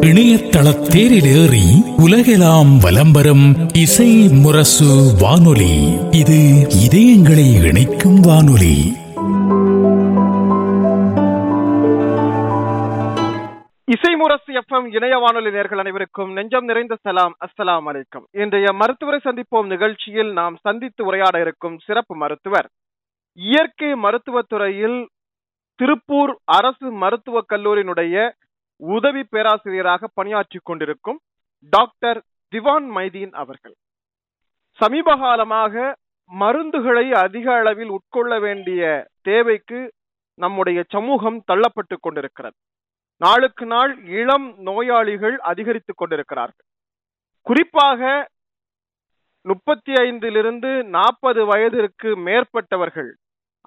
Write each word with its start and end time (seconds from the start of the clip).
இணையதள 0.00 0.66
தேரிலேறி 0.94 2.00
உலகெல்லாம் 2.02 2.78
வலம் 2.78 3.10
வரும் 3.10 3.68
இசை 3.74 4.28
முரசு 4.28 5.14
வானொலி. 5.20 5.98
இது 6.10 6.66
இதயங்களை 6.88 7.66
இணைக்கும் 7.68 8.20
வானொலி. 8.20 8.76
இசை 13.84 14.16
முரசு 14.16 14.52
எஃப்எம் 14.52 14.94
இணைய 14.94 15.16
வானொலி 15.16 15.50
நேர்கள் 15.50 15.78
அனைவருக்கும் 15.78 16.32
நெஞ்சம் 16.32 16.64
நிறைந்த 16.64 16.96
சலாம். 17.02 17.36
அஸ்லாம் 17.40 17.82
அலைக்கும். 17.86 18.26
இன்றைய 18.30 18.72
மருத்துவரை 18.72 19.20
சந்திப்போம் 19.24 19.66
நிகழ்ச்சியில் 19.66 20.32
நாம் 20.32 20.56
சந்தித்து 20.60 21.04
உரையாட 21.04 21.40
இருக்கும் 21.40 21.78
சிறப்பு 21.86 22.16
மருத்துவர். 22.16 22.68
இயற்கை 23.34 23.92
மருத்துவத்துறையில் 23.92 25.06
திருப்பூர் 25.82 26.38
அரசு 26.44 26.90
மருத்துவக் 26.90 27.50
கல்லூரியினுடைய 27.50 28.32
உதவி 28.76 29.24
பேராசிரியராக 29.24 30.08
பணியாற்றிக் 30.14 30.64
கொண்டிருக்கும் 30.64 31.20
டாக்டர் 31.70 32.22
திவான் 32.48 32.90
மைதீன் 32.96 33.32
அவர்கள். 33.32 33.74
சமீப 34.72 35.16
காலமாக 35.16 35.96
மருந்துகளை 36.40 37.10
அதிக 37.10 37.54
அளவில் 37.54 37.88
உட்கொள்ள 37.88 38.40
வேண்டிய 38.40 39.06
தேவைக்கு 39.22 39.92
நம்முடைய 40.34 40.84
சமூகம் 40.88 41.42
தள்ளப்பட்டு 41.52 41.96
கொண்டிருக்கிறது. 42.00 42.56
நாளுக்கு 43.16 43.66
நாள் 43.66 44.04
இளம் 44.04 44.58
நோயாளிகள் 44.58 45.38
அதிகரித்துக் 45.38 45.96
கொண்டிருக்கிறார்கள். 45.96 46.66
குறிப்பாக 47.42 48.28
முப்பத்தி 49.42 49.92
ஐந்திலிருந்து 49.92 50.82
நாற்பது 50.82 51.44
வயதிற்கு 51.44 52.16
மேற்பட்டவர்கள் 52.16 53.14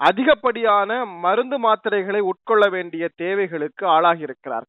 அதிகப்படியான 0.01 0.91
மருந்து 1.25 1.57
மாத்திரைகளை 1.59 2.21
உட்கொள்ள 2.31 2.69
வேண்டிய 2.69 3.09
தேவைகளுக்கு 3.15 3.85
ஆளாகியிருக்கிறார். 3.87 4.65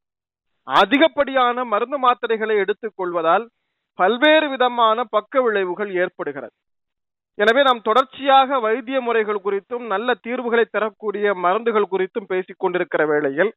அதிகப்படியான 0.68 1.64
மருந்து 1.64 1.98
மாத்திரைகளை 1.98 2.56
எடுத்துக் 2.56 2.96
கொள்வதால் 2.96 3.44
பல்வேறு 3.98 4.48
விதமான 4.48 5.04
பக்க 5.04 5.42
விளைவுகள் 5.42 5.90
ஏற்படுகிறது. 5.94 6.54
எனவே 7.38 7.62
நாம் 7.62 7.80
தொடர்ச்சியாக 7.82 8.58
வைத்திய 8.58 9.00
முறைகள் 9.00 9.44
குறித்தும் 9.44 9.86
நல்ல 9.86 10.08
தீர்வுகளை 10.26 10.64
தரக்கூடிய 10.70 11.34
மருந்துகள் 11.34 11.90
குறித்தும் 11.90 12.28
பேசிக் 12.28 12.58
கொண்டிருக்கிற 12.58 13.06
வேளையில் 13.06 13.50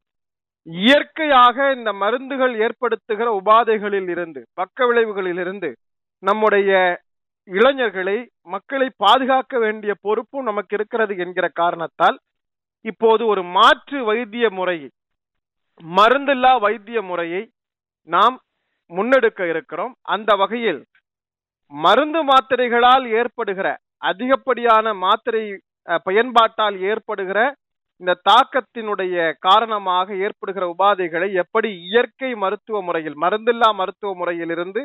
இயற்கையாக 0.67 1.73
இந்த 1.75 1.93
மருந்துகள் 1.93 2.53
ஏற்படுத்துகிற 2.65 3.27
உபாதைகளில் 3.41 4.09
இருந்து 4.09 4.41
பக்க 4.53 4.85
விளைவுகளில் 4.85 5.37
இருந்து 5.37 5.69
நம்முடைய 6.23 6.71
இளைஞர்களை 7.49 8.17
மக்களை 8.47 8.87
பாதுகாக்க 8.99 9.53
வேண்டிய 9.59 9.91
பொறுப்பும் 10.03 10.47
நமக்கு 10.49 10.75
இருக்கிறது 10.75 11.13
என்கிற 11.17 11.45
காரணத்தால் 11.55 12.17
இப்போது 12.85 13.23
ஒரு 13.25 13.41
மாற்று 13.55 13.99
வைத்திய 14.03 14.45
முறையை 14.51 14.89
மருந்தில்லா 15.93 16.51
வைத்திய 16.61 16.99
முறையை 17.01 17.41
நாம் 18.09 18.35
முன்னெடுக்க 18.91 19.41
இருக்கிறோம். 19.47 19.93
அந்த 20.07 20.31
வகையில் 20.35 20.79
மருந்து 21.71 22.21
மாத்திரைகளால் 22.23 23.05
ஏற்படுகிற 23.13 23.67
அதிகப்படியான 24.03 24.93
மாத்திரை 25.01 25.43
அஹ், 25.87 26.01
பயன்பாட்டால் 26.05 26.77
ஏற்படுகிற 26.89 27.39
இந்த 28.01 28.17
தாக்கத்தினுடைய 28.25 29.15
காரணமாக 29.41 30.07
ஏற்படுகிற 30.19 30.63
உபாதைகளை 30.73 31.29
எப்படி 31.41 31.69
இயற்கை 31.87 32.31
மருத்துவ 32.37 32.81
முறையில் 32.81 33.17
மருந்தில்லா 33.23 33.69
மருத்துவ 33.75 34.11
முறையில் 34.13 34.51
இருந்து 34.51 34.81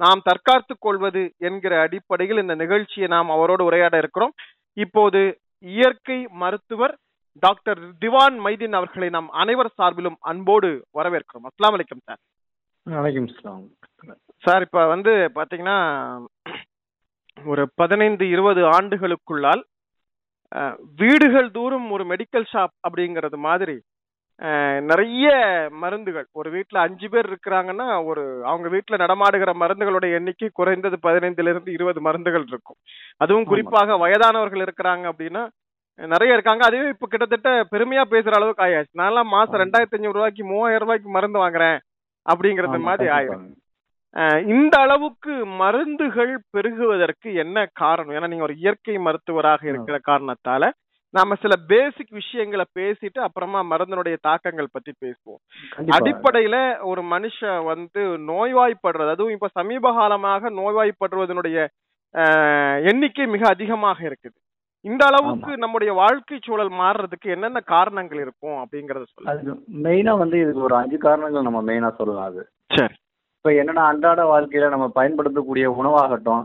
நாம் 0.00 0.20
தற்காத்துக் 0.24 0.84
கொள்வது 0.84 1.22
என்கிற 1.48 1.74
அடிப்படையில் 1.80 2.42
இந்த 2.42 2.54
நிகழ்ச்சியை 2.54 3.08
நாம் 3.14 3.30
அவரோடு 3.36 3.62
உரையாட 3.64 3.94
இருக்கிறோம். 3.98 4.34
இப்போது 4.76 5.20
இயற்கை 5.64 6.18
மருத்துவர் 6.42 6.94
டாக்டர் 7.42 7.80
திவான் 8.02 8.36
மைதீன் 8.44 8.76
அவர்களை 8.78 9.08
நாம் 9.16 9.28
அனைவர் 9.40 9.70
சார்பிலும் 9.78 10.18
அன்போடு 10.30 10.70
வரவேற்கிறோம். 10.98 11.46
அஸ்லாம் 11.48 11.74
வலைக்கம் 11.74 12.04
சார். 12.04 12.20
வணக்கம் 12.86 13.28
சலாம் 13.38 13.66
சார் 14.42 14.64
இப்ப 14.66 14.84
வந்து 14.86 15.12
பாத்தீங்கன்னா 15.34 15.78
ஒரு 17.36 17.64
பதினைந்து 17.74 18.24
இருபது 18.28 18.62
ஆண்டுகளுக்குள்ளால் 18.76 19.62
வீடுகள் 21.00 21.48
தூரம் 21.50 21.88
ஒரு 21.90 22.04
மெடிக்கல் 22.12 22.46
ஷாப் 22.52 22.74
அப்படிங்கிறது 22.86 23.38
மாதிரி 23.46 23.76
நிறைய 24.82 25.28
மருந்துகள். 25.72 26.26
ஒரு 26.32 26.50
வீட்ல 26.50 26.80
அஞ்சு 26.80 27.08
பேர் 27.08 27.28
இருக்கிறாங்கன்னா 27.28 28.04
ஒரு 28.04 28.22
அவங்க 28.44 28.68
வீட்ல 28.68 28.96
நடமாடுகிற 28.96 29.52
மருந்துகளுடைய 29.52 30.12
எண்ணிக்கை 30.12 30.48
குறைந்தது 30.52 30.98
பதினைந்துல 31.02 31.48
இருந்து 31.48 31.72
இருபது 31.72 32.00
மருந்துகள் 32.00 32.44
இருக்கும். 32.46 32.76
அதுவும். 33.16 33.44
குறிப்பாக 33.44 33.96
வயதானவர்கள் 33.96 34.64
இருக்கிறாங்க 34.64 35.06
அப்படின்னா 35.12 35.42
நிறைய 35.98 36.34
இருக்காங்க. 36.34 36.64
அதுவே 36.64 36.88
இப்ப 36.88 37.06
கிட்டத்தட்ட 37.06 37.50
பெருமையா 37.72 38.04
பேசுற 38.10 38.30
அளவுக்கு 38.30 38.64
ஆயாச்சு. 38.64 38.98
நான்லாம் 38.98 39.32
மாசம். 39.32 39.60
ரெண்டாயிரத்தி 39.60 39.96
அஞ்சூறு 39.96 40.12
ரூபாய்க்கு 40.12 40.44
மூவாயிரம் 40.44 40.82
ரூபாய்க்கு 40.82 41.10
மருந்து 41.10 41.38
வாங்குறேன் 41.38 41.78
அப்படிங்கறது 42.26 42.78
மாதிரி 42.80 43.10
அஹ் 44.16 44.46
இந்த 44.46 44.78
அளவுக்கு 44.78 45.32
மருந்துகள் 45.56 46.32
பெருகுவதற்கு 46.50 47.34
என்ன 47.34 47.66
காரணம்? 47.72 48.14
ஏன்னா 48.14 48.28
நீங்க 48.28 48.42
ஒரு 48.42 48.54
இயற்கை 48.56 48.98
மருத்துவராக 48.98 49.68
இருக்கிற 49.68 49.96
காரணத்தால 50.06 50.70
நாம 51.14 51.36
சில 51.42 51.54
பேசிக் 51.68 52.16
விஷயங்களை 52.18 52.64
பேசிட்டு 52.78 53.20
அப்புறமா 53.26 53.60
மருந்தினுடைய 53.70 54.16
தாக்கங்கள் 54.20 54.72
பத்தி 54.72 54.92
பேசுவோம். 55.04 55.40
அடிப்படையில 55.96 56.56
ஒரு 56.90 57.02
மனுஷன் 57.14 57.60
வந்து 57.70 58.02
நோய்வாய்ப்படுறது 58.30 59.14
அதுவும் 59.14 59.36
இப்ப 59.36 59.50
சமீப 59.60 59.92
காலமாக 60.00 60.50
நோய்வாய்ப்படுவதனுடைய 60.58 61.58
எண்ணிக்கை 62.90 63.26
மிக 63.26 63.42
அதிகமாக 63.48 63.98
இருக்குது. 64.08 64.36
இந்த 64.84 65.02
அளவுக்கு 65.06 65.52
நம்முடைய 65.56 65.92
வாழ்க்கை 66.02 66.36
சூழல் 66.44 66.72
மாறுறதுக்கு 66.82 67.28
என்னென்ன 67.34 67.60
காரணங்கள் 67.74 68.20
இருக்கும் 68.24 68.58
அப்படிங்கறத 68.60 69.28
அதுக்கு 69.32 69.54
மெயினா 69.86 70.12
வந்து 70.22 70.36
இதுக்கு 70.42 70.66
ஒரு 70.68 70.76
அஞ்சு 70.82 70.98
காரணங்கள் 71.06 71.48
நம்ம 71.48 71.62
மெயினா 71.70 71.90
சொல்லலாம் 71.96 72.28
அது. 72.30 72.42
சரி. 72.70 72.94
இப்ப 73.38 73.50
என்னன்னா 73.60 73.82
அன்றாட 73.90 74.22
வாழ்க்கையில 74.34 74.68
நம்ம 74.74 74.86
பயன்படுத்தக்கூடிய 74.98 75.66
உணவாகட்டும் 75.80 76.44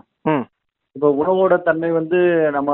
இப்ப 0.95 1.07
உணவோட 1.22 1.53
தன்மை 1.68 1.91
வந்து 1.91 2.19
நம்ம 2.57 2.72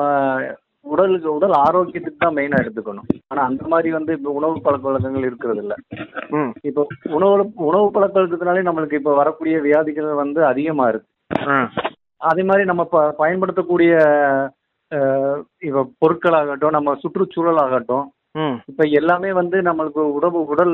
உடலுக்கு 0.90 1.30
உடல் 1.34 1.56
ஆரோக்கியத்துக்கு 1.60 2.18
தான் 2.18 2.36
மெயினா 2.36 2.60
எடுத்துக்கணும். 2.62 3.08
ஆனா 3.28 3.42
அந்த 3.44 3.64
மாதிரி 3.68 3.90
வந்து 3.92 4.12
இப்ப 4.14 4.32
உணவு 4.32 4.62
பழக்க 4.62 4.86
வழக்கங்கள் 4.88 5.26
இருக்கிறது 5.26 5.62
இல்ல 5.62 5.74
ம். 6.34 6.52
இப்போ 6.62 6.82
உணவு 7.12 7.34
உணவு 7.66 7.88
பழக்க 7.92 8.16
வழக்கத்தினாலே 8.20 8.62
நம்மளுக்கு 8.62 8.94
இப்ப 8.94 9.14
வரக்கூடிய 9.16 9.58
வியாதிகள் 9.60 10.10
வந்து 10.16 10.46
அதிகமா 10.46 10.88
இருக்கு. 10.88 11.10
அதே 12.22 12.44
மாதிரி 12.44 12.64
நம்ம 12.66 12.84
ப- 12.88 13.14
பயன்படுத்தக்கூடிய 13.18 13.92
அஹ், 14.92 15.40
இப்ப 15.62 15.82
பொருட்களாகட்டும் 16.00 16.70
நம்ம 16.70 16.94
சுற்றுச்சூழலாகட்டும் 16.96 18.06
ம். 18.38 18.56
இப்ப 18.68 18.84
எல்லாமே 18.94 19.32
வந்து 19.34 19.58
நம்மளுக்கு 19.62 20.02
உடம்பு 20.14 20.40
உடல் 20.46 20.74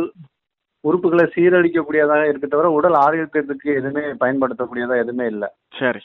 உறுப்புகளை 0.84 1.26
சீரழிக்கக்கூடியதாக 1.34 2.24
இருக்க 2.24 2.48
தவிர 2.48 2.70
உடல் 2.72 2.96
ஆரோக்கியத்துக்கு 3.00 3.70
எதுவுமே 3.76 4.04
பயன்படுத்தக்கூடியதா 4.20 4.96
எதுவுமே 5.00 5.26
இல்லை. 5.26 5.50
சரி. 5.80 6.02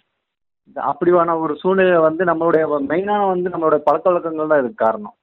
அப்படியான 0.76 1.40
ஒரு 1.40 1.54
சூழ்நிலை 1.56 1.98
வந்து 1.98 2.24
நம்மளுடைய 2.24 2.64
மெயினான 2.88 3.26
வந்து 3.26 3.48
நம்மளுடைய 3.48 3.78
பழக்க 3.78 4.10
வழக்கங்கள் 4.10 4.46
தான் 4.46 4.58
இதுக்கு 4.58 4.84
காரணம். 4.84 5.14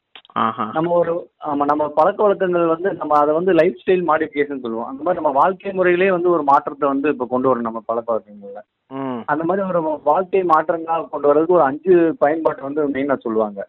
நம்ம 0.74 0.92
ஒரு 0.94 1.14
ஆமா 1.46 1.64
நம்ம 1.66 1.84
பழக்க 1.90 2.24
வழக்கங்கள் 2.24 2.66
வந்து 2.66 2.94
நம்ம 2.94 3.14
அதை 3.18 3.34
வந்து 3.34 3.54
லைஃப் 3.54 3.80
ஸ்டைல் 3.82 4.04
மாடிஃபிகேஷன் 4.08 4.62
சொல்லுவோம். 4.62 4.88
அந்த 4.88 5.04
மாதிரி 5.04 5.22
நம்ம 5.22 5.40
வாழ்க்கை 5.40 5.72
முறையிலே 5.72 6.12
வந்து 6.12 6.30
ஒரு 6.30 6.44
மாற்றத்தை 6.44 6.88
வந்து 6.88 7.10
இப்போ 7.10 7.26
கொண்டு 7.26 7.50
வரணும் 7.50 7.70
நம்ம 7.70 7.82
பழக்க 7.86 8.14
வழக்கங்கள்ல. 8.14 8.62
ம். 8.92 9.22
அந்த 9.26 9.44
மாதிரி 9.44 9.68
ஒரு 9.68 10.00
வாழ்க்கை 10.04 10.44
மாற்றங்களாக 10.44 11.10
கொண்டு 11.10 11.28
வர்றதுக்கு 11.28 11.54
ஒரு 11.54 11.64
அஞ்சு 11.64 12.16
பயன்பாட்டு 12.20 12.64
வந்து 12.64 12.88
மெயினாக 12.88 13.20
சொல்லுவாங்க. 13.20 13.60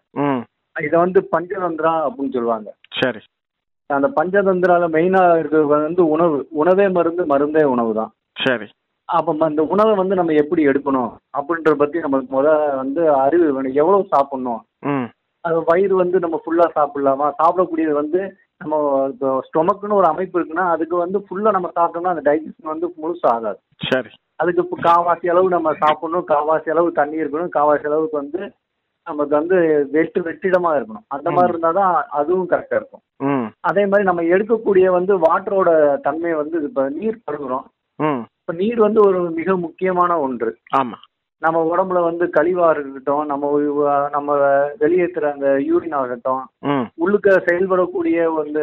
இதை 0.77 0.99
வந்து 1.01 1.29
பஞ்சதந்திரா 1.37 1.93
அப்படின்னு 2.07 2.33
சொல்லுவாங்க. 2.33 2.69
சரி. 2.95 3.21
அந்த 3.91 4.09
பஞ்சதந்திரால 4.17 4.87
மெயினா 4.97 5.39
இருக்கிறது 5.39 5.67
வந்து 5.67 6.09
உணவு. 6.09 6.49
உணவே 6.51 6.89
மருந்து 6.89 7.27
மருந்தே 7.27 7.65
உணவு 7.65 7.95
தான் 7.95 8.13
சரி. 8.39 8.67
அப்ப 9.09 9.49
இந்த 9.53 9.63
உணவை 9.75 9.93
வந்து 10.01 10.19
நம்ம 10.19 10.35
எப்படி 10.43 10.63
எடுக்கணும் 10.71 11.13
அப்படின்றத 11.39 11.77
பத்தி 11.83 12.03
நம்மளுக்கு 12.05 12.33
முத 12.37 12.49
வந்து 12.81 13.03
அறிவு 13.25 13.47
வேணும். 13.57 13.79
எவ்வளவு 13.83 14.13
சாப்பிடணும்? 14.15 14.63
அது 15.45 15.59
வயிறு 15.71 15.95
வந்து 16.03 16.19
நம்ம 16.25 16.37
ஃபுல்லா 16.45 16.67
சாப்பிடலாமா? 16.77 17.27
சாப்பிடக்கூடியது 17.41 17.95
வந்து 18.03 18.21
நம்ம 18.63 18.77
இப்போ 19.13 19.29
ஸ்டொமக்குன்னு 19.49 19.99
ஒரு 20.01 20.09
அமைப்பு 20.13 20.39
இருக்குன்னா 20.39 20.67
அதுக்கு 20.75 20.97
வந்து 21.03 21.19
ஃபுல்லா 21.27 21.51
நம்ம 21.57 21.69
சாப்பிட்டோம்னா 21.77 22.15
அந்த 22.15 22.25
டைஜஷன் 22.29 22.73
வந்து 22.73 22.87
முழுசா 23.03 23.29
ஆகாது. 23.37 23.59
சரி. 23.91 24.11
அதுக்கு 24.43 24.63
இப்போ 24.65 24.77
காவாசி 24.89 25.27
அளவு 25.33 25.55
நம்ம 25.57 25.69
சாப்பிடணும். 25.83 26.27
காவாசி 26.33 26.69
அளவு 26.75 26.89
தண்ணி 27.01 27.23
இருக்கணும். 27.23 27.55
காவாசி 27.59 27.87
அளவுக்கு 27.91 28.17
வந்து 28.23 28.41
நமக்கு 29.07 29.35
வந்து 29.41 29.57
வெட்டு 29.95 30.21
வெற்றிடமா 30.25 30.71
இருக்கணும். 30.79 31.05
அந்த 31.17 31.29
மாதிரி 31.35 31.53
இருந்தாதான் 31.53 31.95
அதுவும் 32.21 32.51
கரெக்டா 32.51 32.79
இருக்கும். 32.81 33.05
அதே 33.71 33.85
மாதிரி 33.87 34.09
நம்ம 34.09 34.25
எடுக்கக்கூடிய 34.35 34.87
வந்து 34.99 35.13
வாட்டரோட 35.27 35.71
தன்மை 36.07 36.33
வந்து 36.41 36.59
இப்போ 36.69 36.83
நீர் 36.99 37.25
பருகுறோம் 37.29 37.67
இப்போ 38.49 38.61
நீர் 38.61 38.79
வந்து 38.79 39.01
ஒரு 39.01 39.19
மிக 39.39 39.55
முக்கியமான 39.57 40.13
ஒன்று. 40.19 40.51
ஆமா. 40.79 40.99
நம்ம 41.43 41.59
உடம்புல 41.73 41.99
வந்து 42.03 42.25
கழிவா 42.37 42.67
இருக்கட்டும் 42.71 43.27
நம்ம 43.27 43.51
நம்ம 44.09 44.37
வெளியேற்றுற 44.81 45.25
அந்த 45.33 45.49
யூரின் 45.67 45.97
ஆகட்டும் 45.99 46.41
உள்ளுக்க 46.97 47.35
செயல்படக்கூடிய 47.49 48.25
வந்து 48.39 48.63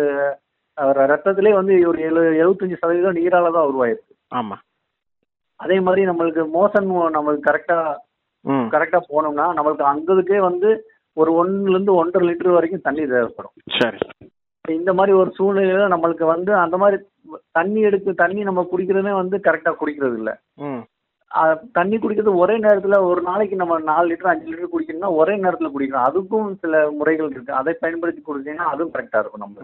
ரத்தத்திலே 1.04 1.52
வந்து 1.54 1.76
ஒரு 1.88 2.00
எழு 2.08 2.24
எழுபத்தஞ்சு 2.42 2.80
சதவீதம் 2.82 3.18
நீரால 3.20 3.52
தான் 3.52 3.70
உருவாயிருக்கு. 3.72 4.14
ஆமா. 4.36 4.58
அதே 5.60 5.78
மாதிரி 5.80 6.04
நம்மளுக்கு 6.10 6.46
மோசன் 6.58 6.90
நம்மளுக்கு 7.18 7.50
கரெக்டா 7.50 7.78
கரெக்டா 8.74 9.02
போனோம்னா 9.12 9.48
நம்மளுக்கு 9.60 9.92
அந்த 9.94 10.16
இதுக்கே 10.16 10.40
வந்து 10.50 10.72
ஒரு 11.18 11.32
ஒண்ணுல 11.42 11.76
இருந்து 11.76 11.94
ஒன்றரை 11.96 12.28
லிட்டர் 12.30 12.58
வரைக்கும் 12.58 12.88
தண்ணி 12.90 13.06
தேவைப்படும். 13.08 13.56
சரி. 13.80 14.02
இந்த 14.70 14.92
மாதிரி 14.94 15.14
ஒரு 15.18 15.30
சூழ்நிலையில 15.38 15.86
நம்மளுக்கு 15.94 16.26
வந்து 16.26 16.52
அந்த 16.56 16.76
மாதிரி 16.78 16.98
தண்ணி 17.52 17.80
எடுத்து 17.82 18.12
தண்ணி 18.22 18.42
நம்ம 18.44 18.62
குடிக்கிறதே 18.72 19.14
வந்து 19.16 19.38
கரெக்டா 19.48 19.72
குடிக்கிறது 19.80 20.18
இல்ல. 20.20 20.32
தண்ணி 21.78 21.96
குடிக்கிறது 21.98 22.42
ஒரே 22.44 22.56
நேரத்துல 22.58 22.98
ஒரு 23.10 23.22
நாளைக்கு 23.22 23.56
நம்ம 23.56 23.80
நாலு 23.90 24.06
லிட்டர் 24.10 24.32
அஞ்சு 24.32 24.52
லிட்டர் 24.52 24.74
குடிக்கணும்னா 24.74 25.10
ஒரே 25.22 25.34
நேரத்துல 25.44 25.72
குடிக்கணும். 25.74 26.08
அதுக்கும் 26.10 26.50
சில 26.62 26.84
முறைகள் 27.00 27.32
இருக்கு. 27.34 27.60
அதை 27.62 27.74
பயன்படுத்தி 27.84 28.22
குடிச்சீங்கன்னா 28.24 28.72
அதுவும் 28.74 28.94
கரெக்டா 28.94 29.22
இருக்கும் 29.22 29.46
நம்ம 29.46 29.58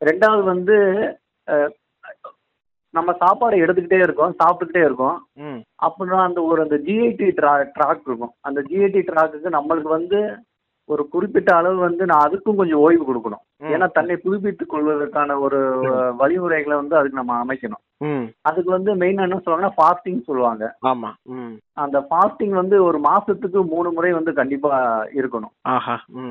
ரெண்டாவது 0.00 0.44
வந்து 0.52 0.76
நம்ம 2.94 3.10
சாப்பாடு 3.20 3.56
எடுத்துக்கிட்டே 3.64 3.98
இருக்கோம் 4.04 4.32
சாப்பிட்டுக்கிட்டே 4.40 4.82
இருக்கோம். 4.86 5.18
அப்படின்னா 5.86 6.18
அந்த 6.28 6.40
ஒரு 6.42 6.60
அந்த 6.62 6.76
ஜிஐடி 6.86 7.28
ட்ரா 7.38 7.52
ட்ராக் 7.76 8.02
இருக்கும். 8.06 8.34
அந்த 8.40 8.60
ஜிஐடி 8.70 9.02
ட்ராக்குக்கு 9.10 9.56
நம்மளுக்கு 9.58 9.90
வந்து 9.98 10.18
ஒரு 10.88 11.02
குறிப்பிட்ட 11.08 11.50
அளவு 11.56 11.76
வந்து 11.86 12.04
நான் 12.10 12.24
அதுக்கும் 12.26 12.58
கொஞ்சம் 12.60 12.82
ஓய்வு 12.84 13.04
கொடுக்கணும். 13.08 13.42
ஏன்னா 13.72 13.86
தன்னை 13.96 14.14
புதுப்பித்துக் 14.16 14.72
கொள்வதற்கான 14.72 15.38
ஒரு 15.46 15.60
வழிமுறைகளை 16.20 16.76
வந்து 16.80 16.96
அதுக்கு 16.98 17.20
நம்ம 17.20 17.36
அமைக்கணும். 17.44 17.82
அதுக்கு 18.48 18.70
வந்து 18.74 18.90
மெயினாக 19.00 19.26
என்ன 19.28 19.38
சொல்லுவாங்கன்னா 19.42 19.74
ஃபாஸ்டிங் 19.76 20.20
சொல்லுவாங்க. 20.28 20.64
ஆமா 20.90 21.10
அந்த 21.84 21.98
ஃபாஸ்டிங் 22.08 22.54
வந்து 22.60 22.76
ஒரு 22.88 23.00
மாசத்துக்கு 23.08 23.60
மூணு 23.74 23.90
முறை 23.96 24.12
வந்து 24.18 24.32
கண்டிப்பா 24.40 24.70
இருக்கணும். 25.20 25.54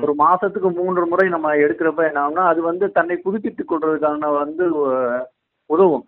ஒரு 0.04 0.14
மாசத்துக்கு 0.24 0.70
மூன்று 0.80 1.04
முறை 1.12 1.26
நம்ம 1.34 1.54
எடுக்கிறப்ப 1.64 2.08
என்ன 2.10 2.22
ஆகும்னா 2.24 2.46
அது 2.52 2.62
வந்து 2.70 2.88
தன்னை 2.98 3.16
புதுப்பித்துக் 3.26 3.70
கொள்றதுக்கான 3.72 4.32
வந்து 4.42 4.66
உதவும். 5.70 6.06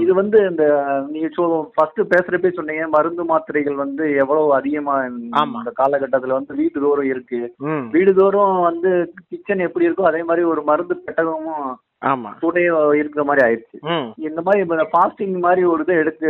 இது 0.00 0.14
வந்து 0.14 0.46
இந்த 0.50 0.64
நீங்க 1.10 1.28
ஃபர்ஸ்ட் 1.74 2.00
பேசுறப்பே 2.12 2.52
சொன்னீங்க 2.52 2.88
மருந்து 2.88 3.24
மாத்திரைகள் 3.24 3.74
வந்து 3.74 4.14
எவ்வளவு 4.14 4.54
அதிகமா. 4.54 5.06
இந்த 5.06 5.72
காலகட்டத்துல 5.78 6.26
வந்து 6.28 6.54
வீட்டு 6.54 6.80
தோறும் 6.80 7.04
இருக்கு. 7.04 7.40
ம். 7.58 7.84
வீடுதோறும் 7.92 8.60
வந்து 8.60 8.90
கிச்சன் 9.28 9.58
எப்படி 9.58 9.88
இருக்கோ 9.88 10.02
அதே 10.02 10.22
மாதிரி 10.22 10.42
ஒரு 10.44 10.62
மருந்து 10.62 11.02
பெட்டகமும் 11.06 11.64
ஆமா. 12.06 12.30
கூடயே 12.42 12.68
இருக்கிற 12.94 13.24
மாதிரி 13.24 13.46
ஆயிடுச்சு. 13.46 13.78
இந்த 14.16 14.42
மாதிரி 14.42 14.62
ஃபாஸ்டிங் 14.92 15.38
மாதிரி 15.38 15.64
ஒரு 15.64 15.82
இதை 15.82 15.96
எடுத்து 15.96 16.28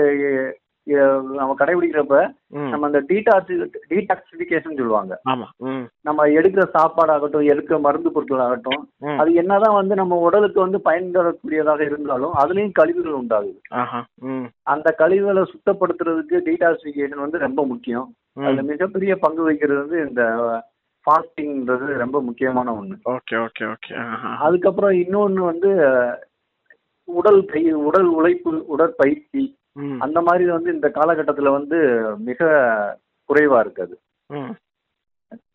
நம்ம 1.39 1.55
கடைபிடிக்கிறப்ப 1.59 2.19
நம்ம 2.71 2.87
அந்த 2.89 3.01
டீடாக்சி 3.09 3.55
டீடாக்சிபிகேஷன் 3.91 4.79
சொல்லுவாங்க. 4.79 5.15
நம்ம 6.07 6.27
எடுக்கிற 6.39 6.63
சாப்பாடாகட்டும் 6.77 7.49
எடுக்கிற 7.53 7.77
மருந்து 7.87 8.13
பொருட்கள் 8.15 8.45
ஆகட்டும் 8.47 8.83
அது 9.23 9.31
என்னதான் 9.43 9.79
வந்து 9.81 9.95
நம்ம 10.01 10.19
உடலுக்கு 10.29 10.59
வந்து 10.65 10.81
பயன் 10.89 11.13
தரக்கூடியதாக 11.17 11.85
இருந்தாலும் 11.91 12.35
அதுலயும் 12.43 12.77
கழிவுகள் 12.81 13.21
உண்டாகுது. 13.21 13.61
அந்த 14.75 14.89
கழிவுகளை 15.03 15.45
சுத்தப்படுத்துறதுக்கு 15.53 16.39
டீடாக்சிபிகேஷன் 16.49 17.25
வந்து 17.27 17.45
ரொம்ப 17.47 17.61
முக்கியம். 17.73 18.09
அதுல 18.47 18.65
மிகப்பெரிய 18.73 19.13
பங்கு 19.27 19.45
வகிக்கிறது 19.47 19.81
வந்து 19.85 20.01
இந்த 20.09 20.25
ஃபாஸ்டிங்ன்றது 21.07 21.87
ரொம்ப 22.05 22.17
முக்கியமான 22.27 22.73
ஒண்ணு. 22.81 22.97
ஓகே 23.15 23.37
ஓகே 23.47 23.65
ஓகே 23.75 23.95
அதுக்கப்புறம் 24.47 24.97
இன்னொன்னு 25.05 25.45
வந்து 25.53 25.71
உடல் 27.09 27.41
உடல் 27.89 28.11
உழைப்பு 28.19 28.51
உடற்பயிற்சி 28.75 29.43
அந்த 29.99 30.21
மாதிரி 30.21 30.51
வந்து 30.51 30.73
இந்த 30.73 30.89
காலகட்டத்துல 30.95 31.51
வந்து 31.51 31.79
மிக 32.19 32.45
குறைவா 33.29 33.59
இருக்குது. 33.67 33.97
ம். 34.27 34.53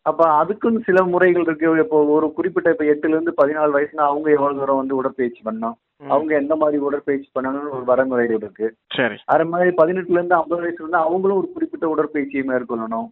அப்ப 0.02 0.30
அதுக்குன்னு 0.32 0.82
சில 0.84 1.04
முறைகள் 1.04 1.42
இருக்கு. 1.42 1.78
இப்போ 1.78 2.04
ஒரு 2.04 2.32
குறிப்பிட்ட 2.32 2.70
இப்ப 2.70 2.84
எட்டுல 2.84 3.08
இருந்து 3.08 3.34
பதினாலு 3.42 3.74
வயசுனா 3.76 4.04
அவங்க 4.10 4.30
எவ்வளவு 4.30 4.58
தூரம் 4.58 4.76
வந்து 4.76 4.96
உடற்பயிற்சி 4.96 5.40
பண்ணணும். 5.44 5.76
அவங்க 6.08 6.34
எந்த 6.34 6.56
மாதிரி 6.56 6.78
உடற்பயிற்சி 6.78 7.30
பண்ணணும்னு 7.34 7.70
ஒரு 7.70 7.84
வரைமுறைகள் 7.86 8.34
இருக்கு. 8.34 8.74
சரி. 8.88 9.14
அதே 9.24 9.44
மாதிரி 9.44 9.74
பதினெட்டுல 9.76 10.10
இருந்து 10.10 10.34
ஐம்பது 10.34 10.62
வயசுல 10.62 10.82
இருந்து 10.82 10.96
அவங்களும் 10.96 11.36
ஒரு 11.36 11.52
குறிப்பிட்ட 11.52 11.86
உடற்பயிற்சியை 11.86 12.44
மேற்கொள்ளணும். 12.46 13.08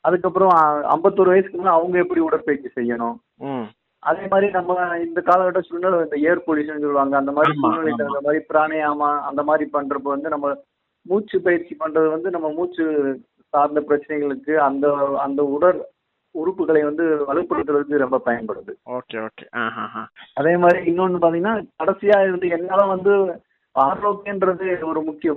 அதுக்கப்புறம் 0.00 0.50
ஐம்பத்தொரு 0.82 1.30
வயசுக்கு 1.30 1.58
மேல 1.58 1.70
அவங்க 1.70 1.98
எப்படி 1.98 2.20
உடற்பயிற்சி 2.20 2.80
செய்யணும்? 2.80 3.16
அதே 4.04 4.24
மாதிரி 4.26 4.48
நம்ம 4.50 4.74
இந்த 5.04 5.20
காலகட்ட 5.20 5.60
சூழ்நிலை 5.60 5.98
இந்த 5.98 6.16
ஏர் 6.28 6.44
பொல்யூஷன் 6.46 6.82
சொல்லுவாங்க. 6.84 7.14
அந்த 7.16 7.32
மாதிரி 7.32 7.52
ஆமா. 7.56 7.70
அந்த 7.90 8.20
மாதிரி 8.26 8.40
பிராணயாமா 8.50 9.10
அந்த 9.22 9.42
மாதிரி 9.42 9.70
பண்றப்ப 9.72 10.14
வந்து 10.14 10.28
நம்ம 10.28 10.48
மூச்சு 11.06 11.36
பயிற்சி 11.40 11.74
பண்றது 11.80 12.08
வந்து 12.10 12.28
நம்ம 12.30 12.48
மூச்சு 12.52 12.84
சார்ந்த 13.54 13.80
பிரச்சனைகளுக்கு 13.80 14.54
அந்த 14.68 14.86
அந்த 15.20 15.40
உடல் 15.56 15.80
உறுப்புகளை 16.34 16.82
வந்து 16.84 17.04
வலுப்படுத்துறதுக்கு 17.28 18.04
ரொம்ப 18.04 18.18
பயன்படுது. 18.26 18.72
Okay 18.96 19.16
okay. 19.26 19.44
அதே 20.34 20.56
மாதிரி 20.56 20.78
இன்னொன்னு 20.90 21.22
பாத்தீங்கன்னா 21.22 21.54
கடைசியா 21.82 22.16
வந்து 22.30 22.48
என்னால 22.48 22.86
வந்து 22.86 23.12
ஆரோக்கியன்றது 23.76 24.66
ஒரு 24.82 25.00
முக்கிய 25.02 25.30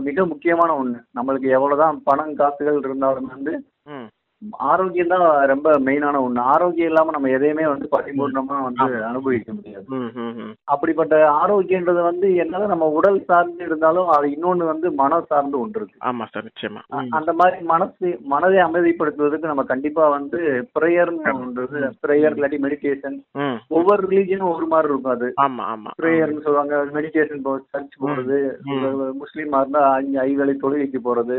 மிக 0.00 0.26
முக்கியமான 0.26 0.70
ஒண்ணு. 0.82 0.98
நம்மளுக்கு 1.18 1.48
எவ்வளவுதான் 1.48 1.98
பணம் 2.04 2.34
காசுகள் 2.34 2.78
இருந்தாலும் 2.78 3.30
வந்து 3.34 3.52
ஆரோக்கியம் 4.68 5.08
தான் 5.08 5.24
ரொம்ப 5.46 5.78
மெயினான 5.78 6.20
ஒண்ணு. 6.22 6.40
ஆரோக்கியம் 6.52 6.88
இல்லாம 6.88 7.10
நம்ம 7.10 7.28
எதையுமே 7.28 7.66
வந்து 7.66 7.86
பரிபூர்ணமா 7.92 8.56
வந்து. 8.62 8.86
அனுபவிக்க 9.08 9.52
முடியாது. 9.52 9.84
அப்படிப்பட்ட 10.68 11.14
ஆரோக்கியன்றது 11.36 12.02
வந்து 12.02 12.36
என்னதான் 12.36 12.68
நம்ம 12.68 12.88
உடல் 12.92 13.20
சார்ந்து 13.24 13.64
இருந்தாலும் 13.64 14.08
அது 14.08 14.26
இன்னொன்னு 14.30 14.64
வந்து 14.64 14.90
மனம் 14.94 15.26
சார்ந்து 15.26 15.60
ஒன்று 15.60 15.80
இருக்கு. 15.80 15.98
ஆமா 16.02 16.26
சார் 16.32 16.46
நிச்சயமா. 16.46 16.82
அந்த 17.10 17.32
மாதிரி 17.32 17.64
மனசு 17.64 18.06
மனதை 18.26 18.58
அமைதிப்படுத்துவதற்கு 18.58 19.46
நம்ம 19.46 19.64
கண்டிப்பா 19.64 20.08
வந்து 20.08 20.40
ப்ரேயர்னு 20.78 21.34
ஒன்றது 21.36 21.80
ப்ரேயர் 22.04 22.36
இல்லாட்டி 22.36 22.60
மெடிடேஷன் 22.66 23.18
ஒவ்வொரு 23.70 24.02
ரிலீஜனும் 24.08 24.54
ஒரு 24.56 24.66
மாதிரி 24.66 24.92
இருக்கும் 24.92 25.14
அது. 25.14 25.30
ஆமா 25.40 25.64
ஆமா 25.66 25.90
ப்ரேயர்னு 26.00 26.44
சொல்லுவாங்க. 26.44 26.76
மெடிடேஷன் 26.96 27.42
போ 27.42 27.54
சர்ச் 27.72 27.96
போறது 28.00 28.38
ம். 28.68 28.84
முஸ்லீமா 29.20 29.60
இருந்தா 29.60 29.82
அஞ்சு 29.92 30.18
ஐவேளை 30.20 30.56
தொழுகைக்கு 30.56 31.00
போறது. 31.00 31.38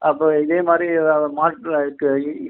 அப்போ 0.00 0.40
இதே 0.40 0.62
மாதிரி 0.62 0.86
மாற்று 1.32 1.96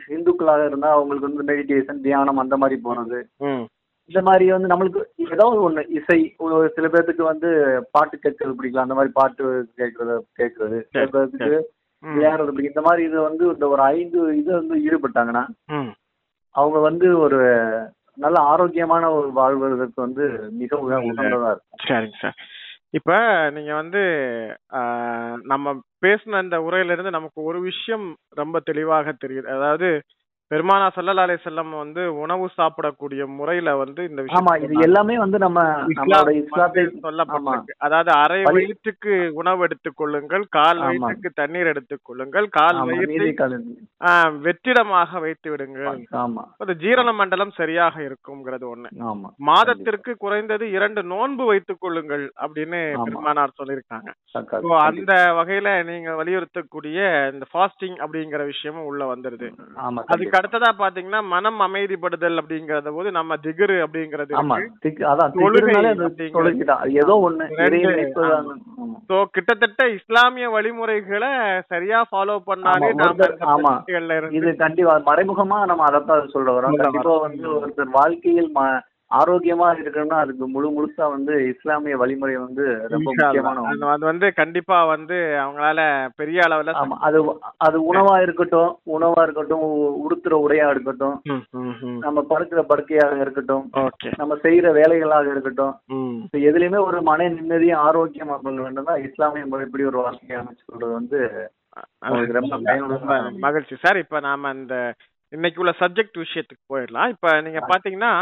இந்துக்களாக 0.08 0.67
இருந்தா 0.67 0.91
அவங்களுக்கு 0.91 1.29
வந்து 1.29 1.49
மெடிடேஷன் 1.49 2.00
தியானம் 2.00 2.37
அந்த 2.37 2.56
மாதிரி 2.56 2.81
போறது 2.85 3.19
ம். 3.37 3.64
இந்த 4.11 4.23
மாதிரி 4.23 4.50
வந்து 4.50 4.69
நம்மளுக்கு 4.69 5.00
ஏதாவது 5.31 5.58
ஒண்ணு 5.67 5.91
இசை 5.91 6.35
ஒரு 6.38 6.73
சில 6.75 6.88
பேர்த்துக்கு 6.88 7.23
வந்து 7.23 7.50
பாட்டு 7.91 8.19
கேட்கறது 8.23 8.55
பிடிக்கலாம் 8.58 8.87
அந்த 8.87 8.94
மாதிரி 8.94 9.12
பாட்டு 9.12 9.44
கேட்கறது 9.76 10.17
கேட்கறது. 10.38 10.79
சில 10.91 11.05
பேர்த்துக்கு. 11.05 11.61
விளையாடுறது 12.02 12.37
பிடிக்கும். 12.37 12.64
இந்த 12.64 12.81
மாதிரி 12.81 13.06
இது 13.06 13.20
வந்து 13.20 13.44
இந்த 13.47 13.69
ஒரு 13.69 13.82
ஐந்து 13.82 14.38
இது 14.38 14.53
வந்து 14.53 14.75
ஈடுபட்டாங்கன்னா 14.85 15.43
அவங்க 16.55 16.79
வந்து 16.79 17.19
ஒரு 17.19 17.38
நல்ல 18.14 18.41
ஆரோக்கியமான 18.43 19.12
ஒரு 19.12 19.32
வாழ்வதற்கு 19.32 20.03
வந்து 20.03 20.25
மிக 20.50 20.76
உக- 20.79 21.03
உகந்ததா 21.03 21.50
இருக்கும். 21.50 21.61
சரிங்க 21.88 22.19
சார். 22.20 22.37
இப்ப 22.95 23.11
நீங்க 23.53 23.73
வந்து 23.75 24.01
ஆஹ், 24.79 25.37
நம்ம 25.45 25.67
பேசின 26.03 26.41
இந்த 26.43 26.57
உரையில 26.67 26.93
இருந்து 26.93 27.11
நமக்கு 27.11 27.41
ஒரு 27.43 27.59
விஷயம் 27.63 28.07
ரொம்ப 28.35 28.57
தெளிவாக 28.63 29.15
தெரியுது. 29.23 29.49
அதாவது 29.57 29.89
பெருமானா 30.50 30.87
சல்லல்லா 30.94 31.25
அலைஹி 31.26 31.41
செல்லம் 31.43 31.73
வந்து 31.81 32.02
உணவு 32.23 32.47
சாப்பிடக்கூடிய 32.56 33.23
முறையில 33.38 33.75
வந்து 33.81 34.00
இந்த 34.08 34.20
விஷயம் 34.23 34.49
இது 34.67 34.85
எல்லாமே 34.87 35.17
வந்து 35.23 35.38
நம்ம 35.44 35.61
சொல்லப்பட்டிருக்கு. 37.00 37.75
அதாவது 37.86 38.10
அரை 38.22 38.39
வயிற்றுக்கு 38.48 39.13
உணவு 39.41 39.60
எடுத்துக் 39.67 39.96
கொள்ளுங்கள் 40.01 40.44
கால். 40.56 40.81
வயிற்றுக்கு 40.86 41.31
தண்ணீர் 41.41 41.70
எடுத்துக் 41.72 42.05
கொள்ளுங்கள் 42.08 42.48
கால் 42.58 42.81
வயிற்றை 42.89 43.29
வெற்றிடமாக 44.46 45.20
வைத்து 45.27 45.48
விடுங்கள். 45.53 46.01
ஆமா. 46.22 46.43
அது 46.65 46.75
ஜீரண 46.82 47.13
மண்டலம் 47.20 47.55
சரியாக 47.60 47.94
இருக்கும்ங்கிறது 48.08 48.67
ஒண்ணு. 48.72 48.91
ஆமா 49.10 49.31
மாதத்திற்கு 49.51 50.15
குறைந்தது 50.25 50.65
இரண்டு 50.79 51.03
நோன்பு 51.13 51.46
வைத்துக் 51.53 51.82
கொள்ளுங்கள் 51.84 52.27
அப்படின்னு. 52.44 52.82
பெருமானார் 53.06 53.56
சொல்லியிருக்காங்க. 53.60 54.10
அந்த 54.89 55.13
வகையில 55.41 55.69
நீங்க 55.93 56.10
வலியுறுத்தக்கூடிய 56.22 56.98
இந்த 57.34 57.46
ஃபாஸ்டிங் 57.55 57.98
அப்படிங்கிற 58.05 58.43
விஷயமும் 58.53 58.89
உள்ள 58.91 59.03
வந்துருது. 59.15 59.48
அதுக்கு 60.13 60.39
அடுத்ததா 60.41 60.70
பாத்தீங்கன்னா 60.79 61.20
மனம் 61.32 61.61
அமைதிப்படுதல் 61.67 62.41
அப்படிங்கறத 62.41 62.91
போது 62.97 63.11
நம்ம 63.11 63.37
திகிரு 63.47 63.77
அப்படிங்கறது. 63.87 64.32
சோ 69.09 69.17
கிட்டத்தட்ட 69.37 69.89
இஸ்லாமிய 69.97 70.49
வழிமுறைகளை 70.56 71.31
சரியா 71.73 72.01
ஃபாலோ 72.11 72.37
பண்ணாலே 72.51 72.91
ஆமா, 73.55 73.73
இது 74.39 74.51
கண்டிப்பா 74.56 74.97
மறைமுகமா 75.11 75.61
நம்ம 75.67 75.85
அதைத்தான் 75.89 76.32
சொல்ல 76.37 76.51
வரோம். 76.51 76.79
கண்டிப்பா. 76.82 77.17
வந்து 77.27 77.49
ஒருத்தர் 77.59 77.97
வாழ்க்கையில் 77.99 78.53
ஆரோக்கியமா 79.10 79.69
இருக்கணும்னா 79.74 80.19
அதுக்கு 80.20 80.44
முழு 80.46 80.69
முழுசா 80.70 81.05
வந்து 81.10 81.32
இஸ்லாமிய 81.48 81.94
வழிமுறை 81.96 82.34
வந்து 82.36 82.64
ரொம்ப 82.93 83.08
முக்கியமான 83.10 83.64
அது 83.94 84.05
வந்து 84.05 84.26
கண்டிப்பா 84.32 84.79
வந்து 84.86 85.17
அவங்களால 85.40 85.81
பெரிய 86.17 86.40
அளவுல 86.46 86.74
ஆமா 86.81 86.96
அது 87.06 87.20
அது 87.60 87.79
உணவா 87.86 88.14
இருக்கட்டும் 88.22 88.70
உணவா 88.90 89.22
இருக்கட்டும் 89.22 89.64
உடுத்துற 90.05 90.34
உடையா 90.44 90.69
இருக்கட்டும். 90.70 91.17
நம்ம 92.05 92.24
படுக்கிற 92.31 92.60
படுக்கையாக 92.64 93.17
இருக்கட்டும் 93.20 93.64
நம்ம 94.17 94.36
செய்யற 94.44 94.69
வேலைகளாக 94.79 95.29
இருக்கட்டும் 95.31 95.74
எதுலயுமே 96.48 96.81
ஒரு 96.81 97.00
மன 97.02 97.29
நிம்மதியும் 97.31 97.84
ஆரோக்கியமா 97.86 98.36
பண்ண 98.38 98.58
வேண்டும் 98.62 98.90
தான் 98.90 99.05
இஸ்லாமிய 99.06 99.46
முறைப்படி 99.46 99.84
ஒரு 99.84 100.00
வாழ்க்கையை 100.00 100.38
அமைச்சு 100.40 100.64
கொள்றது 100.64 100.93
வந்து 100.93 101.20
ரொம்ப 102.36 102.56
மகிழ்ச்சி. 103.40 103.74
சார் 103.76 103.98
இப்ப 103.98 104.20
நாம 104.20 104.50
இந்த 104.56 104.76
இன்னைக்கு 105.32 105.60
உள்ள 105.62 105.72
சப்ஜெக்ட் 105.81 106.17
விஷயத்துக்கு 106.19 106.64
போயிடலாம். 106.70 107.10
இப்ப 107.14 107.40
நீங்க 107.40 107.60
பாத்தீங்கன்னா 107.69 108.12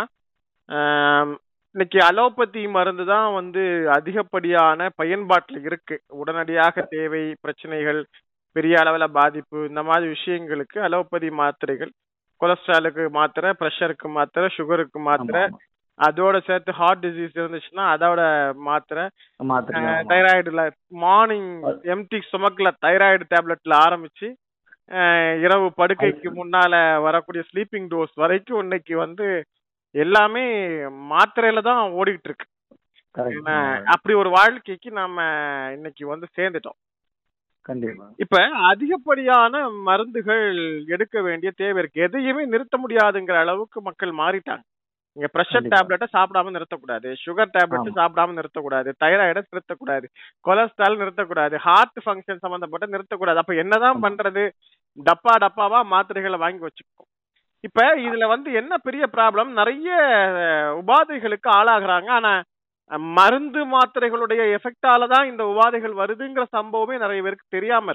இன்னைக்கு 1.75 1.99
அலோபதி 2.07 2.63
மருந்து 2.69 3.05
தான் 3.05 3.29
வந்து 3.35 3.63
அதிகப்படியான 3.97 4.89
பயன்பாட்டுல 5.01 5.59
இருக்கு. 5.65 5.97
உடனடியாக 6.21 6.85
தேவை 6.93 7.23
பிரச்சனைகள் 7.45 8.01
பெரிய 8.57 8.75
அளவுல 8.81 9.07
பாதிப்பு 9.17 9.59
இந்த 9.69 9.83
மாதிரி 9.83 10.07
விஷயங்களுக்கு 10.15 10.79
அலோபதி 10.81 11.31
மாத்திரைகள் 11.41 11.93
கொலஸ்ட்ராலுக்கு 12.41 13.05
மாத்திரை 13.17 13.51
பிரஷருக்கு 13.61 14.09
மாத்திரை 14.17 14.49
சுகருக்கு 14.57 14.99
மாத்திரை 15.09 15.43
அதோட 16.01 16.37
சேர்த்து 16.47 16.73
ஹார்ட் 16.73 17.03
டிசீஸ் 17.05 17.39
இருந்துச்சுன்னா 17.39 17.85
அதோட 17.95 18.21
மாத்திரை 18.67 19.05
மாத்திரை 19.41 19.81
தைராய்டுல 20.11 20.65
மார்னிங் 21.05 21.49
எம்டி 21.95 22.19
ஸ்டொமக்ல 22.27 22.71
தைராய்டு 22.85 23.25
டேப்லெட்ல 23.33 23.77
ஆரம்பிச்சு 23.87 24.29
இரவு 25.43 25.67
படுக்கைக்கு 25.81 26.29
முன்னால 26.39 26.75
வரக்கூடிய 27.03 27.43
ஸ்லீப்பிங் 27.49 27.89
டோஸ் 27.91 28.15
வரைக்கும் 28.17 28.63
இன்னைக்கு 28.65 28.95
வந்து 28.97 29.27
எல்லாமே 29.91 30.45
மாத்திரையில 31.13 31.63
தான் 31.63 31.91
ஓடிட்டு 31.91 32.29
இருக்கு 32.31 32.47
அப்படி 33.85 34.15
ஒரு 34.15 34.31
வாழ்க்கைக்கு 34.31 34.91
நாம 34.91 35.23
இன்னைக்கு 35.73 36.07
வந்து 36.07 36.27
சேர்ந்துட்டோம். 36.37 36.79
கண்டிப்பா. 37.63 38.11
இப்ப 38.17 38.45
அதிகப்படியான 38.45 39.71
மருந்துகள் 39.71 40.85
எடுக்க 40.87 41.23
வேண்டிய 41.23 41.53
தேவை 41.57 41.79
இருக்கு. 41.79 42.03
எதையுமே 42.03 42.45
நிறுத்த 42.45 42.79
முடியாதுங்கிற 42.79 43.37
அளவுக்கு 43.37 43.83
மக்கள் 43.83 44.13
மாறிட்டாங்க. 44.13 44.65
நீங்க 45.13 45.29
பிரஷர். 45.33 45.67
டேப்லெட்டை 45.75 46.07
சாப்பிடாம 46.13 46.53
நிறுத்தக்கூடாது. 46.57 47.15
Sugar 47.27 47.53
tablet. 47.59 47.99
சாப்பிடாம 48.01 48.35
நிறுத்தக்கூடாது. 48.39 48.93
தைராய்டை 49.05 49.43
நிறுத்தக்கூடாது. 49.51 50.07
கொலஸ்ட்ரால் 50.41 50.99
நிறுத்தக்கூடாது. 50.99 51.57
ஹார்ட் 51.57 51.99
ஃபங்க்ஷன் 52.05 52.43
சம்பந்தப்பட்ட 52.45 52.87
நிறுத்தக்கூடாது. 52.87 53.37
அப்ப 53.37 53.55
என்னதான். 53.55 54.03
பண்றது? 54.03 54.51
டப்பா 54.99 55.35
டப்பாவா 55.41 55.81
மாத்திரைகளை 55.91 56.39
வாங்கி 56.39 56.65
வச்சுக்கோம் 56.65 57.11
இப்ப 57.65 57.79
இதுல 58.05 58.25
வந்து 58.29 58.49
என்ன 58.61 58.73
பெரிய 58.85 59.05
ப்ராப்ளம் 59.15 59.51
நிறைய 59.59 59.89
உபாதைகளுக்கு 60.81 61.49
ஆளாகுறாங்க. 61.55 62.11
ஆனா 62.19 62.33
மருந்து 63.17 63.61
மாத்திரைகளுடைய 63.73 64.43
எஃபெக்டால 64.57 65.09
தான் 65.11 65.27
இந்த 65.31 65.43
உபாதைகள் 65.51 65.95
வருதுங்கிற 66.01 66.45
சம்பவமே 66.53 66.97
நிறைய 67.03 67.21
பேருக்கு 67.25 67.55
தெரியாம 67.57 67.95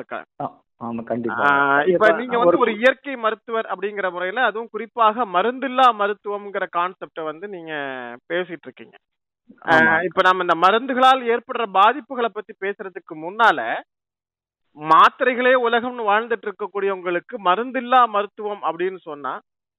ஆஹ் 1.46 1.82
இப்ப 1.92 2.08
நீங்க 2.20 2.36
வந்து 2.40 2.62
ஒரு 2.64 2.74
இயற்கை 2.82 3.16
மருத்துவர் 3.24 3.70
அப்படிங்கிற 3.72 4.08
முறையில 4.12 4.44
அதுவும் 4.48 4.72
குறிப்பாக 4.74 5.26
மருந்தில்லா 5.36 5.88
மருத்துவம்ங்கிற 6.00 6.66
கான்செப்ட 6.76 7.20
வந்து 7.28 7.46
நீங்க 7.56 7.74
பேசிட்டு 8.30 8.68
இருக்கீங்க. 8.68 8.96
இப்ப 10.08 10.22
நம்ம 10.28 10.46
இந்த 10.46 10.56
மருந்துகளால் 10.64 11.24
ஏற்படுற 11.34 11.66
பாதிப்புகளை 11.78 12.30
பத்தி 12.32 12.54
பேசுறதுக்கு 12.62 13.16
முன்னால 13.24 13.60
மாத்திரைகளே 14.78 15.56
உலகம்னு 15.66 16.06
வாழ்ந்துட்டு 16.10 16.48
இருக்கக்கூடியவங்களுக்கு 16.48 17.36
மருந்தில்லா 17.48 18.02
மருத்துவம் 18.14 18.64
அப்படின்னு 18.70 19.02
சொன்னா 19.10 19.34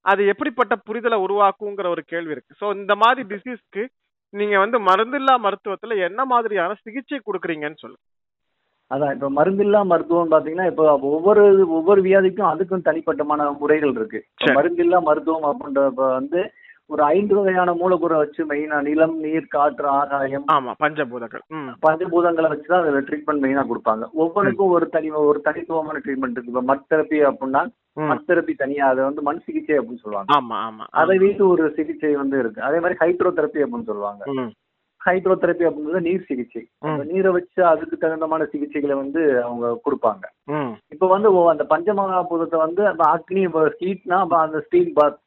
அது 0.05 0.23
எப்படிப்பட்ட 0.27 0.75
புரிதலை 0.89 1.19
உருவாக்குங்கிற 1.27 1.87
ஒரு 1.89 2.03
கேள்வி 2.07 2.35
இருக்கு. 2.35 2.59
சோ 2.61 2.67
இந்த 2.77 2.95
மாதிரி 2.95 3.23
டிசீஸ்க்கு 3.33 3.85
நீங்க 4.35 4.57
வந்து 4.59 4.79
மருந்தில்லா 4.81 5.35
மருத்துவத்துல 5.47 5.97
என்ன 6.09 6.21
மாதிரியான 6.25 6.77
சிகிச்சை 6.83 7.19
கொடுக்குறீங்கன்னு 7.21 7.83
சொல்லு. 7.85 7.99
அதான் 8.91 9.13
இப்ப 9.13 9.29
மருந்தில்லா 9.31 9.81
மருத்துவம் 9.85 10.33
பாத்தீங்கன்னா 10.33 10.67
இப்ப 10.67 10.85
ஒவ்வொரு 11.11 11.43
ஒவ்வொரு 11.69 12.01
வியாதிக்கும் 12.03 12.51
அதுக்கும் 12.51 12.87
தனிப்பட்டமான 12.89 13.47
முறைகள் 13.59 13.95
இருக்கு. 13.95 14.21
மருந்தில்லா 14.59 14.99
மருத்துவம் 15.03 15.49
அப்படின்றப்ப 15.51 16.09
வந்து 16.19 16.41
ஒரு 16.91 17.03
ஐந்து 17.15 17.35
வகையான 17.37 17.71
மூலக்கூறை 17.81 18.17
வச்சு 18.23 18.43
மெயினா 18.49 18.79
நிலம் 18.87 19.15
நீர் 19.25 19.53
காற்று 19.55 19.87
ஆகாயம் 19.99 20.45
ஆமா 20.55 20.73
பஞ்சபூதங்கள். 20.83 21.45
பஞ்சபூதங்களை 21.85 22.49
வச்சு 22.53 22.69
தான் 22.73 22.83
அதுல 22.83 23.01
ட்ரீட்மெண்ட் 23.09 23.43
மெயினா 23.45 23.63
கொடுப்பாங்க. 23.71 24.05
ஒவ்வொன்றுக்கும் 24.23 24.75
ஒரு 24.77 24.89
தனி 24.97 25.11
ஒரு 25.31 25.41
தனித்துவமான 25.47 26.03
ட்ரீட்மெண்ட் 26.05 26.37
இருக்கு. 26.37 26.53
இப்ப 26.55 26.65
மட் 26.71 26.89
தெரப்பி 26.93 27.21
அப்படின்னா. 27.31 27.63
மட் 28.11 28.27
தெரப்பி 28.29 28.55
தனியா 28.63 28.85
அதை 28.93 29.01
வந்து 29.09 29.25
மண் 29.29 29.43
சிகிச்சை 29.47 29.79
அப்படின்னு 29.79 30.05
சொல்லுவாங்க. 30.05 30.31
ஆமா 30.39 30.59
ஆமா. 30.69 30.85
அதை 31.03 31.17
வீட்டு 31.25 31.43
ஒரு 31.55 31.65
சிகிச்சை 31.79 32.13
வந்து 32.23 32.39
இருக்கு. 32.45 32.63
அதே 32.69 32.79
மாதிரி 32.85 33.01
ஹைட்ரோ 33.03 33.33
தெரப்பி 33.39 33.65
அப்படின்னு 33.65 33.91
சொல்லுவாங்க. 33.93 34.25
ஹைட்ரோ 35.01 35.35
தெரப்பி 35.41 35.65
அப்படின்றது 35.69 36.07
நீர் 36.09 36.29
சிகிச்சை. 36.29 36.63
நீரை 37.11 37.31
வச்சு 37.33 37.61
அதுக்கு 37.73 37.97
தகுந்தமான 37.97 38.43
சிகிச்சைகளை 38.53 38.95
வந்து 39.03 39.23
அவங்க 39.47 39.67
கொடுப்பாங்க. 39.87 40.25
இப்ப 40.95 41.07
வந்து 41.15 41.29
அந்த 41.55 41.67
பஞ்சமகாபூதத்தை 41.75 42.59
வந்து 42.67 42.85
அக்னி 43.13 43.45
ஹீட்னா 43.83 44.21
அந்த 44.47 44.61
ஸ்டீல் 44.67 44.97
பாத் 45.01 45.21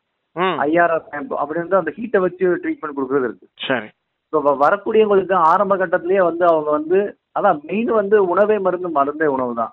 ஐஆர்ஆர் 0.66 0.96
அப்படின்னு 1.42 1.82
அந்த 1.82 1.94
ஹீட்டை 1.98 2.22
வச்சு 2.26 2.46
ட்ரீட்மெண்ட் 2.64 2.98
கொடுக்கறது 2.98 3.28
இருக்கு. 3.30 3.48
சரி. 3.68 3.90
இப்போ 4.34 4.54
வரக்கூடியவங்களுக்கு 4.64 5.36
ஆரம்ப 5.52 5.74
கட்டத்திலேயே 5.82 6.24
வந்து 6.30 6.44
அவங்க 6.54 6.70
வந்து 6.78 7.00
அதான் 7.40 7.60
மெயின் 7.70 7.92
வந்து 8.00 8.18
உணவே 8.34 8.56
மருந்து 8.66 8.90
மருந்தே 8.98 9.28
உணவு 9.36 9.54
தான். 9.62 9.72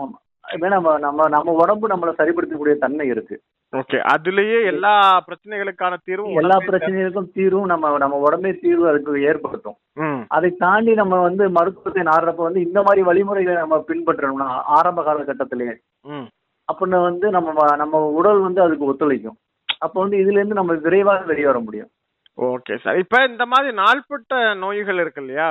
ஆமா. 0.00 0.18
நம்ம 0.74 0.92
நம்ம 1.04 1.26
நம்ம 1.34 1.52
உடம்பு 1.62 1.86
நம்மளை 1.92 2.12
சரிப்படுத்தக்கூடிய 2.20 2.74
தன்மை 2.78 3.06
இருக்கு. 3.12 3.36
ஓகே 3.72 3.98
அதுலயே 4.12 4.58
எல்லா 4.70 4.92
பிரச்சனைகளுக்கான 5.26 5.94
தீர்வும் 6.08 6.38
எல்லா 6.40 6.56
பிரச்சனைகளுக்கும் 6.66 7.30
தீர்வும் 7.36 7.70
நம்ம 7.72 7.92
நம்ம 8.02 8.18
உடம்பே 8.26 8.50
தீர்வு 8.64 8.84
அதுக்கு 8.90 9.22
ஏற்படுத்தும். 9.30 9.76
அதை 10.36 10.50
தாண்டி 10.64 10.94
நம்ம 11.00 11.20
வந்து 11.28 11.44
மருத்துவத்தை 11.56 12.02
நாடுறப்ப 12.10 12.42
வந்து 12.48 12.66
இந்த 12.66 12.78
மாதிரி 12.82 13.02
வழிமுறைகளை 13.08 13.56
நம்ம 13.60 13.78
பின்பற்றணும்னா 13.90 14.48
ஆரம்ப 14.78 15.02
காலகட்டத்திலேயே. 15.08 15.74
அப்படின்னு 16.68 17.00
வந்து 17.08 17.26
நம்ம 17.30 17.76
நம்ம 17.82 18.02
உடல் 18.18 18.40
வந்து 18.48 18.60
அதுக்கு 18.66 18.90
ஒத்துழைக்கும். 18.90 19.38
அப்போ 19.82 19.96
வந்து 20.02 20.16
இதுல 20.22 20.40
இருந்து 20.40 20.60
நம்ம 20.60 20.74
விரைவாக 20.86 21.26
வெளியே 21.30 21.48
வர 21.50 21.60
முடியும். 21.60 21.90
ஓகே 22.38 22.74
சார் 22.82 22.98
இப்ப 23.00 23.16
இந்த 23.30 23.44
மாதிரி 23.46 23.70
நாள்பட்ட 23.80 24.34
நோய்கள் 24.60 25.00
இருக்கு 25.02 25.22
இல்லையா. 25.22 25.46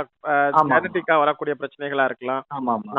ஜெனட்டிக்கா 0.72 1.16
வரக்கூடிய 1.24 1.54
பிரச்சனைகளா 1.60 2.06
இருக்கலாம். 2.10 2.44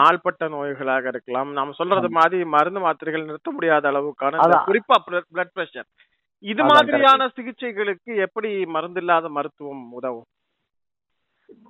நாள்பட்ட 0.00 0.48
நோய்களாக 0.48 1.06
இருக்கலாம். 1.14 1.48
நாம 1.52 1.74
சொல்றது 1.80 2.10
மாதிரி 2.18 2.44
மருந்து 2.54 2.80
மாத்திரைகள் 2.80 3.26
நிறுத்த 3.26 3.50
முடியாத 3.50 3.90
அளவுக்கான. 3.92 4.42
குறிப்பா 4.68 4.98
பிளட் 5.06 5.54
பிரஷர் 5.56 5.88
இது 6.44 6.62
மாதிரியான 6.70 7.26
சிகிச்சைகளுக்கு 7.36 8.12
எப்படி 8.26 8.52
மருந்தில்லாத 8.76 9.26
மருத்துவம் 9.30 9.82
உதவும்? 9.98 10.28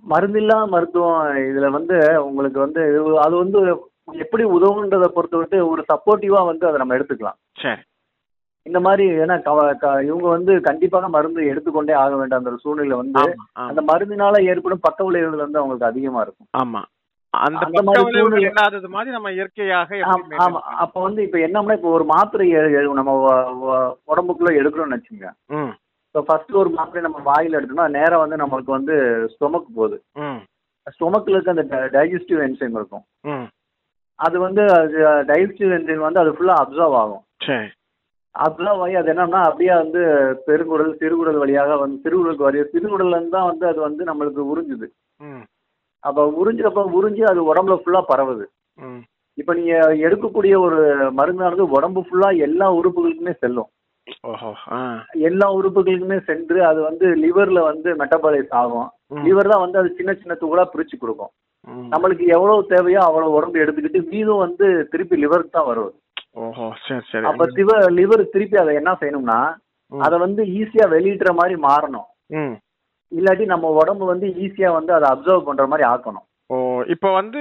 மருந்தில்லா 0.07 0.59
மருத்துவம் 0.75 1.19
இதுல 1.49 1.71
வந்து 1.71 1.97
உங்களுக்கு 2.29 2.59
வந்து 2.59 2.83
அது 3.25 3.35
வந்து 3.37 3.61
எப்படி 4.19 4.45
உதவுன்றதை 4.57 5.09
பொறுத்த 5.17 5.37
விட்டு 5.37 5.59
ஒரு 5.69 5.83
சப்போர்ட்டிவா 5.91 6.41
வந்து 6.47 6.65
அதை 6.69 6.79
நம்ம 6.79 6.97
எடுத்துக்கலாம். 6.99 7.39
சரி. 7.59 7.83
இந்த 8.67 8.81
மாதிரி 8.81 9.05
ஏன்னா 9.23 9.37
இவங்க 10.09 10.27
வந்து 10.29 10.53
கண்டிப்பாக 10.61 11.09
மருந்து 11.09 11.47
எடுத்துக்கொண்டே 11.47 11.95
ஆக 12.03 12.17
வேண்டாம். 12.17 12.43
அந்த 12.43 12.63
சூழ்நிலை 12.65 12.97
வந்து 12.97 13.23
அந்த 13.65 13.83
மருந்தினால 13.83 14.43
ஏற்படும் 14.45 14.85
பக்க 14.89 15.05
விளைவுகள் 15.05 15.45
வந்து 15.45 15.59
அவங்களுக்கு 15.59 15.91
அதிகமா 15.91 16.21
இருக்கும். 16.21 16.51
ஆமா. 16.57 16.83
அந்த 17.35 17.83
மாதிரி 17.83 18.41
இல்லாதது 18.47 18.89
நம்ம 19.13 19.31
இயற்கையாக 19.31 20.01
ஆம், 20.07 20.57
அப்ப 20.85 20.97
வந்து 21.03 21.21
இப்ப 21.23 21.39
என்னம்னா 21.39 21.77
இப்ப 21.79 21.91
ஒரு 21.91 22.05
மாத்திரை 22.05 22.47
நம்ம 23.01 23.13
உடம்புக்குள்ள 24.13 24.53
எடுக்கிறோம்னு 24.61 24.99
வச்சுங்க 24.99 25.29
இப்போ 26.15 26.23
ஃபர்ஸ்ட் 26.27 26.59
ஒரு 26.63 26.71
மாத்திரை 26.71 27.03
நம்ம 27.03 27.21
வாயில 27.29 27.59
எடுத்தோம்னா 27.59 27.89
நேரா 27.91 28.17
வந்து 28.17 28.37
நம்மளுக்கு 28.37 28.71
வந்து 28.71 28.95
ஸ்டொமக் 29.35 29.77
போகுது. 29.77 29.97
ம். 30.25 30.41
ஸ்டொமக்ல 30.87 31.37
இருக்க 31.37 31.55
அந்த 31.57 31.65
டைஜஸ்டிவ் 31.95 32.43
என்சைம் 32.47 32.77
இருக்கும். 32.77 33.05
அது 34.19 34.37
வந்து 34.41 34.63
டைஜஸ்டிவ் 35.31 35.73
என்சைம் 35.79 36.07
வந்து 36.07 36.21
அது 36.21 36.31
ஃபுல்லா 36.31 36.57
அப்சர்வ் 36.63 36.99
ஆகும். 37.03 37.23
அப்சர்வ் 38.35 38.83
ஆகி 38.85 38.95
அது 39.01 39.11
என்னன்னா 39.13 39.41
அப்படியே 39.49 39.73
வந்து 39.83 40.03
பெருங்குடல் 40.47 40.93
சிறுகுடல் 41.01 41.41
வழியாக 41.43 41.77
வந்து 41.83 41.97
சிறுகுடலுக்கு 42.05 42.47
வரைய 42.47 42.65
சிறுகுடல்ல 42.73 43.17
இருந்து 43.17 43.37
தான் 43.37 43.51
வந்து 43.51 43.65
அது 43.71 43.81
வந்து 43.87 44.03
நம்மளுக்கு 44.11 44.43
உறிஞ்சுது. 44.53 44.87
அப்ப 46.05 46.25
உறிஞ்சுறப்ப 46.41 46.85
உறிஞ்சு 46.99 47.25
அது 47.33 47.41
உடம்புல 47.51 47.77
ஃபுல்லா 47.83 48.01
பரவுது. 48.13 48.45
இப்ப 49.39 49.55
நீங்க 49.59 49.75
எடுக்கக்கூடிய 50.07 50.55
ஒரு 50.67 50.79
மருந்தானது 51.19 51.65
உடம்பு 51.77 52.01
ஃபுல்லா 52.07 52.31
எல்லா 52.47 52.67
உறுப்புகளுக்குமே 52.79 53.35
செல்லும். 53.43 53.71
எல்லா 55.29 55.47
உறுப்புகளுக்குமே 55.59 56.19
சென்று 56.31 56.59
அது 56.71 56.81
வந்து 56.89 57.07
லிவர்ல 57.25 57.61
வந்து 57.71 57.91
மெட்டபாலைஸ் 58.01 58.53
ஆகும். 58.63 58.89
லிவர் 59.27 59.51
தான் 59.53 59.65
வந்து 59.65 59.81
அது 59.83 59.91
சின்ன 59.99 60.13
சின்ன 60.21 60.35
துகளா 60.43 60.65
பிரிச்சு 60.73 60.97
கொடுக்கும். 61.03 61.33
நம்மளுக்கு 61.93 62.25
எவ்வளவு 62.37 62.71
தேவையோ 62.73 63.01
அவ்வளவு 63.09 63.37
உடம்பு 63.39 63.63
எடுத்துக்கிட்டு 63.65 64.01
மீதம் 64.13 64.43
வந்து 64.47 64.67
திருப்பி 64.93 65.17
லிவருக்கு 65.25 65.57
தான் 65.59 65.69
வரும். 65.71 65.93
ஓஹோ 66.35 66.67
சரி 66.87 67.05
சரி. 67.11 67.27
அப்ப 67.27 67.47
சிவ 67.47 67.71
லிவர் 67.91 68.23
திருப்பி 68.35 68.57
அதை 68.57 68.75
என்ன 68.75 68.93
செய்யணும்னா. 69.01 69.39
அதை 69.93 70.19
வந்து 70.19 70.43
ஈஸியா 70.45 70.85
வெளியிடுற 70.93 71.31
மாதிரி 71.35 71.55
மாறணும். 71.69 72.09
இல்லாட்டி 73.13 73.45
நம்ம 73.45 73.71
உடம்பு 73.81 74.05
வந்து 74.05 74.27
ஈஸியா 74.45 74.73
வந்து 74.73 74.93
அதை 74.95 75.07
அப்சர்வ் 75.11 75.49
பண்ற 75.49 75.67
மாதிரி 75.67 75.89
ஆக்கணும். 75.89 76.27
ஓ 76.47 76.57
இப்ப 76.93 77.11
வந்து 77.13 77.41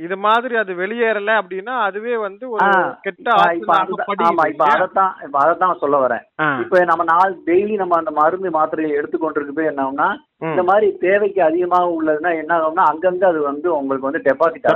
இது 0.00 0.16
மாதிரி 0.24 0.54
அது 0.56 0.72
வெளியேறல 0.74 1.34
அப்படின்னா 1.40 1.74
அதுவே 1.86 2.14
வந்து 2.18 2.44
ஒரு 2.50 2.68
கெட்ட 3.02 3.28
ஆமா 3.34 4.44
இப்ப? 4.46 4.64
அதைத்தான் 4.68 5.12
இப்ப 5.24 5.38
அதைத்தான் 5.40 5.80
சொல்ல 5.80 5.96
வரேன். 5.98 6.24
இப்ப 6.62 6.84
நம்ம 6.84 7.04
நாள் 7.10 7.32
டெய்லி 7.46 7.76
நம்ம 7.76 7.96
அந்த 7.96 8.12
மருந்து 8.16 8.50
மாத்திரையை 8.50 8.90
எடுத்துக்கொண்டிருக்கப்ப 8.98 9.64
என்ன 9.66 9.84
ஆகும்னா 9.84 10.08
ம். 10.42 10.50
இந்த 10.50 10.62
மாதிரி 10.62 10.86
தேவைக்கு 11.00 11.40
அதிகமாக 11.42 11.94
உள்ளதுன்னா 11.96 12.30
என்ன 12.36 12.52
ஆகும்னா 12.58 12.84
அங்கங்க 12.90 13.24
அது 13.26 13.40
வந்து 13.42 13.68
உங்களுக்கு 13.74 14.08
வந்து 14.08 14.22
டெபாசிட் 14.24 14.68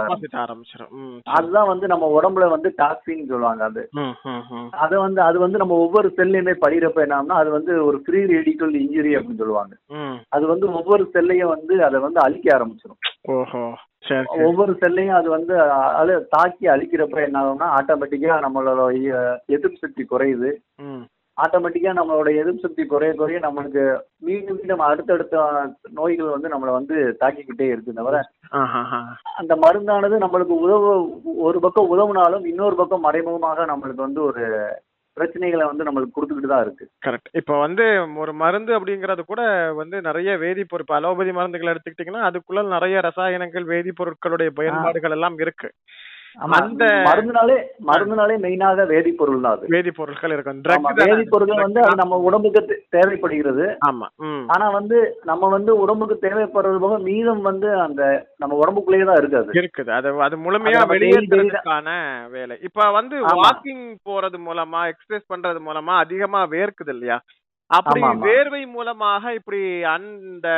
ஆரம்பிச்சிடும் 0.42 0.92
அதுதான் 1.34 1.70
வந்து 1.70 1.86
நம்ம 1.86 2.08
உடம்புல 2.16 2.48
வந்து 2.50 2.70
டாக்ஸின் 2.78 3.28
சொல்லுவாங்க 3.28 3.64
அது. 3.64 3.84
அது 4.78 4.94
வந்து 4.98 5.22
அது 5.22 5.38
வந்து 5.38 5.58
நம்ம 5.58 5.78
ஒவ்வொரு 5.78 6.10
செல்லையுமே 6.18 6.54
படிக்கிறப்ப 6.60 7.06
என்ன 7.06 7.34
அது 7.34 7.50
வந்து 7.50 7.72
ஒரு 7.84 7.98
ஃப்ரீ 8.04 8.20
ரேடிக்கல் 8.26 8.74
இன்ஜுரி 8.80 9.14
அப்படின்னு 9.14 9.42
சொல்லுவாங்க. 9.42 9.74
அது 10.32 10.44
வந்து 10.46 10.66
ஒவ்வொரு 10.74 11.04
செல்லையும் 11.14 11.54
வந்து 11.54 11.74
அதை 11.84 12.00
வந்து 12.00 12.20
அழிக்க 12.20 12.56
ஆரம்பிச்சிடும் 12.56 13.00
ஒவ்வொரு 14.46 14.72
செல்லையும் 14.80 15.18
அது 15.18 15.28
வந்து 15.30 15.54
அது 16.00 16.14
தாக்கி 16.30 16.66
அழிக்கிறப்ப 16.66 17.20
என்ன 17.26 17.42
ஆகும்னா 17.42 17.68
ஆட்டோமேட்டிக்கா 17.78 18.38
நம்மளோட 18.46 18.80
எதிர்ப்பு 19.48 19.78
சக்தி 19.78 20.04
குறையுது. 20.04 20.50
ஆட்டோமேட்டிக்கா 21.36 21.92
நம்மளோட 21.98 22.28
எதிர்ப்பு 22.40 22.64
சக்தி 22.64 22.82
குறைய 22.86 23.12
குறைய 23.12 23.38
நம்மளுக்கு 23.40 23.84
மீண்டும் 24.18 24.58
மீண்டும் 24.58 24.84
அடுத்தடுத்த 24.88 25.36
நோய்கள் 25.90 26.34
வந்து 26.34 26.52
நம்மளை 26.52 26.72
வந்து 26.72 26.96
தாக்கிக்கிட்டே 27.20 27.68
இருக்கு 27.70 27.92
தவிர. 27.92 28.16
அந்த 29.40 29.54
மருந்தானது 29.64 30.18
நம்மளுக்கு 30.24 30.56
உதவு 30.66 30.90
ஒரு 31.46 31.60
பக்கம் 31.60 31.92
உதவுனாலும் 31.94 32.46
இன்னொரு 32.52 32.76
பக்கம் 32.76 33.06
மறைமுகமாக 33.08 33.66
நம்மளுக்கு 33.66 34.06
வந்து 34.06 34.22
ஒரு 34.22 34.44
பிரச்சனைகளை 35.16 35.64
வந்து 35.66 35.86
நம்மளுக்கு 35.86 36.16
கொடுத்துக்கிட்டு 36.16 36.52
தான் 36.52 36.64
இருக்கு. 36.66 36.84
கரெக்ட் 37.06 37.28
இப்போ 37.40 37.54
வந்து 37.58 37.84
ஒரு 38.22 38.32
மருந்து 38.34 38.72
அப்படிங்கறது 38.78 39.22
கூட 39.24 39.42
வந்து 39.80 39.96
நிறைய 40.00 40.30
வேதிப்பொருள் 40.36 40.84
இப்போ 40.86 40.96
அலோபதி 40.98 41.32
மருந்துகள் 41.32 41.72
எடுத்துக்கிட்டீங்கன்னா 41.72 42.24
அதுக்குள்ள 42.28 42.62
நிறைய 42.76 43.00
ரசாயனங்கள் 43.00 43.66
வேதிப்பொருட்களுடைய 43.72 44.50
பயன்பாடுகள் 44.60 45.16
எல்லாம் 45.18 45.38
இருக்கு. 45.44 45.70
அந்த 46.36 46.84
மருந்துனாலே 47.06 47.56
மருந்துனாலே 47.88 48.34
மெயினாக 48.44 48.84
வேதிப்பொருள் 48.90 49.42
தான் 49.42 49.54
அது. 49.56 49.66
வேதிப்பொருட்கள் 49.74 50.32
இருக்கும். 50.34 50.62
வேதிப்பொருட்கள் 51.00 51.62
வந்து 51.64 51.80
அது 51.82 52.00
நம்ம 52.00 52.18
உடம்புக்கு 52.26 52.60
தேவைப்படுகிறது. 52.96 53.66
ஆமா 53.88 54.06
ஆனா 54.54 54.66
வந்து 54.70 54.98
நம்ம 55.24 55.48
வந்து 55.48 55.72
உடம்புக்கு 55.82 56.16
தேவைப்படுறது 56.24 56.78
போக 56.78 56.98
மீதம் 57.04 57.42
வந்து 57.42 57.68
அந்த 57.84 58.02
நம்ம 58.40 58.58
உடம்புக்குள்ளேயே 58.62 59.06
தான் 59.10 59.20
இருக்காது. 59.22 59.50
இருக்குது. 59.60 59.92
அது 59.98 60.14
அது 60.26 60.38
முழுமையா 60.44 60.82
வெளியேற்றுறதுக்கான 60.92 61.88
வேலை. 62.30 62.56
இப்ப 62.68 62.90
வந்து. 62.98 63.16
வாக்கிங் 63.40 63.86
போறது 64.06 64.40
மூலமா 64.48 64.82
எக்ஸசைஸ் 64.92 65.30
பண்றது 65.30 65.60
மூலமா 65.68 65.94
அதிகமா 66.00 66.42
வேர்க்குது 66.52 66.94
இல்லையா? 66.96 67.18
அப்படி. 67.70 68.00
வேர்வை 68.24 68.62
மூலமாக 68.72 69.32
இப்படி 69.34 69.60
அந்த 69.92 70.48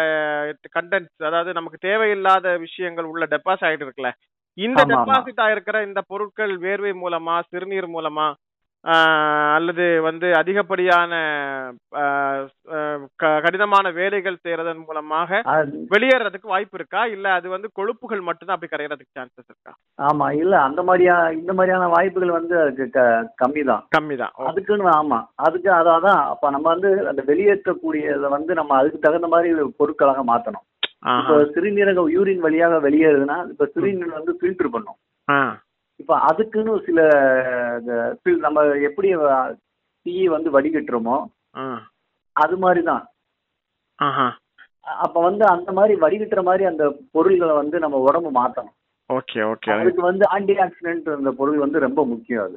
கண்டென்ட்ஸ் 0.75 1.26
அதாவது 1.28 1.50
நமக்கு 1.52 1.78
தேவையில்லாத 1.85 2.56
விஷயங்கள் 2.64 3.11
உள்ள 3.12 3.25
டெபாசிட் 3.35 3.68
ஆயிட்டு 3.68 3.87
இருக்குல்ல? 3.87 4.12
இந்த. 4.58 4.80
டெபாசிட் 4.92 5.44
ஆயிருக்கிற 5.44 5.78
இந்த 5.86 6.02
பொருட்கள் 6.10 6.54
வேர்வை 6.64 6.92
மூலமா 7.02 7.36
சிறுநீர் 7.50 7.94
மூலமா 7.94 8.26
அல்லது 9.54 9.84
வந்து 10.06 10.26
அதிகப்படியான 10.38 11.12
கடினமான 13.44 13.90
வேலைகள் 13.90 14.36
செய்யறதன் 14.42 14.82
மூலமாக 14.88 15.40
வெளியேறதுக்கு 15.94 16.52
வாய்ப்பு 16.52 16.76
இருக்கா? 16.78 17.00
இல்ல 17.14 17.26
அது 17.38 17.46
வந்து 17.48 17.68
கொழுப்புகள் 17.78 18.22
மட்டும்தான் 18.28 18.56
அப்படி 18.56 18.72
கரையறதுக்கு 18.72 19.16
சான்சஸ் 19.18 19.50
இருக்கா? 19.50 19.72
ஆமா 20.08 20.28
இல்ல 20.42 20.54
அந்த 20.68 20.82
மாதிரியா 20.82 21.16
இந்த 21.40 21.52
மாதிரியான 21.52 21.88
வாய்ப்புகள் 21.96 22.36
வந்து 22.38 22.56
அதுக்கு 22.62 23.04
கம்மி 23.42 23.64
தான் 23.70 23.82
கம்மிதான். 23.96 24.34
ஓ, 24.38 24.44
அதுக்குன்னு 24.50 24.88
ஆமா. 25.00 25.18
அதுக்கு 25.48 25.70
அதான் 25.78 26.06
அப்ப 26.32 26.50
நம்ம 26.50 26.66
வந்து 26.75 26.92
அந்த 27.12 27.25
வெளியேற்றக்கூடியதை 27.32 28.30
வந்து 28.36 28.54
நம்ம 28.54 28.76
அதுக்கு 28.80 29.04
தகுந்த 29.06 29.30
மாதிரி 29.34 29.50
பொருட்களாக 29.80 30.25
மாத்தணும். 30.32 30.64
இப்ப 31.03 31.11
ஆஹா. 31.12 31.35
சிறுநீரகம் 31.55 32.09
யூரின் 32.12 32.38
வழியாக 32.38 32.79
வெளியேறுதுன்னா 32.81 33.37
இப்ப 33.49 33.67
சிறுநீர் 33.67 34.17
வந்து 34.19 34.33
ஃபில்டர் 34.33 34.71
பண்ணும். 34.71 34.99
இப்ப 36.00 36.12
அதுக்குன்னு 36.21 36.73
சில 36.85 37.00
நம்ம 38.41 38.65
எப்படி 38.81 39.09
தீயை 40.07 40.26
வந்து 40.29 40.50
வடிகட்டுறோமோ 40.50 41.17
அது 42.37 42.57
மாதிரி 42.57 42.83
தான் 42.83 43.05
ஆஹா. 43.99 44.26
அப்ப 45.05 45.21
வந்து 45.21 45.45
அந்த 45.47 45.71
மாதிரி 45.73 45.95
வடிகட்டுற 46.00 46.43
மாதிரி 46.43 46.65
அந்த 46.65 46.85
பொருள்களை 47.12 47.55
வந்து 47.55 47.76
நம்ம 47.79 48.00
உடம்பு 48.00 48.31
மாத்தணும். 48.31 48.75
Okay 49.11 49.41
okay. 49.45 49.71
அதுக்கு 49.75 50.03
வந்து 50.03 50.25
ஆன்டி 50.29 50.55
ஆக்சிடென்ட் 50.57 51.09
அந்த 51.15 51.31
பொருள் 51.33 51.59
வந்து 51.59 51.79
ரொம்ப 51.79 52.00
முக்கியம் 52.07 52.45
அது. 52.45 52.57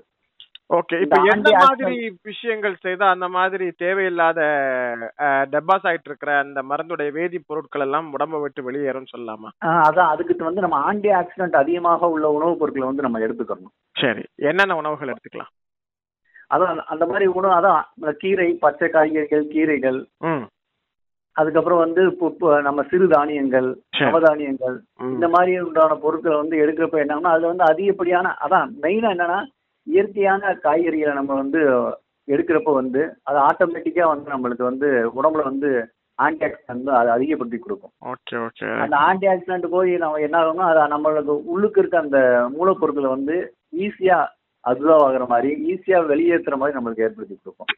ஓகே 0.73 1.01
இப்ப 1.01 1.21
எந்த 1.23 1.57
மாதிரி 1.57 2.17
விஷயங்கள் 2.21 2.75
செய்தா 2.75 3.09
அந்த 3.09 3.27
மாதிரி 3.27 3.71
தேவையில்லாத 3.71 4.41
டெபாஸ் 5.19 5.83
ஆயிட்டு 5.83 6.05
இருக்கிற 6.05 6.37
அந்த 6.37 6.63
மருந்துடைய 6.63 7.11
வேதி 7.11 7.37
பொருட்கள் 7.45 7.81
எல்லாம் 7.81 8.13
உடம்ப 8.17 8.41
விட்டு 8.41 8.71
வெளியேறும்னு 8.71 9.05
சொல்லலாமா? 9.17 9.49
அதான் 9.65 10.07
அதுக்கு 10.07 10.43
வந்து 10.43 10.61
நம்ம 10.61 10.75
ஆன்டி 10.75 11.09
ஆக்சிடென்ட் 11.09 11.55
அதிகமாக 11.55 12.09
உள்ள 12.09 12.29
உணவுப் 12.29 12.59
பொருட்களை 12.59 12.87
வந்து 12.87 13.01
நம்ம 13.01 13.19
எடுத்துக்கணும். 13.19 13.87
சரி 13.91 14.23
என்னென்ன 14.35 14.75
உணவுகள் 14.75 15.07
எடுத்துக்கலாம்? 15.07 15.53
அதான் 16.53 16.77
அந்த- 16.77 17.05
மாதிரி 17.05 17.25
உணவு 17.25 17.53
அதான் 17.53 18.11
கீரை 18.11 18.53
பச்சை 18.53 18.89
காய்கறிகள் 18.89 19.47
கீரைகள். 19.47 20.05
அதுக்கப்புறம் 21.31 21.79
வந்து 21.79 22.17
நம்ம 22.61 22.81
சிறு 22.81 23.07
தானியங்கள். 23.07 23.81
நவதானியங்கள். 23.99 24.77
இந்த 24.99 25.27
மாதிரி 25.27 25.59
உண்டான 25.59 25.95
பொருட்களை 25.95 26.37
வந்து 26.37 26.57
எடுக்கிறப்ப 26.57 27.05
என்னன்னா 27.05 27.29
அதுல 27.33 27.47
வந்து 27.47 27.63
அதிகப்படியான 27.63 28.35
அதான் 28.41 28.69
மெயினா 28.81 29.09
என்னன்னா 29.15 29.45
இயற்கையான 29.87 30.51
காய்கறிகளை 30.63 31.13
நம்ம 31.13 31.35
வந்து 31.35 31.61
எடுக்கிறப்ப 32.27 32.73
வந்து 32.73 33.01
அது 33.23 33.37
ஆட்டோமேட்டிக்கா 33.49 34.07
வந்து 34.11 34.27
நம்மளுக்கு 34.33 34.63
வந்து 34.63 34.89
உடம்புல 35.19 35.43
வந்து 35.43 35.69
ஆன்டி 36.19 36.43
ஆக்சிடென்ட் 36.45 36.73
வந்து 36.73 36.91
அது 36.99 37.09
அதிகப்படுத்தி 37.15 37.57
கொடுக்கும். 37.59 37.93
ஓகே 38.13 38.35
ஓகே 38.47 38.67
அந்த 38.83 38.95
ஆன்டி 39.07 39.27
ஆக்சிடென்ட் 39.33 39.67
போய் 39.75 39.91
நம்ம 39.97 40.19
என்ன 40.25 40.37
ஆகும்னா 40.41 40.67
அது 40.71 40.81
நம்மளுக்கு 40.95 41.35
உள்ளுக்கு 41.53 41.81
இருக்க 41.81 41.97
அந்த 41.99 42.19
மூலப்பொருட்களை 42.57 43.09
வந்து 43.15 43.37
ஈஸியா 43.85 44.17
அப்சர்வ் 44.63 45.05
ஆகுற 45.07 45.25
மாதிரி 45.27 45.51
ஈஸியா 45.73 45.99
வெளியேற்றுற 46.11 46.57
மாதிரி 46.61 46.77
நம்மளுக்கு 46.77 47.05
ஏற்படுத்தி 47.07 47.35
கொடுக்கும். 47.35 47.71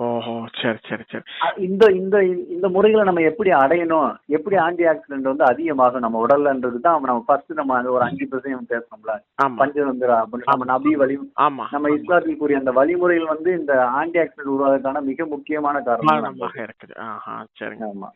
ஓஹோ 0.00 0.32
சரி 0.58 0.80
சரி 0.88 1.04
சரி. 1.04 1.24
இந்த 1.60 1.84
இந்த 1.92 2.16
இந்த 2.54 2.66
முறைகளை 2.68 3.02
நம்ம 3.04 3.22
எப்படி 3.22 3.50
அடையணும்? 3.58 4.06
எப்படி 4.28 4.56
ஆன்டி 4.58 4.84
ஆக்சிடென்ட் 4.84 5.30
வந்து 5.30 5.44
அதிகமாகும்? 5.44 6.04
நம்ம 6.04 6.20
உடல்லன்றது 6.24 6.78
தான் 6.80 6.98
நம்ம 7.02 7.24
ஃபர்ஸ்ட் 7.26 7.52
நம்ம 7.52 7.76
அந்த 7.76 7.90
ஒரு 7.90 8.04
அஞ்சு 8.06 8.26
பர்சன்ட் 8.30 8.72
பேசணும்ல 8.72 9.14
பஞ்சதந்திரா 9.58 10.16
அப்படின்னு 10.22 10.50
நம்ம 10.52 10.68
நபி 10.72 10.92
வழி 10.96 11.16
ஆமா. 11.46 11.66
நம்ம 11.72 11.92
இஸ்லாத்தில் 11.96 12.40
கூறிய 12.40 12.62
அந்த 12.62 12.72
வழிமுறைகள் 12.72 13.32
வந்து 13.34 13.52
இந்த 13.60 13.72
ஆன்டி 13.98 14.20
ஆக்சிடென்ட் 14.22 14.54
உருவாகிறதுக்கான 14.54 15.02
மிக 15.10 15.26
முக்கியமான 15.28 15.76
காரணம் 15.82 16.12
காரணமாக 16.14 16.66
இருக்குது. 16.66 16.94
ஆஹா 17.08 17.36
சரிங்க. 17.60 17.86
ஆமா. 17.92 18.10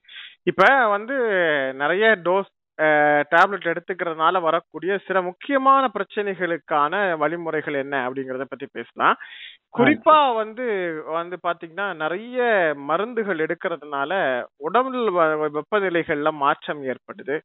இப்ப 0.46 0.62
வந்து 0.88 1.16
நிறைய 1.76 2.06
டோஸ் 2.24 2.52
டேப்லெட் 3.32 3.70
எடுத்துக்கிறதுனால 3.72 4.40
வரக்கூடிய 4.40 4.92
சில 5.06 5.22
முக்கியமான 5.22 5.90
பிரச்சனைகளுக்கான 5.96 6.94
வழிமுறைகள் 7.16 7.74
என்ன 7.74 7.94
அப்படிங்கறத 8.06 8.46
பத்தி 8.48 8.66
பேசலாம். 8.72 9.16
குறிப்பா 9.78 10.34
வந்து 10.34 10.64
வந்து 11.18 11.37
பாத்தீங்கன்னா 11.46 11.87
நிறைய 11.94 12.40
மருந்துகள் 12.90 13.44
எடுக்கிறதுனால 13.46 14.12
உடம்புல 14.66 15.26
வெப்பநிலைகள்ல 15.56 16.32
மாற்றம் 16.42 16.82
ஏற்படுது. 16.84 17.37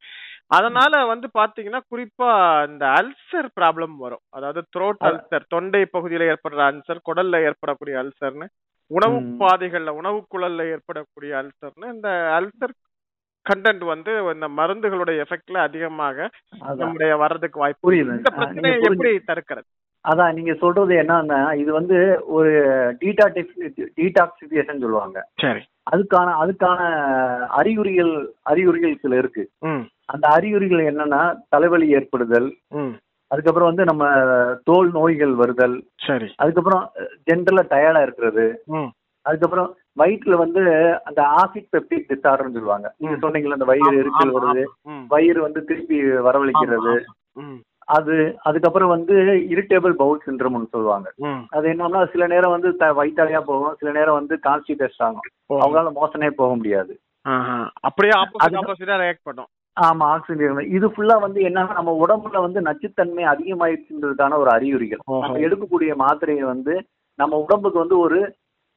அதனால 0.47 1.05
வந்து 1.05 1.29
பாத்தீங்கன்னா 1.39 1.81
குறிப்பா 1.93 2.31
இந்த 2.71 2.85
அல்சர் 2.99 3.49
ப்ராப்ளம் 3.59 3.95
வரும். 3.97 4.23
அதாவது 4.29 4.63
த்ரோட் 4.77 5.05
அல்சர் 5.09 5.51
தொண்டை 5.55 5.83
பகுதியில 5.95 6.29
ஏற்படுற 6.33 6.61
அல்சர் 6.71 7.05
குடல்ல 7.09 7.43
ஏற்படக்கூடிய 7.49 7.97
அல்சர்னு 8.03 8.47
உணவு. 8.91 9.17
பாதைகள்ல 9.41 9.91
உணவு 10.01 10.19
குழல்ல 10.35 10.61
ஏற்படக்கூடிய 10.75 11.31
அல்சர்னு 11.41 11.87
இந்த 11.95 12.09
அல்சர் 12.37 12.73
கண்டென்ட் 13.49 13.83
வந்து 13.93 14.11
இந்த 14.33 14.47
மருந்துகளுடைய 14.59 15.25
எஃபெக்ட்ல 15.25 15.57
அதிகமாக 15.67 16.29
நம்முடைய 16.83 17.11
வர்றதுக்கு 17.23 17.59
வாய்ப்பு 17.59 17.97
இந்த 17.97 18.31
பிரச்சனையை 18.37 18.79
எப்படி 18.89 19.11
தடுக்கிறது? 19.31 19.67
அதான் 20.05 20.35
நீங்க 20.37 20.53
சொல்றது 20.61 20.93
என்னன்னா 21.01 21.39
இது 21.61 21.71
வந்து 21.77 21.97
ஒரு 22.37 22.51
டீடாக்சிபிகேஷன் 23.01 24.83
சொல்லுவாங்க. 24.83 25.17
சரி. 25.43 25.61
அதுக்கான 25.91 26.29
அதுக்கான 26.43 26.79
அறிகுறிகள் 27.59 28.13
அறிகுறிகள் 28.51 29.01
சில 29.01 29.17
இருக்கு. 29.21 29.43
அந்த 30.13 30.25
அறிகுறிகள் 30.37 30.83
என்னன்னா 30.91 31.21
தலைவலி 31.49 31.87
ஏற்படுதல். 31.97 32.49
அதுக்கப்புறம் 33.31 33.69
வந்து 33.71 33.85
நம்ம 33.89 34.05
தோல் 34.69 34.91
நோய்கள் 34.91 35.33
வருதல். 35.41 35.75
சரி. 36.07 36.29
அதுக்கப்புறம் 36.43 36.85
ஜென்ரலா 37.27 37.63
டயர்டா 37.73 38.01
இருக்கிறது. 38.01 38.45
அதுக்கப்புறம் 39.25 39.69
வயிற்றுல 39.99 40.35
வந்து 40.35 40.61
அந்த 41.03 41.21
ஆசிட் 41.35 41.69
பெப்டிக் 41.71 42.09
டிசார்டர்னு 42.09 42.55
சொல்லுவாங்க 42.55 42.87
நீங்க. 42.97 43.15
சொன்னீங்கல்ல 43.23 43.57
அந்த 43.57 43.65
வயிறு 43.65 43.97
எரிச்சல் 43.97 44.33
வருது. 44.35 44.63
வயிறு 45.07 45.41
வந்து 45.41 45.63
திருப்பி 45.63 45.97
வரவழைக்கிறது 46.27 46.93
அது 47.89 48.15
அதுக்கப்புறம் 48.43 48.89
வந்து 48.89 49.13
இரிட்டேபிள் 49.53 49.93
பவுல் 49.93 50.21
சிண்ட்ரம்னு 50.25 50.69
சொல்லுவாங்க. 50.69 51.07
அது 51.49 51.69
என்னன்னா 51.69 52.11
சில 52.11 52.27
நேரம் 52.27 52.51
வந்து 52.51 52.69
வயிற்றாலையா 52.97 53.41
போகும் 53.41 53.75
சில 53.79 53.91
நேரம் 53.91 54.13
வந்து 54.13 54.35
கான்ஸ்டிபேஷன் 54.47 55.07
ஆகும். 55.07 55.27
அவங்களால 55.55 55.91
மோசனே 55.91 56.29
போக 56.31 56.55
முடியாது. 56.55 56.93
அப்படியே 57.81 58.13
ஆப்போசிட் 58.19 58.45
அது- 58.45 58.59
ஆப்போசிட்டா 58.59 58.97
ரியாக்ட் 59.01 59.23
பண்ணும் 59.23 59.49
ஆமா 59.77 60.05
ஆக்சிஜன் 60.13 60.59
இது 60.69 60.87
ஃபுல்லா 60.87 61.19
வந்து 61.19 61.41
என்னன்னா 61.41 61.73
நம்ம 61.73 61.91
உடம்புல 62.03 62.41
வந்து 62.41 62.61
நச்சுத்தன்மை 62.61 63.23
அதிகமாயிருச்சுன்றதுக்கான 63.25 64.37
ஒரு 64.37 64.49
அறிகுறிகள். 64.51 65.01
நம்ம 65.05 65.37
எடுக்கக்கூடிய 65.39 65.91
மாத்திரையை 65.99 66.45
வந்து 66.45 66.73
நம்ம 67.19 67.37
உடம்புக்கு 67.37 67.79
வந்து 67.79 67.99
ஒரு 67.99 68.19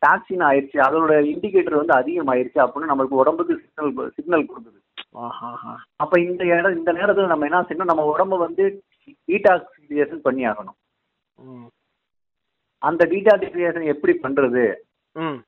டாக்ஸின் 0.03 0.45
ஆயிருச்சு 0.47 0.79
அதோட 0.85 1.12
இண்டிகேட்டர் 1.31 1.81
வந்து 1.81 1.95
அதிகமாயிருச்சு 1.97 2.59
அப்படின்னு 2.62 2.91
நம்மளுக்கு 2.91 3.21
உடம்புக்கு 3.21 3.55
சிக்னல் 3.61 3.93
சிக்னல் 4.17 4.49
கொடுக்குது. 4.49 4.79
அப்ப 6.01 6.15
இந்த 6.23 6.43
இடம் 6.53 6.77
இந்த 6.77 6.91
நேரத்துல 6.93 7.31
நம்ம 7.31 7.47
என்ன 7.49 7.61
செய்யணும் 7.62 7.91
நம்ம 7.91 8.05
உடம்ப 8.12 8.38
வந்து 8.38 8.65
டீடாக்சிஃபிகேஷன் 9.29 10.25
பண்ணி 10.27 10.43
ஆகணும். 10.51 10.79
அந்த 12.83 13.03
டீடாக்சிஃபிகேஷன் 13.11 13.91
எப்படி 13.93 14.15
பண்றது 14.19 14.65
ம். 15.17 15.38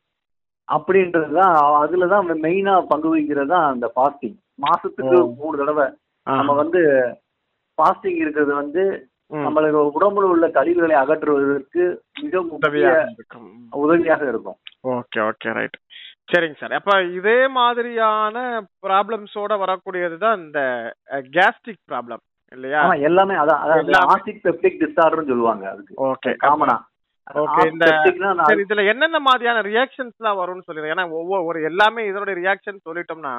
அப்படின்றது 0.68 1.30
தான் 1.38 1.54
அதுல 1.80 2.06
தான் 2.12 2.26
மெயினா 2.44 2.74
பங்கு 2.90 3.08
வகிக்கிறது 3.10 3.52
தான் 3.52 3.66
அந்த 3.70 3.86
ஃபாஸ்டிங் 3.94 4.36
மாசத்துக்கு 4.58 5.16
ஓ. 5.18 5.26
மூணு 5.40 5.54
தடவை. 5.60 5.86
நம்ம 6.26 6.52
வந்து 6.60 6.80
ஃபாஸ்டிங் 7.78 8.20
இருக்கிறது 8.22 8.52
வந்து. 8.54 8.84
நம்மளுக்கு 9.42 9.80
உடம்புல 9.90 10.28
உள்ள 10.32 10.46
கழிவுகளை 10.50 10.96
அகற்றுவதற்கு 11.00 11.82
மிக 12.20 12.34
முக்கிய 12.42 12.60
உதவியாக 12.64 13.00
இருக்கும். 13.14 13.46
ம். 13.50 13.68
உதவியாக 13.82 14.28
இருக்கும். 14.28 14.58
Okay 14.94 15.20
okay 15.28 15.54
right. 15.58 15.78
சரிங்க 16.28 16.56
சார். 16.60 16.74
அப்ப 16.78 16.92
இதே 17.18 17.38
மாதிரியான 17.56 18.36
ப்ராப்ளம்ஸோட 18.86 19.52
வரக்கூடியது 19.62 20.16
தான் 20.18 20.38
இந்த 20.40 20.60
கேஸ்ட்ரிக் 21.36 21.82
ப்ராப்ளம் 21.90 22.22
இல்லையா? 22.52 22.80
எல்லாமே 23.08 23.34
அதான். 23.42 23.62
ஆசிட் 24.12 24.42
பெப்டிக் 24.46 24.80
டிசார்டர்னு 24.82 25.30
சொல்லுவாங்க 25.32 25.64
அதுக்கு. 25.72 25.94
ஓகே 26.08 26.32
காமனா 26.44 26.76
ஓகே 27.42 27.62
இந்த 27.68 27.86
சரி 28.40 28.62
இதுல 28.64 28.82
என்னென்ன 28.92 29.18
மாதிரியான 29.20 29.60
ரியாக்ஷன்ஸ் 29.68 30.18
எல்லாம் 30.20 30.40
வரும்னு 30.40 30.66
சொல்லிடுறேன் 30.66 30.94
ஏன்னா 30.94 31.06
ஒவ்வொரு 31.18 31.44
ஒரு 31.44 31.58
எல்லாமே 31.70 32.02
இதோட 32.10 32.32
ரியாக்ஷன் 32.40 32.84
சொல்லிட்டோம்னா 32.88 33.34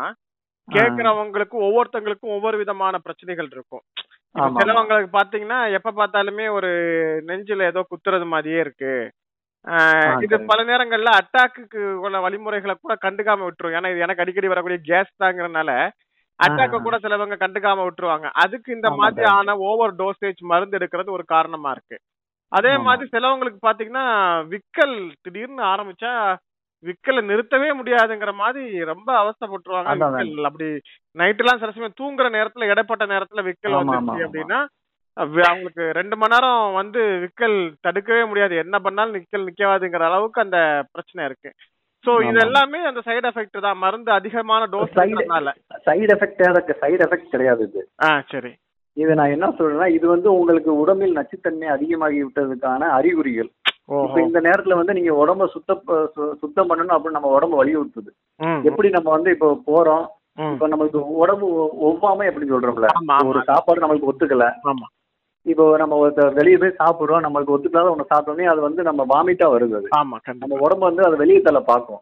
கேக்குறவங்களுக்கு 0.67 1.57
ஒவ்வொருத்தங்களுக்கும் 1.65 2.35
ஒவ்வொரு 2.35 2.57
விதமான 2.57 2.97
பிரச்சனைகள் 2.97 3.49
இருக்கும். 3.51 3.83
சிலவங்களுக்கு 4.55 5.09
பாத்தீங்கன்னா 5.13 5.59
எப்ப 5.77 5.93
பார்த்தாலுமே 5.93 6.45
ஒரு 6.51 6.69
நெஞ்சில 7.29 7.67
ஏதோ 7.67 7.81
குத்துறது 7.85 8.25
மாதிரியே 8.29 8.59
இருக்கு 8.61 8.93
இது. 10.23 10.35
பல 10.49 10.59
நேரங்கள்ல 10.63 11.11
அட்டாக்குக்கு 11.19 11.79
உள்ள 12.03 12.17
வழிமுறைகளை 12.21 12.73
கூட 12.77 12.95
கண்டுக்காம 13.01 13.45
விட்டுரும் 13.45 13.75
ஏன்னா 13.77 13.91
இது 13.93 14.03
எனக்கு 14.05 14.23
அடிக்கடி 14.23 14.51
வரக்கூடிய 14.51 14.79
கேஸ் 14.89 15.13
தாங்கிறதுனால 15.23 15.71
அட்டாக்க. 16.39 16.75
கூட 16.79 16.95
சிலவங்க 17.03 17.35
கண்டுக்காம 17.41 17.85
விட்டுருவாங்க 17.85 18.27
அதுக்கு 18.43 18.69
இந்த 18.73 18.87
ஆமா, 18.89 18.99
மாதிரியான 19.01 19.55
ஓவர் 19.67 19.93
டோசேஜ் 19.99 20.41
மருந்து 20.45 20.77
எடுக்கிறது 20.79 21.09
ஒரு 21.11 21.25
காரணமா 21.27 21.71
இருக்கு 21.71 21.97
அதே. 22.51 22.73
மாதிரி 22.85 23.05
சிலவங்களுக்கு 23.13 23.59
பாத்தீங்கன்னா 23.61 24.05
விக்கல் 24.51 24.97
திடீர்னு 25.23 25.63
ஆரம்பிச்சா 25.71 26.11
விக்கலை 26.85 27.23
நிறுத்தவே 27.25 27.69
முடியாதுங்கிற 27.83 28.33
மாதிரி 28.33 28.83
ரொம்ப 28.83 29.33
அதான். 29.83 30.15
விக்கல் 30.15 30.41
அப்படி 30.41 30.81
நைட் 31.11 31.39
எல்லாம் 31.39 31.59
சில 31.59 31.71
சமயம் 31.71 31.93
தூங்குற 32.01 32.21
நேரத்துல 32.21 32.63
இடைப்பட்ட 32.63 33.05
நேரத்துல 33.05 33.41
விக்கல் 33.41 33.71
வந்துருச்சு. 33.71 34.27
அப்படின்னா 34.27 34.65
அவ- 35.13 35.41
அவங்களுக்கு 35.45 35.91
ரெண்டு 35.91 36.17
மணி 36.17 36.35
நேரம் 36.35 36.73
வந்து 36.73 36.99
விக்கல் 36.99 37.73
தடுக்கவே 37.81 38.25
முடியாது. 38.25 38.55
என்ன 38.55 38.79
பண்ணாலும் 38.79 39.15
விக்கல் 39.15 39.47
நிக்காதுங்கிற 39.47 39.99
அளவுக்கு 39.99 40.41
அந்த 40.41 40.83
பிரச்சனை 40.91 41.29
இருக்கு. 41.29 41.53
சோ 42.05 42.29
இது. 42.29 42.45
எல்லாமே 42.45 42.85
அந்த 42.85 43.01
சைடு 43.05 43.29
எஃபெக்ட் 43.33 43.61
தான். 43.61 43.77
மருந்து 43.77 44.11
அதிகமான 44.11 44.65
dose 44.65 44.95
side 45.85 46.13
effect 46.15 46.75
side 46.81 47.01
effect 47.05 47.29
கிடையாது 47.29 47.63
இது. 47.63 47.89
ஆ 48.03 48.23
சரி. 48.27 48.53
இது 48.93 49.15
நான் 49.15 49.29
என்ன 49.29 49.47
சொல்றேன்னா 49.47 49.87
இது 49.87 50.07
வந்து 50.07 50.33
உங்களுக்கு 50.33 50.75
உடம்பில் 50.77 51.15
நச்சுத்தன்மை 51.15 51.65
அதிகமாகி 51.65 52.23
விட்டதுக்கான 52.23 52.77
அறிகுறிகள். 52.77 53.49
இப்ப 53.89 54.19
இந்த 54.21 54.39
நேரத்துல 54.41 54.75
வந்து 54.77 54.93
நீங்க 54.93 55.11
உடம்ப 55.21 55.47
சுத்த 55.53 55.73
சுத்தம் 56.41 56.69
பண்ணணும் 56.69 56.95
அப்படின்னு 56.95 57.17
நம்ம 57.17 57.31
உடம்பு 57.37 57.59
வலியுறுத்துது. 57.61 58.09
எப்படி 58.69 58.89
நம்ம 58.89 59.09
வந்து 59.15 59.31
இப்போ 59.35 59.49
போறோம். 59.67 60.05
இப்ப 60.53 60.67
நம்மளுக்கு 60.67 61.01
உடம்பு 61.21 61.47
ஒவ்வாமை 61.87 62.25
எப்படி 62.29 62.47
சொல்றோம்ல. 62.49 62.87
ஒரு 63.29 63.41
சாப்பாடு 63.51 63.83
நம்மளுக்கு 63.83 64.11
ஒத்துக்கல. 64.11 64.47
இப்போ 65.45 65.65
நம்ம 65.77 65.95
வெளிய 66.37 66.55
போய் 66.57 66.79
சாப்பிடுறோம் 66.79 67.23
நம்மளுக்கு 67.25 67.55
ஒத்துக்காத 67.55 67.91
ஒண்ணு 67.93 68.11
சாப்பிட்டோன்னே 68.11 68.47
அது 68.53 68.61
வந்து 68.61 68.83
நம்ம 68.83 69.01
வாமிட்டா 69.13 69.47
வருது 69.53 69.75
அது. 69.79 69.87
நம்ம 70.43 70.57
உடம்பு 70.65 70.85
வந்து 70.89 71.05
அதை 71.07 71.17
வெளியே 71.23 71.41
தள்ள 71.41 71.61
பார்க்கும். 71.71 72.01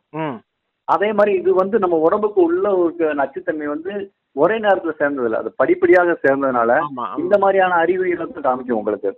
அதே 0.88 1.10
மாதிரி 1.18 1.34
இது 1.42 1.52
வந்து 1.54 1.76
நம்ம 1.80 1.96
உடம்புக்கு 2.08 2.40
உள்ள 2.48 2.66
ஒரு 2.78 3.10
நச்சுத்தன்மை 3.20 3.68
வந்து 3.68 3.92
ஒரே 4.36 4.56
நேரத்துல 4.60 4.94
சேர்ந்தது 5.02 5.28
இல்ல 5.28 5.38
அது 5.38 5.50
படிப்படியாக 5.62 6.16
சேர்ந்ததுனால 6.24 6.72
இந்த 7.24 7.36
மாதிரியான 7.44 7.78
அறிகுறிகளை 7.84 8.24
வந்து 8.26 8.46
காமிக்கும் 8.48 8.80
உங்களுக்கு. 8.80 9.12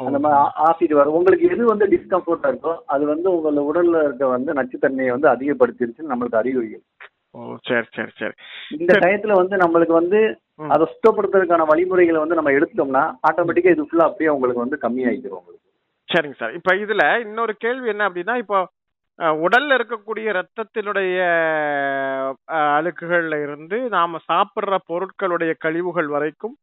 அந்த 0.00 0.18
மாதிரி 0.18 0.38
ஆசிட் 0.66 0.92
வரும். 0.92 1.14
உங்களுக்கு 1.14 1.48
எது 1.48 1.64
வந்து 1.64 1.86
டிஸ்கம்ஃபர்ட்டா 1.86 2.50
இருக்கோ 2.52 2.72
அது 2.86 3.04
வந்து 3.06 3.28
உங்களோட 3.32 3.62
உடல்ல 3.70 4.04
இருக்க 4.04 4.26
வந்து 4.26 4.52
நச்சுத்தன்மையை 4.52 5.10
வந்து 5.10 5.28
அதிகப்படுத்திருச்சுன்னு 5.28 6.12
நம்மளுக்கு 6.12 6.40
அறிகுறிகள். 6.40 6.84
ஓ 7.32 7.56
சரி 7.68 7.86
சரி 7.96 8.12
சரி. 8.18 8.34
இந்த 8.78 8.92
டயத்துல 8.98 9.32
வந்து 9.32 9.56
நம்மளுக்கு 9.56 9.92
வந்து. 9.92 10.20
அதை 10.68 10.84
சுத்தப்படுத்துறதுக்கான 10.92 11.66
வழிமுறைகளை 11.66 12.18
வந்து 12.20 12.34
நம்ம 12.34 12.50
எடுத்தோம்னா 12.50 13.04
ஆட்டோமேட்டிக்கா 13.28 13.74
இது 13.74 13.82
ஃபுல்லா 13.82 14.08
அப்படியே 14.08 14.30
உங்களுக்கு 14.30 14.64
வந்து 14.64 14.78
கம்மியாயிடும் 14.82 15.38
உங்களுக்கு. 15.38 15.68
சரிங்க 16.08 16.36
சார். 16.36 16.54
இப்ப 16.54 16.74
இதுல 16.74 17.20
இன்னொரு 17.20 17.56
கேள்வி 17.56 17.88
என்ன 17.88 18.08
அப்படின்னா 18.08 18.36
இப்போ 18.36 18.60
உடல்ல 19.18 19.76
இருக்கக்கூடிய 19.78 20.28
ரத்தத்தினுடைய 20.32 21.16
அழுக்குகள்ல 22.76 23.42
இருந்து 23.42 23.78
நாம 23.88 24.20
சாப்பிடுற 24.28 24.76
பொருட்களுடைய 24.90 25.52
கழிவுகள் 25.58 26.06
வரைக்கும் 26.06 26.54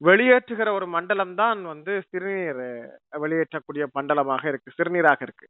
வெளியேற்றுகிற 0.00 0.68
ஒரு 0.78 0.86
மண்டலம் 0.94 1.34
தான் 1.34 1.60
வந்து 1.70 1.92
சிறுநீர் 2.08 2.62
வெளியேற்றக்கூடிய 3.22 3.84
மண்டலமாக 3.94 4.44
இருக்கு 4.48 4.76
சிறுநீராக 4.78 5.20
இருக்கு 5.22 5.46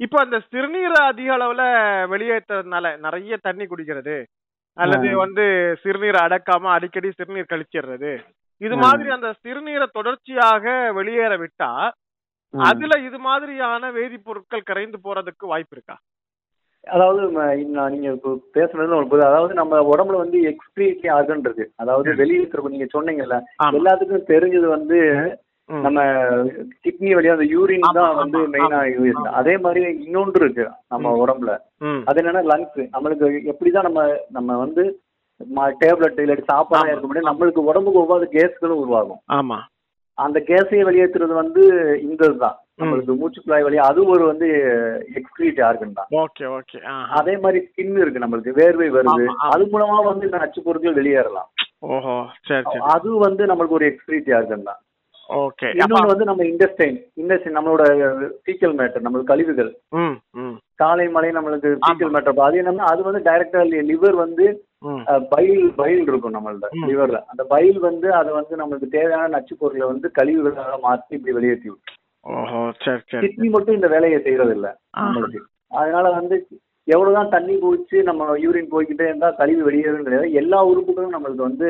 இப்போ 0.00 0.16
அந்த 0.20 0.36
சிறுநீரை 0.50 1.00
அதிக 1.08 1.30
அளவுல 1.36 1.62
வெளியேற்றுறதுனால 2.12 2.92
நிறைய 2.98 3.36
தண்ணி 3.46 3.64
குடிக்கிறது 3.66 4.16
அல்லது. 4.76 5.08
வந்து 5.22 5.44
சிறுநீரை 5.82 6.20
அடக்காம 6.26 6.70
அடிக்கடி 6.74 7.08
சிறுநீர் 7.12 7.52
கழிச்சிடுறது 7.52 8.12
இது. 8.60 8.74
மாதிரி 8.84 9.08
அந்த 9.16 9.28
சிறுநீரை 9.42 9.86
தொடர்ச்சியாக 9.98 10.64
வெளியேற 10.98 11.32
விட்டா. 11.42 11.70
அதுல 12.54 12.94
இது 13.08 13.18
மாதிரியான 13.26 13.90
வேதிப்பொருட்கள் 13.96 14.68
கரைந்து 14.70 14.98
போறதுக்கு 15.04 15.44
வாய்ப்பு 15.46 15.74
இருக்கா 15.76 15.96
அதாவது 16.84 17.20
நீங்க 17.90 18.08
இப்போ 18.12 18.30
பேசுனது 18.54 18.96
ஒரு 18.96 19.08
புது- 19.08 19.26
அதாவது 19.26 19.54
நம்ம 19.54 19.80
உடம்புல 19.88 20.16
வந்து 20.16 20.38
எக்ஸ்பிரிட்டி 20.50 21.08
ஆர்கன் 21.14 21.44
இருக்கு 21.44 21.66
அதாவது 21.76 22.14
வெளியேற்ற 22.20 22.62
நீங்க 22.68 22.88
சொன்னீங்கல்ல 22.94 23.36
ஆமா. 23.60 23.74
எல்லாத்துக்கும் 23.78 24.30
தெரிஞ்சது 24.30 24.68
வந்து. 24.68 24.98
நம்ம 25.68 26.00
கிட்னி 26.84 27.10
வழியா 27.10 27.34
அந்த 27.34 27.46
யூரின் 27.50 27.84
தான் 27.98 28.16
வந்து 28.16 28.38
மெயினா 28.54 28.78
யூஸ். 28.94 29.20
அதே 29.34 29.54
மாதிரி 29.58 29.82
இன்னொன்று 30.04 30.40
இருக்கு 30.40 30.64
நம்ம. 30.88 31.12
உடம்புல. 31.20 31.52
அது 32.06 32.20
என்னன்னா 32.22 32.42
லங்ஸ் 32.48 32.80
நம்மளுக்கு 32.94 33.26
எப்படிதான் 33.52 33.86
நம்ம 33.88 34.00
நம்ம 34.30 34.56
வந்து 34.56 34.84
டேப்லெட் 35.80 36.18
இல்லாட்டி 36.18 36.44
சாப்பாடு. 36.48 36.90
இருக்க 36.90 37.06
முடியும் 37.06 37.30
நம்மளுக்கு 37.30 37.68
உடம்புக்கு 37.68 38.02
ஒவ்வொரு 38.02 38.26
கேஸ்களும் 38.32 38.82
உருவாகும் 38.82 39.20
ஆமா 39.32 39.58
அந்த 40.24 40.38
கேஸையும் 40.48 40.88
வெளியேற்றுறது 40.88 41.34
வந்து 41.42 41.62
இந்த 42.06 42.20
இதுதான் 42.28 42.58
நம்மளுக்கு 42.80 43.16
மூச்சு 43.20 43.40
குழாய் 43.40 43.64
வழியா 43.66 43.86
அது 43.90 44.00
ஒரு 44.12 44.24
வந்து 44.30 44.46
எக்ஸ்கிரீட் 45.18 45.60
ஆர்கன் 45.68 45.96
தான். 45.98 46.08
Okay 46.22 46.44
okay. 46.58 46.78
அதே 47.18 47.34
மாதிரி 47.44 47.58
ஸ்கின் 47.66 48.00
இருக்கு 48.02 48.22
நம்மளுக்கு 48.24 48.52
வேர்வை 48.60 48.88
வருது. 48.96 49.24
அது 49.54 49.64
மூலமா 49.72 49.98
வந்து 50.10 50.26
இந்த 50.28 50.38
நச்சு 50.42 50.60
பொருட்கள் 50.66 50.98
வெளியேறலாம். 51.00 51.50
ஓஹோ 51.96 52.14
சரி 52.48 52.64
சரி. 52.70 52.80
அது 52.94 53.10
வந்து 53.26 53.42
நம்மளுக்கு 53.50 53.78
ஒரு 53.80 53.88
எக்ஸ்கிரீட் 53.90 54.30
ஆர்கன் 54.38 54.68
தான். 54.70 54.80
ஓகே 55.28 55.68
இன்னொன்று 55.80 56.12
வந்து 56.12 56.28
நம்ம 56.28 56.44
இண்டஸ்டைன் 56.52 56.96
இண்டஸ்டைன் 57.22 57.56
நம்மளோட 57.56 57.84
ஃபீக்கல் 58.44 58.74
மேட்டர் 58.80 59.04
நம்மளுக்கு 59.04 59.32
கழிவுகள். 59.32 59.70
காலை 60.82 61.06
மலை 61.16 61.30
நம்மளுக்கு 61.36 61.70
ஃபீக்கல். 61.84 62.12
மேட்டர் 62.14 62.46
அது 62.48 62.60
என்னன்னா 62.62 62.88
அது 62.92 63.00
வந்து 63.08 63.22
டைரக்டா 63.28 63.62
லிவர் 63.92 64.18
வந்து 64.24 64.46
பைல் 65.32 65.64
பைல் 65.76 66.02
இருக்கும் 66.02 66.36
நம்மள்ட்ட. 66.36 66.68
லிவர்ல. 66.90 67.18
அந்த 67.32 67.42
பைல் 67.44 67.78
வந்து 67.80 68.08
அதை 68.14 68.30
வந்து 68.32 68.54
நம்மளுக்கு 68.56 68.88
தேவையான 68.88 69.28
நச்சு 69.28 69.54
பொருளை 69.58 69.86
வந்து 69.86 70.08
கழிவுகளாக 70.18 70.78
மாற்றி 70.80 71.16
இப்படி 71.18 71.36
வெளியேற்றி 71.38 71.70
சரி 72.80 73.20
கிட்னி 73.24 73.48
மட்டும் 73.50 73.76
இந்த 73.78 73.88
வேலையை 73.88 74.18
செய்யறது 74.22 74.54
இல்ல. 74.54 74.68
நம்மளுக்கு. 75.02 75.40
அதனால 75.72 76.06
வந்து 76.10 76.36
எவ்வளவுதான் 76.88 77.32
தண்ணி 77.34 77.54
குடிச்சு 77.56 77.96
நம்ம 78.02 78.36
யூரின் 78.44 78.70
போய்கிட்டே 78.70 79.04
இருந்தா 79.08 79.28
கழிவு 79.30 79.62
வெளியேறும் 79.62 80.04
கிடையாது. 80.04 80.28
எல்லா 80.32 80.58
உறுப்புகளும் 80.70 81.14
நம்மளுக்கு 81.14 81.48
வந்து 81.48 81.68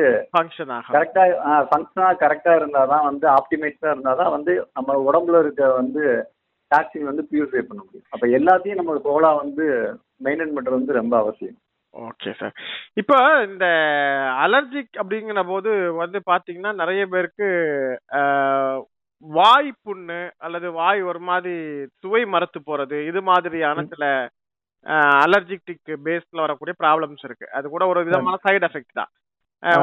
கரெக்டா 0.95 1.23
ஃபங்க்ஷனா 1.69 2.07
கரெக்டா 2.23 2.53
இருந்தாதான் 2.55 3.03
வந்து 3.03 3.27
ஆப்டிமைஸா 3.37 3.89
இருந்தாதான் 3.93 4.31
வந்து 4.31 4.53
நம்ம 4.73 4.95
உடம்புல 5.09 5.39
இருக்க 5.39 5.71
வந்து 5.73 6.03
டாக்ஸின் 6.71 7.09
வந்து 7.11 7.23
பியூரிஃபை 7.31 7.61
பண்ண 7.61 7.81
முடியும். 7.83 8.07
அப்ப 8.09 8.27
எல்லாத்தையும் 8.39 8.79
நம்ம 8.81 8.97
கோலா 9.03 9.31
வந்து 9.33 9.65
மெயின்டைன் 10.23 10.55
பண்றது 10.55 10.79
வந்து 10.79 10.93
ரொம்ப 10.93 11.15
அவசியம். 11.17 11.57
ஓகே 11.93 12.31
சார் 12.39 12.53
இப்போ 12.93 13.17
இந்த 13.43 13.65
அலர்ஜிக் 14.43 14.93
அப்படிங்கிற 15.01 15.41
போது 15.47 15.71
வந்து 15.93 16.19
பாத்தீங்கன்னா 16.31 16.71
நிறைய 16.73 17.01
பேருக்கு 17.05 17.47
வாய் 19.23 19.71
புண்ணு 19.87 20.19
அல்லது 20.37 20.67
வாய் 20.71 21.01
ஒரு 21.01 21.19
மாதிரி 21.19 21.55
சுவை 22.01 22.21
மரத்து 22.25 22.59
போறது 22.69 22.99
இது 23.07 23.21
மாதிரியான 23.21 23.83
சில 23.93 24.05
அலர்ஜிக் 25.23 25.89
பேஸ்ல 26.05 26.43
வரக்கூடிய 26.45 26.75
ப்ராப்ளம்ஸ் 26.83 27.25
இருக்கு. 27.27 27.47
அது 27.57 27.65
கூட 27.69 27.83
ஒரு 27.87 27.99
விதமான 28.03 28.37
சைடு 28.45 28.65
எஃபெக்ட் 28.69 28.99
தான். 28.99 29.11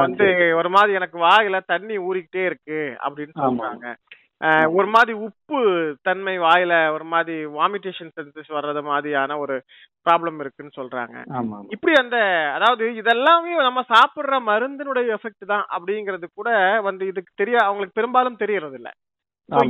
வந்து 0.03 0.25
ஒரு 0.59 0.69
மாதிரி 0.69 0.93
எனக்கு 0.93 1.17
வாயில 1.19 1.59
தண்ணி 1.65 1.97
ஊறிக்கிட்டே 2.07 2.43
இருக்கு 2.45 2.79
அப்படின்னு. 3.05 3.33
சொல்றாங்க. 3.43 3.93
ஒரு 4.73 4.87
மாதிரி 4.93 5.13
உப்பு 5.25 5.59
தன்மை 6.05 6.35
வாயில 6.43 6.73
ஒரு 6.93 7.05
மாதிரி 7.07 7.35
வாமிட்டேஷன் 7.55 8.13
சென்சஸ் 8.15 8.55
வர்றது 8.57 8.81
மாதிரியான 8.87 9.37
ஒரு 9.39 9.55
ப்ராப்ளம் 10.05 10.39
இருக்குன்னு 10.39 10.77
சொல்றாங்க. 10.77 11.15
இப்படி 11.75 11.93
அந்த 12.01 12.17
அதாவது 12.55 12.85
இதெல்லாமே 12.99 13.57
நம்ம 13.61 13.83
சாப்பிடுற 13.91 14.35
மருந்தினுடைய 14.47 15.05
எஃபெக்ட் 15.15 15.45
தான் 15.47 15.65
அப்படிங்கிறது 15.75 16.27
கூட 16.31 16.49
வந்து 16.85 17.05
இதுக்கு 17.11 17.33
தெரிய 17.35 17.57
அவங்களுக்கு 17.65 17.99
பெரும்பாலும் 17.99 18.41
தெரியறது 18.43 18.77
இல்ல 18.79 18.91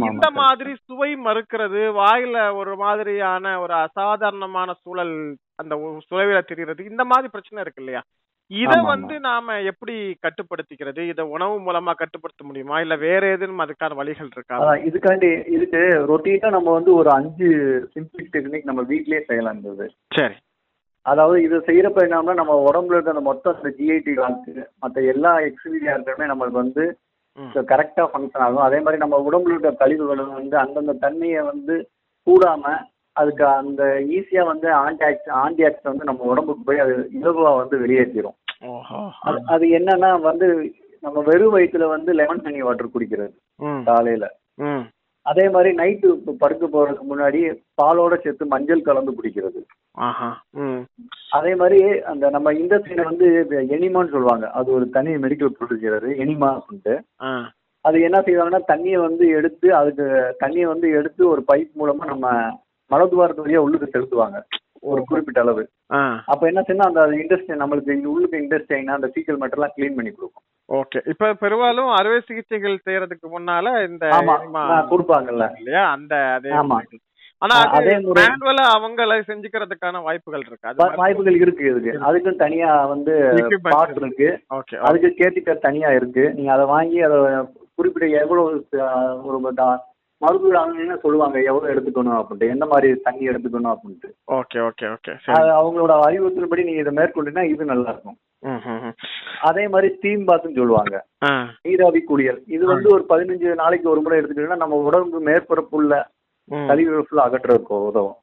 இந்த 0.10 0.28
மாதிரி 0.40 0.72
சுவை 0.82 1.12
மறுக்கிறது 1.26 1.82
வாயில 1.98 2.38
ஒரு 2.58 2.74
மாதிரியான 2.82 3.54
ஒரு 3.62 3.74
அசாதாரணமான 3.84 4.74
சூழல் 4.82 5.14
அந்த 5.60 5.74
சுவையில 6.08 6.40
தெரியறது 6.50 6.82
இந்த 6.90 7.04
மாதிரி 7.12 7.30
பிரச்சனை 7.36 7.62
இருக்கு 7.64 7.82
இல்லையா? 7.84 8.02
இத. 8.52 8.76
வந்து 8.86 9.16
நாம 9.22 9.56
எப்படி 9.70 9.96
கட்டுப்படுத்திக்கிறது? 10.24 11.02
இத 11.10 11.22
உணவு 11.28 11.56
மூலமா 11.60 11.92
கட்டுப்படுத்த 11.96 12.44
முடியுமா? 12.44 12.76
இல்ல 12.82 12.96
வேற 13.04 13.22
ஏதுன்னு 13.34 13.66
அதுக்கான 13.66 13.98
வழிகள் 14.00 14.32
இருக்கா? 14.34 14.58
இதுக்காண்டி 14.88 15.30
இதுக்கு 15.56 15.82
ரொட்டீனா 16.12 16.50
நம்ம 16.50 16.74
வந்து 16.78 16.92
ஒரு 16.96 17.10
அஞ்சு 17.12 17.50
சிம்பிள் 17.94 18.30
டெக்னிக் 18.34 18.70
நம்ம 18.70 18.84
வீட்லயே 18.90 19.22
செய்யலாம் 19.28 19.56
இருந்தது 19.56 19.88
சரி. 20.12 20.38
அதாவது 21.06 21.38
இது 21.44 21.58
செய்யறப்ப 21.68 22.00
என்னன்னா 22.06 22.34
நம்ம 22.34 22.56
உடம்புல 22.66 22.96
இருக்க 22.96 23.16
அந்த 23.16 23.26
மொத்த 23.28 23.54
அந்த 23.54 23.70
ஜிஐடி 23.78 24.14
காத்து 24.16 24.54
மற்ற 24.80 25.02
எல்லா 25.14 25.32
எக்ஸிபிலிட்டியா 25.46 25.96
இருக்கிறமே 25.96 26.32
நம்மளுக்கு 26.32 26.64
வந்து. 26.64 26.86
கரெக்டா 27.68 28.04
ஃபங்க்ஷன் 28.06 28.44
ஆகும். 28.46 28.66
அதே 28.66 28.80
மாதிரி 28.80 29.02
நம்ம 29.02 29.18
உடம்புல 29.28 29.54
இருக்க 29.54 29.72
கழிவுகளும் 29.82 30.34
வந்து 30.34 30.56
அந்தந்த 30.58 30.96
தண்ணியை 31.04 31.42
வந்து 31.46 31.76
கூடாம 32.28 32.64
அதுக்கு 33.16 33.44
அந்த 33.54 33.84
ஈஸியா 34.16 34.44
வந்து 34.46 34.68
ஆன்டி 34.80 35.04
ஆக்ஸ் 35.06 35.30
ஆன்டி 35.40 35.64
ஆக்ஸ் 35.66 35.90
வந்து 35.90 36.04
நம்ம 36.04 36.28
உடம்புக்கு 36.32 36.64
போய் 36.66 36.84
அது 36.84 36.94
இலகுவா 37.18 37.52
வந்து 37.56 37.76
வெளியேற்றிடும் 37.82 38.36
அது 39.28 39.40
அது 39.56 39.66
என்னன்னா 39.78 40.10
வந்து 40.22 40.48
நம்ம 41.04 41.22
வெறும் 41.28 41.54
வயிற்றுல 41.56 41.86
வந்து 41.88 42.12
லெமன் 42.20 42.46
தண்ணி 42.46 42.62
வாட்டர் 42.62 42.94
குடிக்கிறது 42.94 43.34
காலையில. 43.84 44.26
அதே 45.26 45.46
மாதிரி 45.50 45.70
நைட்டு 45.78 46.08
படுக்க 46.42 46.66
போறதுக்கு 46.68 47.06
முன்னாடி 47.10 47.40
பாலோட 47.82 48.14
சேர்த்து 48.24 48.54
மஞ்சள் 48.54 48.88
கலந்து 48.88 49.12
குடிக்கிறது. 49.12 49.60
அதே 51.38 51.52
மாதிரி 51.56 51.80
அந்த 52.12 52.30
நம்ம 52.30 52.54
இண்டஸ்ட்ரியில 52.54 53.04
வந்து 53.04 53.28
எனிமான்னு 53.76 54.14
சொல்லுவாங்க. 54.16 54.46
அது 54.52 54.70
ஒரு 54.72 54.86
தனி 54.90 55.14
மெடிக்கல் 55.26 55.56
ப்ரொசீஜர் 55.58 56.08
எனிமா 56.26 56.50
அப்படின்ட்டு 56.58 56.96
அது 57.86 57.98
என்ன 58.02 58.18
செய்வாங்கன்னா 58.20 58.62
தண்ணியை 58.72 58.98
வந்து 59.00 59.26
எடுத்து 59.38 59.68
அதுக்கு 59.76 60.06
தண்ணியை 60.42 60.68
வந்து 60.68 60.88
எடுத்து 61.00 61.22
ஒரு 61.34 61.42
பைப் 61.52 61.72
மூலமா 61.82 62.06
நம்ம 62.06 62.28
மலத்துவாரத்து 62.92 63.44
வழியா 63.46 63.62
உள்ளுக்கு 63.66 63.94
செலுத்துவாங்க. 63.94 64.38
ஒரு 64.80 65.04
குறிப்பிட்ட 65.06 65.42
அளவு. 65.42 65.64
அப்ப 66.26 66.48
என்ன 66.48 66.64
செய்யணும் 66.68 66.90
அந்த 66.92 67.08
இண்டஸ்ட்ரி 67.08 67.56
நம்மளுக்கு 67.64 68.04
உள்ளுக்கு 68.04 68.38
இண்டஸ்ட்ரி 68.38 68.84
அந்த 68.86 69.10
ஃபீக்கல் 69.14 69.40
மேட்டர்லாம் 69.42 69.76
க்ளீன் 69.78 69.98
பண்ணி 70.00 70.12
கொடுக்கும். 70.12 70.46
ஓகே 70.70 71.00
இப்ப 71.08 71.34
பெரும்பாலும் 71.34 71.92
அறுவை 72.00 72.20
சிகிச்சைகள் 72.26 72.84
செய்யறதுக்கு 72.86 73.28
முன்னால 73.36 73.90
இந்த 73.90 74.08
கொடுப்பாங்கல்ல. 74.92 75.48
இல்லையா? 75.58 75.92
அந்த 75.92 76.16
அதே. 76.38 76.52
ஆனா 77.38 77.58
அது 77.78 77.90
மேனுவலா 78.18 78.64
அவங்கள 78.78 79.18
செஞ்சுக்கிறதுக்கான 79.28 80.02
வாய்ப்புகள் 80.04 80.44
இருக்கு. 80.48 80.74
வாய்ப்புகள் 81.02 81.38
இருக்கு 81.44 81.64
இதுக்கு. 81.70 81.94
அதுக்கும் 82.08 82.42
தனியா 82.44 82.72
வந்து 82.86 83.14
பார்ட் 83.62 83.98
இருக்கு. 83.98 84.30
ஓகே 84.56 84.76
அதுக்கு 84.90 85.10
கேத்திட்டர் 85.20 85.66
தனியா 85.68 85.92
இருக்கு. 86.00 86.34
நீங்க 86.34 86.52
அதை 86.54 86.66
வாங்கி 86.74 87.00
அதை 87.02 87.20
குறிப்பிட்ட 87.76 88.20
எவ்வளவு 88.24 88.66
ஒரு 89.24 89.40
த- 90.20 90.26
மருத்துவ 90.26 90.60
ஆளுநர்னு 90.62 91.00
சொல்லுவாங்க 91.00 91.42
எவ்வளவு 91.42 91.74
எடுத்துக்கணும்? 91.74 92.24
அப்படின்ட்டு. 92.24 92.50
எந்த 92.50 92.66
மாதிரி 92.66 92.96
தண்ணி 92.96 93.28
எடுத்துக்கணும்? 93.28 93.76
அப்படின்ட்டு. 93.76 94.10
Okay 94.32 94.70
okay 94.70 94.96
okay. 94.96 95.32
அது 95.32 95.50
அவங்களோட 95.50 95.92
அறிவுறுத்தல்படி 95.92 96.64
நீங்க 96.64 96.80
இதை 96.80 96.94
மேற்கொண்டீங்கன்னா 96.94 97.44
இது 97.44 97.66
நல்லா 97.66 97.90
இருக்கும். 97.90 98.18
அதே 99.42 99.68
மாதிரி 99.68 99.96
ஸ்டீம் 99.96 100.28
பாத்னு 100.28 100.56
சொல்லுவாங்க. 100.56 101.06
நீராவி 101.64 102.02
குளியல். 102.02 102.44
இது 102.48 102.66
வந்து 102.66 102.90
ஒரு 102.90 103.06
பதினஞ்சு 103.10 103.54
நாளைக்கு 103.56 103.90
ஒரு 103.90 104.02
முறை 104.02 104.22
எடுத்துக்கிட்டோம்னா 104.22 104.56
நம்ம 104.56 104.76
உடம்பு 104.76 105.22
மேற்பரப்புள்ள 105.22 106.04
ம். 106.44 106.68
கழிவுகள் 106.68 107.06
ஃபுல்லா 107.06 107.30
அகற்றுறதுக்கு 107.30 107.86
உதவும். 107.86 108.14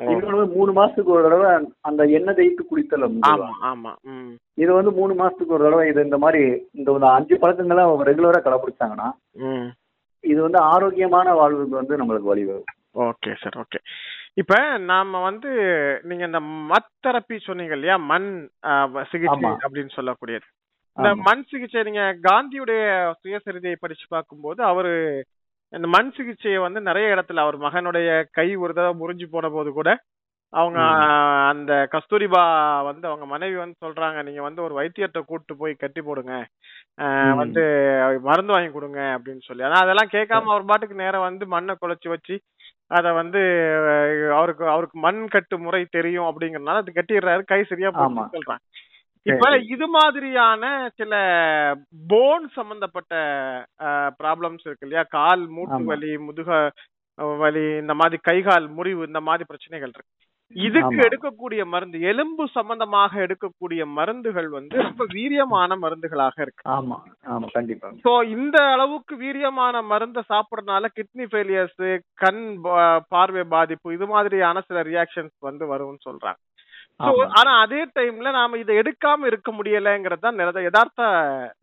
இன்னொரு 0.00 0.46
மூணு 0.46 0.72
மாசத்துக்கு 0.72 1.04
ஒரு 1.04 1.22
தடவை 1.22 1.68
அந்த 1.80 2.04
எண்ணெய் 2.04 2.34
தேய்த்து 2.34 2.64
குளித்தல் 2.64 3.20
இது 4.54 4.72
வந்து 4.72 4.90
மூணு 4.92 5.14
மாசத்துக்கு 5.14 5.46
ஒரு 5.46 5.64
தடவை 5.64 5.88
இது 5.88 6.04
இந்த 6.04 6.18
மாதிரி 6.18 6.68
இந்த 6.72 6.98
அஞ்சு 7.00 7.38
பழக்கங்களை 7.38 7.82
அவங்க 7.84 8.12
ரெகுலரா 8.12 8.40
கடைபிடிச்சாங்கன்னா 8.40 9.08
இது 10.26 10.40
வந்து 10.42 10.58
ஆரோக்கியமான 10.68 11.32
வாழ்வுக்கு 11.32 11.76
வந்து 11.76 11.94
நம்மளுக்கு 11.96 12.30
வழிவகுக்கும் 12.30 12.82
ஓகே 13.04 13.32
சார் 13.36 13.56
ஓகே. 13.60 13.78
இப்ப 14.34 14.54
நாம 14.84 15.20
வந்து 15.22 15.50
நீங்க 16.02 16.24
இந்த 16.24 16.40
மத் 16.70 16.90
தெரப்பி 17.04 17.36
சொன்னீங்க 17.38 17.74
இல்லையா? 17.74 17.96
மண் 18.06 18.28
சிகிச்சை. 19.04 19.50
அப்படின்னு 19.64 19.96
சொல்லக்கூடியது. 19.96 20.46
இந்த. 20.96 21.08
மண் 21.22 21.44
சிகிச்சை 21.44 21.82
நீங்க 21.82 22.02
காந்தியுடைய 22.22 22.82
சுயசரிதையை 23.20 23.76
படிச்சு 23.78 24.06
பார்க்கும்போது 24.08 24.62
அவரு 24.64 24.92
இந்த 25.72 25.86
மண் 25.88 26.12
சிகிச்சையை 26.16 26.58
வந்து 26.58 26.80
நிறைய 26.80 27.14
இடத்துல 27.14 27.36
அவர் 27.36 27.58
மகனுடைய 27.58 28.08
கை 28.30 28.48
ஒரு 28.56 28.74
தடவை 28.74 28.94
முறிஞ்சு 29.00 29.26
போன 29.30 29.48
போது 29.48 29.72
கூட 29.72 29.90
அவங்க 30.52 30.80
அந்த 31.50 31.72
கஸ்தூரிபா 31.92 32.42
வந்து 32.88 33.06
அவங்க 33.08 33.24
மனைவி 33.26 33.56
வந்து 33.56 33.76
சொல்றாங்க 33.84 34.18
நீங்க 34.26 34.42
வந்து 34.42 34.60
ஒரு 34.62 34.74
வைத்தியத்தை 34.78 35.20
கூட்டு 35.24 35.52
போய் 35.56 35.74
கட்டி 35.76 36.00
போடுங்க. 36.02 36.34
வந்து 37.40 37.62
மருந்து 38.26 38.54
வாங்கி 38.54 38.70
கொடுங்க 38.70 39.00
அப்படின்னு 39.16 39.42
சொல்லி 39.48 39.66
ஆனா 39.66 39.80
அதெல்லாம் 39.84 40.12
கேட்காம 40.14 40.52
அவர் 40.52 40.68
பாட்டுக்கு 40.70 41.02
நேரம் 41.02 41.26
வந்து 41.26 41.46
மண்ணை 41.54 41.74
குழைச்சு 41.76 42.08
வச்சு 42.14 42.36
அத 42.90 43.12
வந்து 43.14 43.40
அவருக்கு 44.36 44.64
அவருக்கு 44.72 44.98
மண் 45.04 45.22
கட்டு 45.28 45.56
முறை 45.58 45.82
தெரியும் 45.90 46.28
அப்படிங்கறதுனால 46.30 46.82
அது 46.82 46.98
கட்டிடுறாரு 46.98 47.44
கை 47.46 47.60
சரியா. 47.64 47.90
போட்டு 47.92 48.36
சொல்றாங்க 48.36 48.64
இப்ப. 49.26 49.46
இது 49.74 49.86
மாதிரியான 49.94 50.64
சில 50.98 51.14
போன் 52.10 52.44
சம்பந்தப்பட்ட 52.56 53.14
ப்ராப்ளம்ஸ் 54.20 54.66
இருக்கு 54.66 54.86
இல்லையா 54.86 55.04
கால் 55.16 55.42
மூட்டு. 55.54 55.80
வலி 55.88 56.12
முதுக 56.26 56.50
வலி 57.40 57.64
இந்த 57.80 57.94
மாதிரி 58.00 58.16
கை 58.24 58.38
கால் 58.42 58.66
முறிவு 58.76 59.02
இந்த 59.08 59.20
மாதிரி 59.28 59.44
பிரச்சனைகள் 59.50 59.92
இருக்கு 59.92 60.12
இதுக்கு. 60.56 60.96
எடுக்கக்கூடிய 61.06 61.62
மருந்து 61.66 61.98
எலும்பு 62.10 62.44
சம்பந்தமாக 62.54 63.12
எடுக்கக்கூடிய 63.24 63.82
மருந்துகள் 63.96 64.48
வந்து 64.48 64.76
ரொம்ப 64.82 65.04
வீரியமான 65.14 65.76
மருந்துகளாக 65.84 66.36
இருக்கு. 66.44 66.62
ஆமா 66.74 66.98
ஆமா 67.26 67.48
கண்டிப்பா. 67.56 67.88
சோ 68.04 68.12
இந்த 68.36 68.56
அளவுக்கு 68.74 69.16
வீரியமான 69.16 69.82
மருந்தை 69.92 70.22
சாப்பிடறதுனால 70.30 70.90
கிட்னி 70.96 71.26
ஃபெயிலியர்ஸ் 71.32 71.84
கண் 72.24 72.42
பார்வை 73.14 73.44
பாதிப்பு 73.54 73.94
இது 73.94 74.06
மாதிரியான 74.06 74.62
சில 74.68 74.82
ரியாக்ஷன்ஸ் 74.90 75.36
வந்து 75.40 75.66
வரும்னு 75.72 76.06
சொல்றாங்க. 76.08 76.40
ஆனா 77.38 77.50
அதே 77.62 77.80
டைம்ல 77.96 78.28
நாம 78.32 78.58
இதை 78.58 78.74
எடுக்காம 78.80 79.26
இருக்க 79.30 79.48
முடியலங்கிறது 79.52 80.22
தான் 80.22 80.38
யதார்த்த 80.66 81.02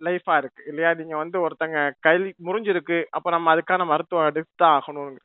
லைஃபா 0.07 0.35
இருக்கு 0.41 0.61
இல்லையா? 0.69 0.89
நீங்க 0.99 1.15
வந்து 1.17 1.37
ஒருத்தங்க 1.45 1.77
கை 2.07 2.13
முறிஞ்சிருக்கு 2.47 2.99
அப்ப 3.17 3.31
நம்ம 3.31 3.53
அதுக்கான 3.55 3.87
மருத்துவம் 3.91 4.27
எடுத்துதான் 4.29 4.75
ஆகணும் 4.77 5.15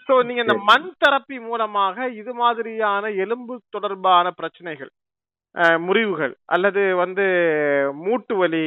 சோ 0.00 0.14
நீங்க 0.26 0.42
இந்த. 0.44 0.56
மண் 0.68 0.88
தெரப்பி 0.98 1.36
மூலமாக 1.44 2.08
இது 2.20 2.32
மாதிரியான 2.34 3.10
எலும்பு 3.24 3.54
தொடர்பான 3.70 4.26
பிரச்சனைகள் 4.38 4.90
முறிவுகள் 5.80 6.34
அல்லது 6.46 6.82
வந்து 6.96 7.24
மூட்டு 8.02 8.34
வலி 8.36 8.64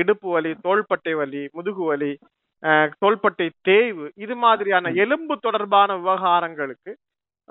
இடுப்பு 0.00 0.28
வலி 0.32 0.50
தோள்பட்டை 0.64 1.14
வலி 1.14 1.42
முதுகு 1.54 1.84
வலி 1.84 2.10
தோள்பட்டை 3.02 3.46
தேய்வு 3.62 4.06
இது 4.24 4.34
மாதிரியான 4.36 4.92
எலும்பு 5.04 5.34
தொடர்பான 5.38 5.96
விவகாரங்களுக்கு 5.98 6.92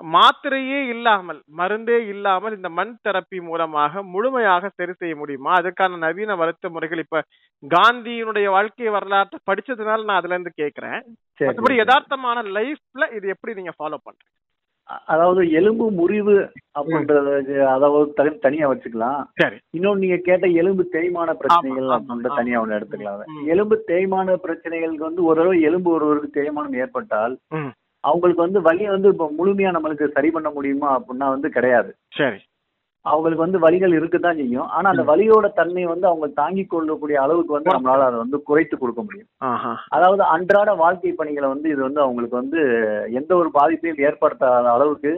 மாத்திரையே 0.00 0.80
இல்லாமல் 0.88 1.40
மருந்தே 1.58 1.98
இல்லாமல் 2.12 2.56
இந்த 2.56 2.68
மண் 2.70 2.94
தெரப்பி 3.04 3.38
மூலமாக 3.40 4.02
முழுமையாக 4.12 4.70
சரி 4.74 4.94
செய்ய 4.94 5.14
முடியுமா 5.16 5.52
அதுக்கான 5.58 5.98
நவீன 6.02 6.36
மருத்துவ 6.36 6.72
முறைகள் 6.72 7.02
இப்ப 7.04 7.20
காந்தியினுடைய 7.68 8.48
வாழ்க்கை 8.48 8.88
வரலாற்றை 8.88 9.40
படிச்சதுனால 9.46 10.04
நான் 10.04 10.18
அதுல 10.18 10.34
இருந்து 10.34 10.52
கேக்குறேன். 10.56 11.02
மற்றபடி. 11.40 11.76
யதார்த்தமான 11.76 12.42
லைஃப்ல 12.42 13.14
இது 13.14 13.28
எப்படி 13.28 13.54
நீங்க 13.54 13.72
ஃபாலோ 13.78 13.92
பண்றீங்க? 13.92 14.44
அதாவது 15.06 15.50
எலும்பு 15.50 15.90
முறிவு 15.90 16.52
அப்படின்றது 16.78 17.64
அதாவது 17.64 18.12
தனி- 18.16 18.38
தனியா 18.38 18.70
வச்சுக்கலாம். 18.70 19.24
சரி. 19.34 19.56
இன்னொன்னு 19.78 19.94
நீங்க 19.94 20.16
கேட்ட 20.16 20.46
எலும்பு 20.46 20.88
தேய்மான 20.92 21.34
பிரச்சனைகள் 21.34 21.84
அப்படின்ற. 21.84 22.34
தனியா 22.34 22.62
ஒண்ணு 22.62 22.66
எடுத்துக்கலாம். 22.66 23.46
எலும்பு 23.46 23.84
தேய்மான 23.86 24.36
பிரச்சனைகளுக்கு 24.42 25.02
வந்து 25.02 25.24
ஒரு 25.24 25.60
எலும்பு 25.60 25.90
ஒருவருக்கு 25.90 26.42
தேய்மானம் 26.42 26.76
ஏற்பட்டால் 26.76 27.38
அவங்களுக்கு 28.00 28.42
வந்து 28.42 28.62
வலியை 28.62 28.88
வந்து 28.88 29.08
இப்போ 29.08 29.32
முழுமையா 29.38 29.78
நம்மளுக்கு 29.78 30.10
சரி 30.10 30.30
பண்ண 30.30 30.50
முடியுமா 30.50 31.00
அப்படின்னா 31.00 31.28
வந்து 31.28 31.48
கிடையாது. 31.48 31.94
சரி. 32.08 32.36
அவங்களுக்கு 33.10 33.44
வந்து 33.44 33.62
வலிகள் 33.64 33.96
இருக்குதான் 33.98 34.38
செய்யும். 34.40 34.68
ஆனா 34.76 34.86
அந்த 34.92 35.04
வலியோட 35.10 35.46
தன்மை 35.58 35.84
வந்து 35.92 36.06
அவங்க 36.10 36.26
தாங்கிக் 36.40 36.70
கொள்ளக்கூடிய 36.72 37.16
அளவுக்கு 37.24 37.56
வந்து 37.56 37.74
நம்மளால 37.74 38.06
அதை 38.08 38.18
வந்து 38.24 38.38
குறைத்து 38.48 38.76
கொடுக்க 38.76 39.00
முடியும். 39.02 39.28
அதாவது 39.96 40.22
அன்றாட 40.34 40.70
வாழ்க்கை 40.82 41.12
பணிகளை 41.20 41.48
வந்து 41.54 41.68
இது 41.74 41.82
வந்து 41.88 42.04
அவங்களுக்கு 42.04 42.40
வந்து 42.42 42.60
எந்த 43.20 43.32
ஒரு 43.40 43.50
பாதிப்பையும் 43.58 44.04
ஏற்படுத்தாத 44.08 44.70
அளவுக்கு 44.76 45.12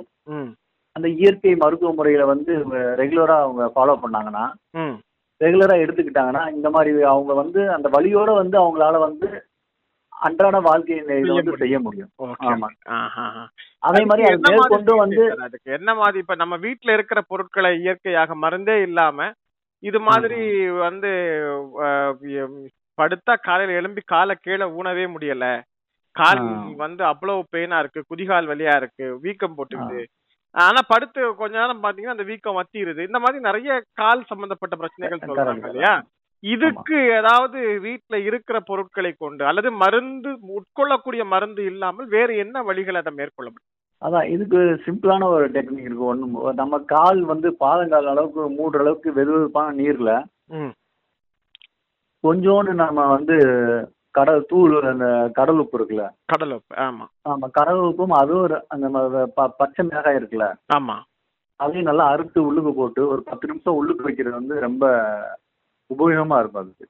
அந்த 0.96 1.08
இயற்கை 1.20 1.52
மருத்துவ 1.56 1.90
முறைகளை 1.98 2.24
வந்து 2.32 2.52
ரெகுலரா 3.00 3.36
அவங்க 3.44 3.64
ஃபாலோ 3.74 3.96
பண்ணாங்கன்னா 4.04 4.44
ரெகுலரா 5.40 5.74
எடுத்துக்கிட்டாங்கன்னா 5.82 6.44
இந்த 6.54 6.68
மாதிரி 6.76 6.90
அவங்க 7.12 7.32
வந்து 7.42 7.60
அந்த 7.74 7.88
வலியோட 7.96 8.30
வந்து 8.40 8.56
அவங்களால 8.62 8.98
வந்து 9.04 9.28
அன்றாட 10.18 10.56
வாழ்க்கையை 10.60 11.00
இதை 11.00 11.16
செய்ய 11.16 11.34
வந்து 11.38 11.60
செய்ய 11.62 11.78
முடியும். 11.78 12.10
ஆமா. 12.48 12.68
ஆஹா 12.96 13.26
அதே 13.82 14.00
மாதிரி 14.04 14.24
அது 14.28 14.40
மேற்கொண்டு 14.46 14.92
வந்து 14.96 15.24
அதுக்கு 15.46 15.70
என்ன 15.72 15.90
மாதிரி 15.94 16.18
இப்ப 16.18 16.34
நம்ம 16.34 16.54
வீட்ல 16.56 16.92
இருக்கிற 16.92 17.20
பொருட்களை 17.28 17.70
இயற்கையாக 17.82 18.36
மருந்தே 18.44 18.76
இல்லாம 18.82 19.28
இது 19.82 19.98
மாதிரி 20.00 20.40
வந்து 20.86 21.10
படுத்தா 22.98 23.34
காலையில 23.40 23.78
எழும்பி 23.80 24.02
காலை 24.06 24.34
கீழே 24.36 24.66
ஊனவே 24.78 25.04
முடியல. 25.14 25.44
கால். 26.16 26.40
வந்து 26.76 27.02
அவ்வளவு 27.04 27.40
பெயினா 27.52 27.78
இருக்கு 27.78 28.00
குதிகால் 28.08 28.50
வலியா 28.50 28.74
இருக்கு 28.76 29.06
வீக்கம் 29.24 29.56
போட்டுக்குது. 29.58 30.00
ஆனா 30.54 30.80
படுத்து 30.88 31.20
கொஞ்ச 31.40 31.54
நேரம் 31.58 31.82
பாத்தீங்கன்னா 31.82 32.16
அந்த 32.16 32.26
வீக்கம் 32.30 32.58
வத்திருது. 32.58 33.00
இந்த 33.08 33.18
மாதிரி 33.18 33.38
நிறைய 33.40 33.70
கால் 33.94 34.28
சம்பந்தப்பட்ட 34.30 34.76
பிரச்சனைகள். 34.76 35.20
சொல்றாங்க 35.28 35.68
இல்லையா? 35.70 35.92
இதுக்கு 36.42 36.96
ஏதாவது 37.16 37.58
வீட்ல 37.84 38.16
இருக்கிற 38.28 38.56
பொருட்களை 38.68 39.12
கொண்டு 39.14 39.42
அல்லது 39.44 39.70
மருந்து 39.80 40.30
உட்கொள்ளக்கூடிய 40.58 41.22
மருந்து 41.26 41.62
இல்லாமல் 41.70 42.08
வேற 42.08 42.28
என்ன 42.36 42.62
வழிகள் 42.68 43.00
அதை 43.00 43.12
மேற்கொள்ள 43.12 43.48
முடியும்? 43.48 43.72
அதான் 44.02 44.26
இதுக்கு 44.34 44.58
சிம்பிளான 44.84 45.28
ஒரு 45.28 45.46
டெக்னிக் 45.54 45.86
இருக்கு. 45.86 46.10
ஒண்ணு 46.10 46.26
நம்ம 46.54 46.78
கால் 46.92 47.20
வந்து 47.30 47.48
பாதங்கால் 47.62 48.10
அளவுக்கு 48.12 48.42
மூடுற 48.58 48.82
அளவுக்கு 48.84 49.10
வெது 49.16 49.32
வெதுப்பான 49.34 49.74
நீர்ல 49.80 50.10
கொஞ்சோண்டு 52.24 52.72
நம்ம 52.76 53.00
வந்து 53.08 53.34
கடல் 54.14 54.46
தூள் 54.48 54.72
அந்த 54.90 55.06
கடல் 55.36 55.60
உப்பு 55.62 55.76
இருக்குல்ல? 55.78 56.04
கடல் 56.32 56.54
உப்பு 56.54 56.74
ஆமா. 56.84 57.04
ஆமா 57.30 57.46
கடல் 57.58 57.82
உப்பும் 57.88 58.14
அதுவும் 58.20 58.44
ஒரு 58.46 58.56
அந்த 58.68 58.86
பச்சை 59.58 59.82
மிளகாய் 59.84 60.18
இருக்குல்ல? 60.18 60.46
ஆமா. 60.76 60.96
அதையும் 61.60 61.88
நல்லா 61.90 62.06
அறுத்து 62.12 62.38
உள்ளுக்கு 62.48 62.72
போட்டு 62.74 63.02
ஒரு 63.08 63.20
பத்து 63.28 63.48
நிமிஷம் 63.50 63.78
உள்ளுக்கு 63.78 64.06
வைக்கிறது 64.08 64.34
வந்து 64.40 64.56
ரொம்ப 64.60 64.84
உபயோகமா 65.90 66.38
இருக்கும் 66.40 66.62
அதுக்கு 66.62 66.86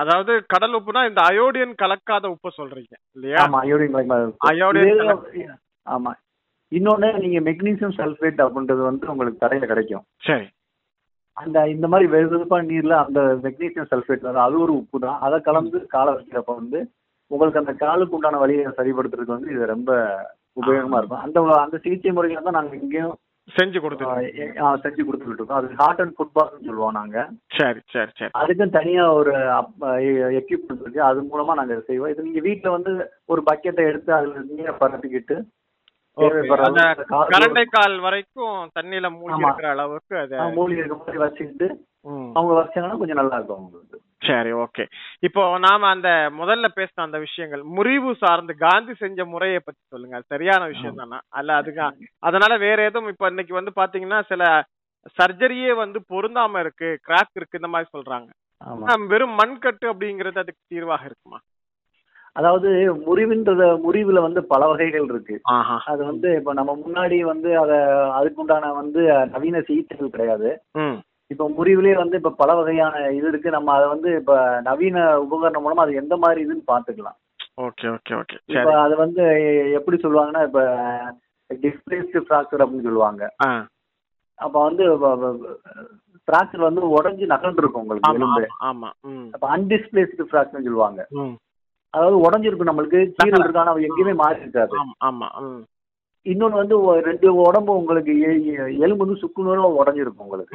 அதாவது 0.00 0.32
கடல் 0.52 0.74
உப்புனா 0.78 1.00
இந்த 1.08 1.20
அயோடின் 1.28 1.72
கலக்காத 1.80 2.24
உப்பு 2.34 2.50
சொல்றீங்க 2.58 2.94
இல்லையா? 3.16 3.38
ஆமா 3.44 3.60
அயோடின் 3.64 3.94
கலக்காத 3.94 4.26
உப்பு. 4.28 4.46
அயோடின் 4.50 5.50
ஆமா. 5.86 6.12
இன்னொன்னு 6.72 7.08
நீங்க 7.22 7.38
மெக்னீசியம் 7.48 7.96
சல்ஃபேட் 7.98 8.40
அப்படின்றது 8.44 8.82
வந்து 8.88 9.04
உங்களுக்கு 9.12 9.42
கடையில 9.42 9.66
கிடைக்கும். 9.66 10.04
சரி. 10.26 10.46
அந்த 11.36 11.58
இந்த 11.68 11.86
மாதிரி 11.88 12.06
வெதுவெதுப்பான 12.14 12.66
நீர்ல 12.70 12.94
அந்த 13.04 13.20
மெக்னீசியம் 13.44 13.90
சல்ஃபேட் 13.92 14.26
வந்து 14.28 14.44
அது 14.46 14.56
ஒரு 14.64 14.72
உப்பு 14.80 14.98
தான். 15.06 15.18
அதை 15.26 15.36
கலந்து 15.40 15.78
காலை 15.94 16.12
வைக்கிறப்ப 16.16 16.54
வந்து 16.60 16.80
உங்களுக்கு 17.30 17.62
அந்த 17.62 17.72
காலுக்கு 17.82 18.16
உண்டான 18.18 18.38
வலியை 18.38 18.70
சரிப்படுத்துறதுக்கு 18.78 19.36
வந்து 19.36 19.52
இது 19.54 19.72
ரொம்ப 19.74 19.90
உபயோகமா 20.56 20.98
இருக்கும். 21.00 21.24
அந்த 21.26 21.38
அந்த 21.64 21.76
சிகிச்சை 21.84 22.12
முறைகளை 22.12 22.42
தான் 22.42 22.58
நாங்க 22.58 22.74
இங்கேயும் 22.82 23.16
செஞ்சு 23.56 23.78
ஆ, 24.60 24.76
செஞ்சு 24.76 25.02
இருக்கோம் 25.28 25.58
அது 25.58 25.68
ஹார்ட் 25.76 26.00
அண்ட் 26.00 26.14
ஃபுட் 26.16 26.34
பால்னு 26.34 26.64
சொல்லுவோம் 26.64 26.92
நாங்க. 26.92 27.16
சரி 27.56 27.80
சரி 27.88 28.10
சரி. 28.16 28.30
அதுக்கும் 28.40 28.70
தனியா 28.70 29.12
ஒரு 29.12 29.32
எக்யூப்மெண்ட் 30.38 30.82
இருக்கு. 30.82 31.02
அது 31.02 31.22
மூலமா 31.22 31.54
நாங்க 31.54 31.80
செய்வோம். 31.80 32.10
இது 32.10 32.22
நீங்க 32.22 32.40
வீட்ல 32.40 32.70
வந்து 32.70 32.92
ஒரு 33.26 33.42
பக்கெட்டை 33.50 33.84
எடுத்து 33.84 34.14
அதுல 34.14 34.44
நீரை 34.50 34.74
பரப்பிக்கிட்டு 34.80 35.38
கரண்டை 37.32 37.64
கால் 37.70 37.98
வரைக்கும் 37.98 38.56
தண்ணியில 38.74 39.08
மூழ்கி. 39.12 39.42
இருக்கிற 39.42 39.68
அளவுக்கு 39.68 40.16
மூலிகை 40.54 40.78
இருக்க 40.78 40.96
மாதிரி 40.98 41.18
வச்சுக்கிட்டு. 41.18 41.68
அவங்க 42.32 42.52
வச்சாங்கன்னா 42.54 42.98
கொஞ்சம் 42.98 43.16
நல்லா 43.16 43.36
இருக்கும். 43.36 43.56
அவங்களுக்கு 43.56 43.98
சரி 44.22 44.50
ஓகே 44.62 44.84
இப்போ 45.22 45.42
நாம 45.58 45.88
அந்த 45.88 46.08
முதல்ல 46.38 46.66
பேசின 46.76 47.04
அந்த 47.04 47.18
விஷயங்கள் 47.18 47.62
முறிவு 47.76 48.10
சார்ந்து 48.14 48.54
காந்தி 48.58 48.94
செஞ்ச 48.94 49.24
முறையை 49.26 49.60
பத்தி 49.60 49.82
சொல்லுங்க. 49.84 50.18
சரியான 50.28 50.62
விஷயம் 50.66 50.98
தானா? 51.00 51.18
அல்ல 51.30 51.56
அதுக்கு 51.56 51.86
அதனால 52.22 52.56
வேற 52.58 52.78
எதுவும் 52.84 53.12
இப்ப 53.14 53.30
இன்னைக்கு 53.30 53.54
வந்து 53.54 53.72
பாத்தீங்கன்னா 53.76 54.20
சில 54.28 54.42
சர்ஜரியே 55.16 55.72
வந்து 55.74 55.98
பொருந்தாம 56.10 56.60
இருக்கு 56.60 56.88
கிராக் 57.06 57.36
இருக்கு 57.36 57.60
இந்த 57.60 57.68
மாதிரி 57.68 57.88
சொல்றாங்க. 57.94 58.28
வெறும் 59.10 59.38
மண்கட்டு 59.38 59.86
அப்படிங்கிறது 59.92 60.38
அதுக்கு 60.38 60.62
தீர்வாக 60.68 61.04
இருக்குமா? 61.04 61.38
அதாவது 62.36 62.68
முறிவுன்றத 63.06 63.62
முறிவுல 63.84 64.18
வந்து 64.20 64.40
பல 64.46 64.62
வகைகள் 64.66 65.06
இருக்கு. 65.08 65.36
அது 65.86 66.02
வந்து 66.04 66.28
இப்ப 66.36 66.52
நம்ம 66.52 66.72
முன்னாடி 66.82 67.18
வந்து 67.24 67.50
அத 67.58 67.72
அதுக்குண்டான 68.18 68.68
வந்து 68.74 69.00
நவீன 69.32 69.62
சிகிச்சைகள் 69.62 70.14
கிடையாது. 70.14 70.50
இப்ப 71.30 71.44
முறிவுலயே 71.48 71.94
வந்து 71.94 72.16
இப்ப 72.16 72.32
பல 72.32 72.54
வகையான 72.54 73.10
இது 73.10 73.26
இருக்கு. 73.28 73.50
நம்ம 73.50 73.72
அதை 73.72 73.86
வந்து 73.88 74.10
இப்ப 74.16 74.34
நவீன 74.60 74.96
உபகரணம் 75.24 75.64
மூலமா 75.64 75.84
அது 75.84 75.94
எந்த 75.94 76.16
மாதிரி 76.16 76.40
இதுன்னு 76.46 76.64
பாத்துக்கலாம் 76.66 77.18
ஓகே 77.58 77.86
ஓகே 77.88 78.12
ஓகே. 78.14 78.36
இப்ப 78.48 78.70
அது 78.80 78.94
வந்து 78.96 79.22
எப்படி 79.74 79.96
சொல்லுவாங்கன்னா 79.96 80.42
இப்ப 80.44 80.60
டிஸ்பிளேஸ்டு 81.50 82.24
ஃப்ராக்சர் 82.26 82.62
அப்படின்னு 82.64 82.82
சொல்லுவாங்க. 82.82 83.22
அப்ப 84.38 84.56
வந்து 84.62 84.84
ஃப்ராக்சர் 86.28 86.60
வந்து 86.60 86.82
உடைஞ்சு 86.88 87.26
நகர்ந்து 87.26 87.62
இருக்கும் 87.62 87.82
உங்களுக்கு 87.82 88.08
ஆமா 88.08 88.18
எலும்பு. 88.18 88.42
ஆமா, 88.42 88.68
ஆமா 88.70 88.90
ம். 89.10 89.28
அப்ப 89.32 89.44
அன்டிஸ்பிளேஸ்டு 89.56 90.28
ஃப்ராக்சர் 90.28 90.64
சொல்லுவாங்க. 90.64 91.00
அதாவது 91.94 92.16
உடஞ்சிருக்கும் 92.20 92.70
நம்மளுக்கு 92.70 92.98
கீரல் 93.16 93.44
இருக்கான 93.44 93.74
எங்கேயுமே 93.86 94.14
மாறி 94.14 94.40
இருக்காது 94.40 94.74
ஆமா 94.78 94.94
ஆமா 95.02 95.28
ம். 95.42 95.62
இன்னொன்னு 96.26 96.60
வந்து 96.62 96.76
ரெண்டு 97.02 97.28
உடம்பு 97.42 97.72
உங்களுக்கு 97.76 98.12
எலும்பு 98.80 99.04
வந்து 99.04 99.20
சுக்குநூறா 99.20 99.70
உடஞ்சிருக்கும் 99.80 100.26
உங்களுக்கு. 100.26 100.54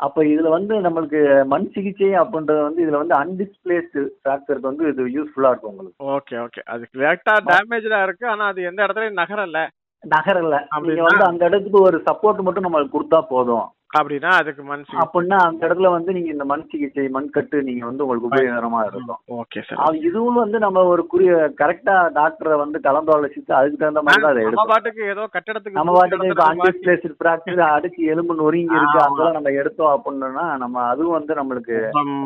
அப்ப 0.00 0.22
இதுல 0.24 0.48
வந்து 0.48 0.74
நம்மளுக்கு 0.80 1.46
மண் 1.46 1.72
சிகிச்சை 1.72 2.08
அப்படின்றது 2.14 2.62
வந்து 2.62 2.84
இதுல 2.86 3.00
வந்து 3.02 3.14
அன்டிஸ்பிளேஸ்டு 3.16 4.02
ஃப்ராக்சருக்கு 4.18 4.70
வந்து 4.70 4.88
இது 4.88 5.02
யூஸ்ஃபுல்லா 5.06 5.48
இருக்கும் 5.48 5.72
உங்களுக்கு. 5.72 6.04
ஓகே 6.12 6.36
ஓகே 6.44 6.60
அதுக்கு 6.64 7.00
லேட்டா 7.00 7.34
டேமேஜா 7.50 8.02
இருக்கு. 8.02 8.28
ஆனா 8.28 8.46
அது 8.46 8.62
எந்த 8.62 8.86
இடத்துலயும் 8.86 9.20
நகரல. 9.22 9.60
நகரல. 10.04 10.54
நீங்க 10.58 10.76
அப்படின்னா? 10.76 11.02
வந்து 11.02 11.24
அந்த 11.24 11.44
இடத்துக்கு 11.44 11.80
ஒரு 11.80 11.98
சப்போர்ட் 12.06 12.40
மட்டும் 12.40 12.66
நம்மளுக்கு 12.66 12.96
கொடுத்தா 12.96 13.20
போதும். 13.28 13.66
அப்படின்னா 13.90 14.30
அதுக்கு 14.38 14.62
மனசு 14.64 14.92
அப்படின்னா 15.02 15.38
அந்த 15.44 15.62
இடத்துல 15.66 15.88
வந்து 15.92 16.10
நீங்க 16.16 16.30
இந்த 16.32 16.44
மண் 16.46 16.66
சிகிச்சை 16.68 17.04
மண் 17.14 17.30
கட்டு 17.30 17.56
நீங்க 17.64 17.84
வந்து 17.86 18.04
உங்களுக்கு 18.04 18.28
உபயோகரமா 18.28 18.80
இருக்கும். 18.88 19.18
Okay 19.36 19.60
sir. 19.68 19.96
இதுவும் 20.08 20.38
வந்து 20.40 20.58
நம்ம 20.64 20.84
ஒரு 20.90 21.02
குறிய 21.10 21.30
கரெக்டா 21.60 21.96
டாக்டரை 22.16 22.56
வந்து 22.58 22.78
கலந்தாலோசிச்சு 22.84 23.52
அதுக்கு 23.58 23.80
தகுந்த 23.80 24.02
மாதிரி 24.02 24.22
தான் 24.22 24.32
அதை 24.32 24.42
எடுக்கணும் 24.42 24.70
பாட்டுக்கு 24.72 25.02
ஏதோ 25.12 25.24
கட்டடத்துக்கு 25.34 25.78
நம்ம 25.78 25.94
பாட்டுக்கு 25.96 26.30
இப்ப 26.30 26.46
அன்டிஸ்பிளேஸ்டு 26.50 27.16
ஃப்ராக்சர் 27.16 27.62
அடிச்சு 27.70 28.02
எலும்பு 28.12 28.36
நொறுங்கி 28.40 28.78
இருக்கு. 28.78 29.00
அதெல்லாம் 29.02 29.36
நம்ம 29.38 29.54
எடுத்தோம் 29.60 29.92
அப்படின்னா 29.96 30.28
நம்ம 30.60 30.84
அதுவும் 30.90 31.16
வந்து 31.16 31.32
நம்மளுக்கு 31.40 31.76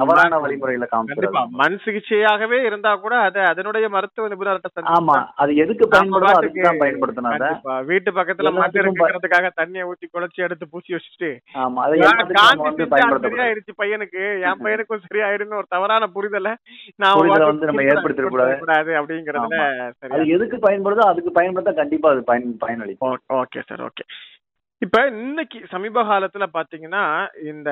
தவறான 0.02 0.12
வழிமுறையில 0.44 0.88
காமிச்சிடும் 0.90 1.40
மண் 1.58 1.78
சிகிச்சையாகவே 1.84 2.60
இருந்தா 2.64 2.92
கூட 3.00 3.14
அது 3.24 3.40
அதனுடைய 3.50 3.86
மருத்துவ 3.94 4.28
நிபுணர்கிட்ட 4.30 4.86
ஆமா. 4.94 5.16
அது 5.38 5.52
எதுக்கு 5.62 5.84
பயன்படுதோ 5.92 6.30
அதுக்கு 6.34 6.60
தான் 6.62 6.80
பயன்படுத்தணும். 6.82 7.32
வீட்டு 7.88 8.10
பக்கத்துல 8.14 8.52
மண் 8.54 8.62
ப- 8.66 8.80
இருக்கிறதுக்காக 9.00 9.50
தண்ணியை 9.58 9.84
ஊத்தி 9.88 10.06
குழச்சி 10.10 10.38
எடுத்து 10.44 10.64
பூசி 10.70 10.90
வச்சுட்டு 10.94 11.30
பையனுக்கு. 13.80 14.22
என் 14.42 14.60
பையனுக்கும் 14.66 15.04
சரியாயிருன்னு 15.04 15.58
ஒரு 15.58 15.68
தவறான 15.68 16.08
புரிதலை 16.16 16.52
நான் 16.96 17.18
வந்து 17.44 17.68
நம்ம 17.70 17.84
ஏற்படுத்திடக்கூடாது. 17.90 18.54
கொடுத்துடக்கூடாது 18.54 18.92
அப்படிங்கறதுல 19.00 19.60
அது 20.10 20.26
எதுக்கு 20.28 20.58
பயன்படுதோ 20.58 21.04
அதுக்கு 21.04 21.32
பயன்படுத்தா 21.40 21.74
கண்டிப்பா 21.74 22.10
அது 22.10 22.22
பயன் 22.24 22.48
பயனளிக்கும். 22.60 23.18
Okay 23.42 23.62
sir 23.62 23.82
okay. 23.82 24.04
இப்ப 24.82 24.98
இன்னைக்கு 25.12 25.58
சமீப 25.70 26.00
காலத்துல 26.04 26.44
பாத்தீங்கன்னா 26.54 27.02
இந்த 27.50 27.70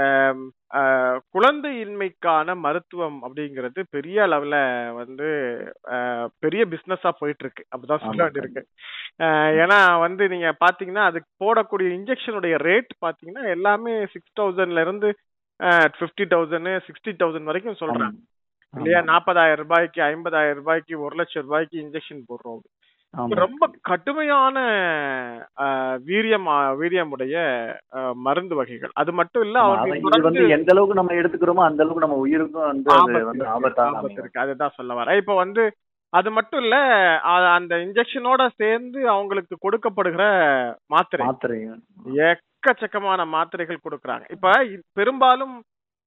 அஹ், 0.72 1.16
குழந்தையின்மைக்கான 1.34 2.54
மருத்துவம் 2.60 3.18
அப்படிங்கிறது 3.22 3.80
பெரிய 3.92 4.18
அளவுல 4.26 4.56
வந்து 5.00 5.28
அஹ், 5.94 6.28
பெரிய 6.40 6.62
பிசினஸா 6.66 7.10
போயிட்டு 7.18 7.44
இருக்கு 7.44 7.64
அப்படிதான் 7.66 8.04
சொல்ல 8.04 8.16
ஆமா, 8.16 8.26
வேண்டியிருக்கு. 8.28 8.62
அஹ், 9.24 9.52
ஏன்னா 9.62 9.78
வந்து 10.04 10.26
நீங்க 10.28 10.50
பாத்தீங்கன்னா 10.60 11.04
அதுக்கு 11.06 11.30
போடக்கூடிய 11.40 11.90
இன்ஜெக்ஷனுடைய 11.98 12.56
ரேட் 12.66 12.92
பாத்தீங்கன்னா 13.02 13.44
எல்லாமே 13.52 13.94
சிக்ஸ் 14.14 14.38
தௌசண்ட்ல 14.40 14.80
இருந்து 14.80 15.10
ஃபிஃப்டி 15.94 16.24
தௌசண்ட் 16.30 16.70
சிக்ஸ்டி 16.86 17.12
தௌசண்ட் 17.18 17.48
வரைக்கும் 17.48 17.80
சொல்றாங்க. 17.80 18.16
இல்லையா? 18.74 19.00
நாற்பதாயிரம் 19.08 19.60
ரூபாய்க்கு 19.62 20.00
ஐம்பதாயிரம் 20.06 20.58
ரூபாய்க்கு 20.60 20.94
ஒரு 21.00 21.14
லட்சம் 21.20 21.44
ரூபாய்க்கு 21.44 21.76
இன்ஜெக்ஷன் 21.82 22.22
போடுறோம். 22.28 22.60
ஆமா. 22.60 22.81
ரொம்ப 23.42 23.64
கடுமையான 23.88 24.56
வீரியம் 26.08 26.46
வீரியமுடைய 26.80 27.34
மருந்து 28.26 28.54
வகைகள். 28.60 28.92
அது 29.00 29.10
மட்டும் 29.18 29.44
இல்ல 29.46 29.64
வந்து 30.26 30.44
எந்த 30.56 30.70
அளவுக்கு 30.74 30.98
நம்ம 31.00 31.16
எடுத்துக்கிறோமோ 31.20 31.64
அந்த 31.68 31.82
அளவுக்கு 31.84 32.04
நம்ம 32.06 32.18
உயிருக்கும் 32.26 32.68
வந்து 32.70 32.90
ஆபத்து 33.54 34.20
இருக்கு, 34.20 34.42
அதுதான் 34.44 34.76
சொல்ல 34.78 34.94
வரேன். 35.00 35.20
இப்ப 35.22 35.36
வந்து 35.42 35.64
அது 36.12 36.30
மட்டும் 36.36 36.62
இல்ல 36.64 36.76
அந்த 37.56 37.74
இன்ஜெக்ஷனோட 37.84 38.42
சேர்ந்து 38.62 38.98
அவங்களுக்கு 39.14 39.54
கொடுக்கப்படுகிற 39.66 40.24
மாத்திரை. 40.94 41.26
மாத்திரை 41.28 41.60
எக்கச்சக்கமான 42.30 43.20
மாத்திரைகள் 43.36 43.84
கொடுக்கறாங்க. 43.86 44.26
இப்ப 44.36 44.56
பெரும்பாலும் 44.98 45.54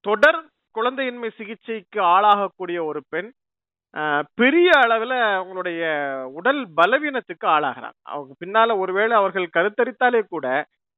தொடர் 0.05 0.41
குழந்தையின்மை 0.75 1.29
சிகிச்சைக்கு 1.39 1.99
ஆளாகக்கூடிய 2.13 2.79
ஒரு 2.91 3.01
பெண் 3.13 3.29
பெரிய 4.37 4.69
அளவுல 4.83 5.13
அவங்களுடைய 5.35 5.81
உடல் 6.37 6.61
பலவீனத்துக்கு 6.79 7.45
ஆளாகிறாங்க 7.53 7.99
அவங்க 8.13 8.33
பின்னால 8.41 8.77
ஒருவேளை 8.83 9.13
அவர்கள் 9.19 9.53
கருத்தரித்தாலே 9.55 10.21
கூட 10.27 10.47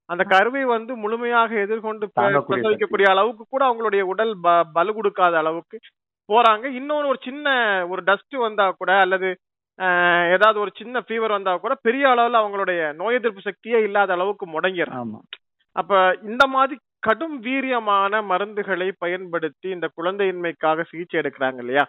அந்த 0.09 0.23
கருவை 0.33 0.63
வந்து 0.67 0.93
முழுமையாக 1.03 1.51
எதிர்கொண்டு 1.63 2.05
பிரசவிக்கக்கூடிய 2.49 3.07
அளவுக்கு 3.13 3.43
கூட 3.45 3.63
அவங்களுடைய 3.69 4.03
உடல் 4.11 4.33
ப 4.45 4.47
பலு 4.75 4.91
கொடுக்காத 4.97 5.35
அளவுக்கு 5.37 5.77
போறாங்க. 6.29 6.65
இன்னொன்னு 6.79 7.11
ஒரு 7.11 7.19
சின்ன 7.25 7.47
ஒரு 7.91 8.01
டஸ்ட் 8.09 8.35
வந்தா 8.45 8.65
கூட 8.79 8.91
அல்லது 9.03 9.29
ஏதாவது 10.35 10.57
ஒரு 10.59 10.71
சின்ன 10.79 11.01
ஃபீவர் 11.05 11.35
வந்தா 11.35 11.53
கூட 11.57 11.73
பெரிய 11.87 12.05
அளவுல 12.13 12.39
அவங்களுடைய 12.41 12.81
நோய் 12.93 13.17
எதிர்ப்பு 13.19 13.41
சக்தியே 13.41 13.79
இல்லாத 13.87 14.11
அளவுக்கு 14.17 14.45
முடங்கிடுறாங்க. 14.53 15.03
ஆமா. 15.05 15.19
அப்ப 15.75 15.93
இந்த 16.29 16.43
மாதிரி 16.47 16.75
கடும் 17.07 17.37
வீரியமான 17.45 18.21
மருந்துகளை 18.31 18.89
பயன்படுத்தி 19.03 19.67
இந்த 19.75 19.87
குழந்தையின்மைக்காக 19.97 20.85
சிகிச்சை 20.91 21.17
எடுக்கிறாங்க 21.21 21.59
இல்லையா? 21.63 21.83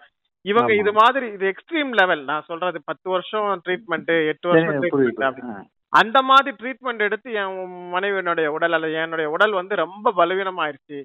இவங்க. 0.45 0.71
இது 0.75 0.91
மாதிரி 0.93 1.27
இது 1.27 1.45
எக்ஸ்ட்ரீம் 1.47 1.91
லெவல் 1.93 2.23
நான் 2.23 2.47
சொல்றது 2.47 2.81
பத்து 2.85 3.09
வருஷம் 3.09 3.61
ட்ரீட்மெண்ட் 3.65 4.11
எட்டு 4.27 4.49
வருஷம் 4.49 4.81
ட்ரீட்மெண்ட். 4.83 5.65
அந்த 5.93 6.21
மாதிரி 6.21 6.55
ட்ரீட்மெண்ட் 6.59 6.99
எடுத்து 6.99 7.33
என் 7.33 7.55
மனைவியினுடைய 7.93 8.47
உடல் 8.47 8.71
அல்லது 8.71 8.93
என்னுடைய 8.93 9.29
உடல் 9.29 9.51
வந்து 9.51 9.75
ரொம்ப 9.75 10.13
பலவீனமாயிருச்சு. 10.17 10.99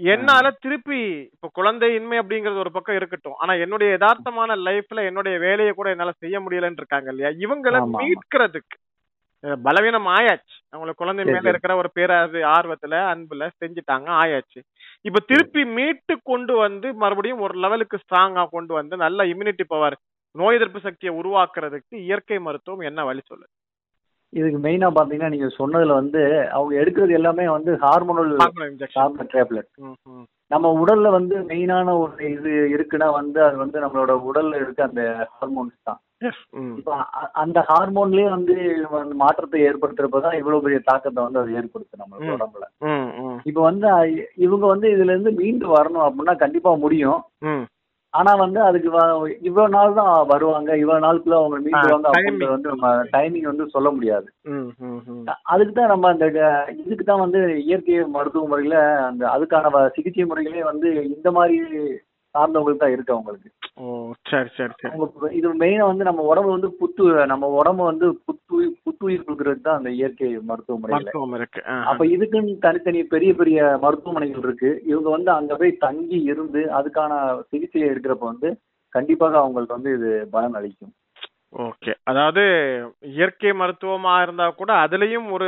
என்னால 0.00 0.50
திருப்பி 0.50 1.30
இப்ப 1.32 1.50
குழந்தையின்மை 1.58 2.16
அப்படிங்கறது 2.20 2.62
ஒரு 2.62 2.70
பக்கம் 2.70 2.96
இருக்கட்டும். 2.96 3.36
ஆனா 3.36 3.52
என்னுடைய 3.54 3.98
யதார்த்தமான 3.98 4.56
லைஃப்ல 4.68 5.04
என்னுடைய 5.04 5.38
வேலையை 5.38 5.72
கூட 5.72 5.90
என்னால 5.90 6.12
செய்ய 6.18 6.40
முடியலன்னு 6.40 6.82
இருக்காங்க 6.82 7.10
இல்லையா? 7.10 7.30
இவங்களை. 7.46 7.80
மீட்கிறதுக்கு 8.00 8.76
பலவீனம் 9.64 10.08
ஆயாச்சு. 10.08 10.56
அவங்களுக்கு 10.70 11.02
குழந்தை 11.02 11.24
மேல. 11.24 11.48
இருக்கிற 11.48 11.76
ஒரு 11.76 11.90
பேராது 11.94 12.38
ஆர்வத்துல 12.54 12.94
அன்புல 13.12 13.48
செஞ்சுட்டாங்க 13.60 14.08
ஆயாச்சு. 14.22 14.60
இப்ப 15.04 15.20
திருப்பி 15.26 15.64
மீட்டு 15.76 16.14
கொண்டு 16.22 16.56
வந்து 16.56 16.94
மறுபடியும் 16.94 17.40
ஒரு 17.40 17.56
லெவலுக்கு 17.58 17.96
ஸ்ட்ராங்கா 17.96 18.44
கொண்டு 18.48 18.74
வந்து 18.74 18.96
நல்ல 18.96 19.24
இம்யூனிட்டி 19.24 19.64
பவர் 19.66 19.96
நோய் 20.34 20.54
எதிர்ப்பு 20.54 20.80
சக்தியை 20.80 21.12
உருவாக்குறதுக்கு 21.16 21.94
இயற்கை 22.00 22.38
மருத்துவம் 22.38 22.80
என்ன 22.80 23.04
வழி 23.04 23.22
சொல்லுது? 23.24 23.52
இதுக்கு 24.32 24.58
மெயினா 24.58 24.88
பாத்தீங்கன்னா 24.94 25.28
நீங்க 25.28 25.48
சொன்னதுல 25.58 25.92
வந்து 25.92 26.20
அவங்க 26.50 26.72
எடுக்கிறது 26.80 27.12
எல்லாமே 27.12 27.44
வந்து 27.48 27.72
ஹார்மோனல் 27.74 28.32
டேப்லெட் 29.34 29.70
நம்ம 30.50 30.70
உடல்ல 30.80 31.10
வந்து 31.10 31.36
மெயினான 31.42 31.92
ஒரு 31.98 32.24
இது 32.30 32.50
இருக்குன்னா 32.74 33.06
வந்து 33.12 33.38
அது 33.44 33.56
வந்து 33.56 33.78
நம்மளோட 33.80 34.12
உடல்ல 34.22 34.56
இருக்க 34.56 34.82
அந்த 34.84 35.02
ஹார்மோன்ஸ் 35.32 35.78
தான். 35.82 36.00
இப்ப 36.78 36.90
அந்த 37.34 37.58
ஹார்மோன்லயே 37.68 38.26
வந்து 38.28 38.54
மாற்றத்தை 39.14 39.60
ஏற்படுத்துறப்பதான் 39.62 40.36
இவ்வளவு 40.38 40.62
பெரிய 40.62 40.80
தாக்கத்தை 40.84 41.20
வந்து 41.24 41.38
அது 41.38 41.56
ஏற்படுத்து 41.56 42.02
நம்ம. 42.02 42.20
உடம்புல. 42.34 42.66
இப்ப 43.46 43.58
வந்து 43.60 43.88
இவங்க 44.38 44.64
வந்து 44.66 44.88
இதுல 44.88 45.14
இருந்து 45.14 45.32
மீண்டு 45.32 45.68
வரணும் 45.68 46.06
அப்படின்னா 46.06 46.36
கண்டிப்பா 46.36 46.72
முடியும். 46.76 47.20
ஆனா 48.14 48.32
வந்து 48.34 48.60
அதுக்கு 48.62 48.88
இவ்வளவு 49.40 49.68
நாள் 49.68 49.96
தான் 49.98 50.12
வருவாங்க 50.28 50.70
இவ்வளவு 50.76 51.04
நாளுக்குள்ள 51.04 51.36
அவங்க 51.38 51.58
மீண்டுவாங்க 51.58 52.08
அப்படின்றது 52.10 52.54
வந்து 52.54 52.72
நம்ம 52.72 52.90
டைமிங் 53.12 53.50
வந்து 53.50 53.66
சொல்ல 53.66 53.88
முடியாது. 53.90 54.28
அதுக்கு 55.46 55.72
தான் 55.72 55.92
நம்ம 55.94 56.10
அந்த 56.10 56.26
இதுக்கு 56.82 57.04
தான் 57.04 57.24
வந்து 57.24 57.40
இயற்கை 57.64 57.98
மருத்துவ 58.16 58.44
முறையில 58.46 58.78
அந்த 59.08 59.24
அதுக்கான 59.28 59.84
சிகிச்சை 59.96 60.26
முறைகளே 60.26 60.64
வந்து 60.64 60.90
இந்த 61.08 61.30
மாதிரி 61.30 61.58
சார்ந்தவங்களுக்கு 62.34 62.82
தான் 62.82 62.94
இருக்கு 62.94 63.14
அவங்களுக்கு. 63.14 63.48
ஓ 63.80 63.84
சரி 64.30 64.50
சரி 64.56 64.74
சரி. 64.80 64.96
இது 65.38 65.48
மெயினா 65.62 65.84
வந்து 65.90 66.08
நம்ம 66.08 66.24
உடம்பு 66.30 66.50
வந்து 66.54 66.70
புத்து 66.80 67.04
நம்ம 67.32 67.50
உடம்பு 67.60 67.82
வந்து 67.88 68.06
புத்துயிர் 68.26 68.74
புத்துயிர் 68.86 69.24
கொடுக்கறது 69.26 69.60
தான் 69.60 69.78
அந்த 69.78 69.90
இயற்கை 69.98 70.30
மருத்துவ 70.50 70.78
முறையில 70.78 70.98
மருத்துவம் 70.98 71.36
இருக்கு. 71.38 71.62
அப்ப 71.90 72.06
இதுக்குன்னு 72.14 72.54
தனித்தனி 72.66 73.02
பெரிய 73.14 73.32
பெரிய 73.34 73.58
மருத்துவமனைகள் 73.84 74.44
இருக்கு. 74.46 74.72
இவங்க 74.92 75.08
வந்து 75.10 75.32
அங்க 75.38 75.54
போய் 75.56 75.80
தங்கி 75.86 76.20
இருந்து 76.32 76.62
அதுக்கான 76.80 77.12
சிகிச்சையை 77.50 77.88
எடுக்கிறப்ப 77.92 78.26
வந்து 78.32 78.50
கண்டிப்பாக 78.92 79.40
அவங்களுக்கு 79.42 79.78
வந்து 79.78 79.92
இது 79.98 80.10
பலன் 80.34 80.58
அளிக்கும். 80.60 80.92
ஓகே. 81.64 81.92
அதாவது 82.10 82.42
இயற்கை 83.12 83.50
மருத்துவமா 83.58 84.14
இருந்தா 84.22 84.46
கூட 84.52 84.72
அதுலயும் 84.84 85.28
ஒரு 85.36 85.46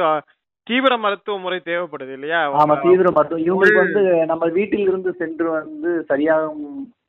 தீவிர 0.66 0.96
மருத்துவ 0.96 1.38
முறை 1.38 1.58
தேவைப்படுது 1.64 2.12
இல்லையா? 2.12 2.40
ஆமா 2.60 2.74
தீவிர 2.80 3.10
மருத்துவம். 3.10 3.46
இவங்களுக்கு 3.48 3.84
வந்து 3.84 4.26
நம்ம 4.26 4.46
வீட்டில் 4.46 4.86
இருந்து 4.88 5.12
சென்று 5.12 5.50
வந்து 5.50 6.04
சரியாகும் 6.08 6.64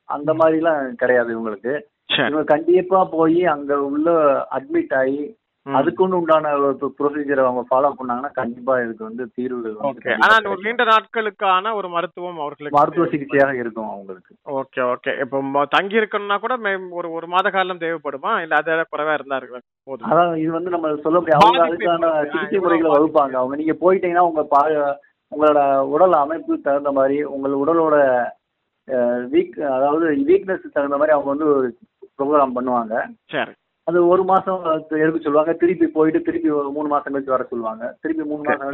அந்த 0.10 0.34
மாதிரி 0.34 0.58
எல்லாம் 0.58 0.96
கிடையாது 0.96 1.30
இவங்களுக்கு. 1.38 1.74
இவங்க 2.18 2.44
கண்டிப்பா 2.44 3.00
போய் 3.06 3.46
அங்க 3.46 3.80
உள்ள 3.82 4.10
அட்மிட் 4.52 4.94
ஆகி. 4.94 5.24
அதுக்குன்னு 5.76 6.18
உண்டான 6.20 6.52
ப்ரொசீஜரை 6.98 7.42
அவங்க 7.44 7.64
ஃபாலோ 7.70 7.90
பண்ணாங்கன்னா 7.98 8.32
கண்டிப்பா 8.32 8.74
இதுக்கு 8.84 9.04
வந்து 9.04 9.24
தீர்வுகள் 9.38 9.76
ஆனா 10.26 10.36
ஒரு. 10.52 10.60
நீண்ட 10.66 10.84
நாட்களுக்கான 10.92 11.74
ஒரு 11.74 11.90
மருத்துவம் 11.90 12.42
அவர்களுக்கு 12.46 12.78
மருத்துவ 12.78 13.08
சிகிச்சையாக 13.14 13.62
இருக்கும் 13.64 13.90
அவங்களுக்கு. 13.94 14.32
ஓகே 14.60 14.82
ஓகே 14.94 15.14
இப்போ 15.24 15.64
தங்கி 15.76 16.00
இருக்கணும்னா 16.02 16.38
கூட 16.40 16.56
ஒரு 16.92 17.10
ஒரு 17.12 17.28
மாத 17.28 17.50
காலம் 17.50 17.84
தேவைப்படுமா? 17.84 18.34
இல்ல 18.46 18.56
அதை 18.62 18.86
குறைவா 18.94 19.14
இருந்தா 19.14 19.40
இருக்கு 19.40 19.62
அதான் 20.12 20.34
இது 20.38 20.52
வந்து 20.52 20.70
நம்ம 20.70 20.94
சொல்ல 21.06 21.18
முடியாது. 21.20 21.44
அவங்க 21.44 21.62
அதுக்கான? 21.68 22.14
சிகிச்சை 22.32 22.60
முறைகளை 22.60 22.92
வகுப்பாங்க. 22.96 23.36
அவங்க 23.42 23.56
நீங்க 23.56 23.76
போயிட்டீங்கன்னா 23.84 24.28
உங்க 24.32 24.44
பா 24.56 24.64
உங்களோட 25.32 25.62
உடல் 25.94 26.14
அமைப்பு 26.14 26.54
தகுந்த 26.66 26.92
மாதிரி 26.92 27.24
உங்கள் 27.26 27.62
உடலோட 27.64 27.96
வீக் 29.34 29.58
அதாவது 29.78 30.06
வீக்னஸ் 30.28 30.76
தகுந்த 30.76 30.98
மாதிரி 30.98 31.16
அவங்க 31.16 31.30
வந்து 31.30 31.48
ஒரு 31.54 31.70
ப்ரோக்ராம் 32.20 32.56
பண்ணுவாங்க. 32.58 32.94
சரி. 33.30 33.54
அது 33.88 34.00
ஒரு 34.08 34.24
மாசம் 34.30 34.64
எடுக்க 35.02 35.20
சொல்லுவாங்க. 35.26 35.54
திருப்பி 35.62 35.88
போயிட்டு 35.88 36.22
திருப்பி 36.22 36.50
ஒரு 36.60 36.70
மூணு 36.72 36.88
மாசம் 36.94 37.14
கழிச்சு 37.14 37.34
வர 37.34 37.44
சொல்லுவாங்க. 37.52 37.84
திருப்பி 38.02 38.24
மூணு 38.32 38.42
மாசம் 38.48 38.70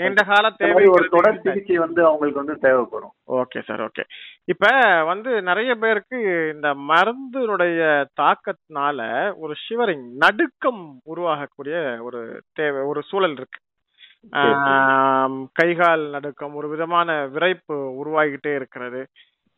நீண்ட 0.00 0.22
கால 0.22 0.50
மாதிரி 0.50 0.86
ஒரு 0.94 1.04
தேவை 1.04 1.08
தொடர் 1.10 1.40
சிகிச்சை 1.44 1.76
வந்து 1.84 2.00
அவங்களுக்கு 2.06 2.44
வந்து 2.44 2.56
தேவைப்படும். 2.66 3.12
Okay 3.40 3.60
sir. 3.68 3.82
ஓகே. 3.88 4.04
இப்ப 4.44 4.66
வந்து 5.10 5.42
நிறைய 5.42 5.74
பேருக்கு 5.74 6.18
இந்த 6.54 6.68
மருந்தினுடைய 6.90 7.82
தாக்கத்தினால 8.22 9.00
ஒரு 9.36 9.54
ஷிவரிங் 9.64 10.06
நடுக்கம் 10.24 10.82
உருவாகக்கூடிய 11.14 11.76
ஒரு 12.08 12.22
தேவை 12.52 12.82
ஒரு 12.92 13.02
சூழல் 13.02 13.36
இருக்கு. 13.40 13.60
கைகால் 15.52 16.02
நடுக்கம் 16.16 16.54
ஒரு 16.54 16.68
விதமான 16.68 17.26
விரைப்பு 17.36 17.76
உருவாகிட்டே 18.02 18.52
இருக்கிறது. 18.54 19.00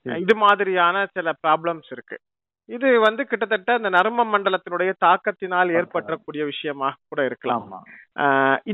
இது 0.07 0.35
மாதிரியான 0.37 1.07
சில 1.13 1.33
ப்ராப்ளம்ஸ் 1.47 1.91
இருக்கு. 1.91 2.17
இது 2.69 2.89
வந்து 3.01 3.23
கிட்டத்தட்ட 3.31 3.71
இந்த 3.79 3.89
நரம்ப 3.97 4.25
மண்டலத்தினுடைய 4.25 4.91
தாக்கத்தினால் 5.05 5.75
ஏற்பட்டக்கூடிய 5.79 6.43
விஷயமா 6.53 6.89
கூட 7.11 7.21
இருக்கலாம். 7.29 7.65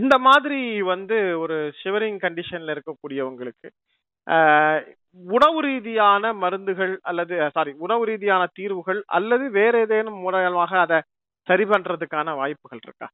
இந்த 0.00 0.14
மாதிரி 0.28 0.60
வந்து 0.92 1.16
ஒரு 1.38 1.56
ஷிவரிங் 1.80 2.20
கண்டிஷன்ல 2.26 2.74
இருக்கக்கூடியவங்களுக்கு 2.76 3.68
உணவு 5.18 5.60
ரீதியான 5.66 6.32
மருந்துகள் 6.42 6.92
அல்லது 7.10 7.36
சாரி 7.54 7.72
உணவு 7.86 8.04
ரீதியான 8.10 8.42
தீர்வுகள் 8.58 9.00
அல்லது 9.18 9.44
வேற 9.58 9.74
ஏதேனும் 9.86 10.20
மூலமாக 10.24 10.72
அதை 10.84 10.98
சரி 11.48 11.64
பண்றதுக்கான 11.64 12.34
வாய்ப்புகள் 12.40 12.82
இருக்கா? 12.86 13.08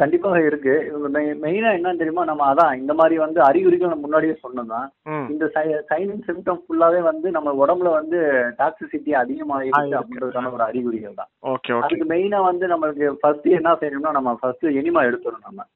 கண்டிப்பாக 0.00 0.38
இருக்கு. 0.48 0.74
இவங்க 0.88 1.20
மெயினா 1.44 1.70
என்னன்னு 1.76 2.00
தெரியுமா? 2.00 2.22
நம்ம 2.28 2.42
அதான் 2.50 2.78
இந்த 2.82 2.92
மாதிரி 3.00 3.16
வந்து 3.22 3.40
அறிகுறிகள் 3.46 3.92
நம்ம 3.92 4.04
முன்னாடியே 4.04 4.34
சொன்னதான் 4.44 4.86
இந்த 5.32 5.46
சைன் 5.90 6.12
சிம்டம் 6.28 6.60
ஃபுல்லாவே 6.62 7.00
வந்து 7.08 7.30
நம்ம 7.36 7.52
உடம்புல 7.62 7.90
வந்து 7.98 8.18
டாக்ஸிசிட்டி 8.60 9.12
அதிகமாயிருக்கு. 9.22 9.98
அப்படின்றதுக்கான 10.00 10.52
ஒரு 10.56 10.64
அறிகுறிகள் 10.68 11.18
தான். 11.20 11.30
ஓகே 11.52 11.78
அதுக்கு 11.86 12.06
மெயினா 12.14 12.40
வந்து 12.50 12.66
நம்மளுக்கு 12.74 13.08
ஃபர்ஸ்ட் 13.22 13.48
என்ன 13.58 13.74
செய்யணும்னா 13.82 14.12
நம்ம 14.18 14.32
ஃபர்ஸ்ட் 14.42 14.66
எனிமா 14.82 15.02
எடுத்துரும் 15.08 15.46
நம்ம. 15.48 15.66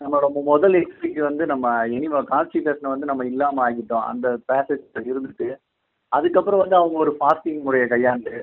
நம்மளோட 0.00 0.26
முதல் 0.50 0.74
எக்ஸ்பிக்கு 0.80 1.20
வந்து 1.28 1.44
நம்ம 1.52 1.72
எனிமா 1.96 2.18
கான்ஸ்டிபேஷனை 2.32 2.90
வந்து 2.92 3.10
நம்ம 3.10 3.26
இல்லாம 3.30 3.62
ஆகிட்டோம். 3.68 4.06
அந்த 4.10 4.26
பேசேஜ் 4.52 5.08
இருந்துட்டு 5.10 5.48
அதுக்கப்புறம் 6.12 6.62
வந்து 6.62 6.76
அவங்க 6.76 6.96
ஒரு 6.98 7.12
ஃபாஸ்டிங் 7.18 7.60
முறையை 7.66 7.88
கையாண்டு 7.88 8.34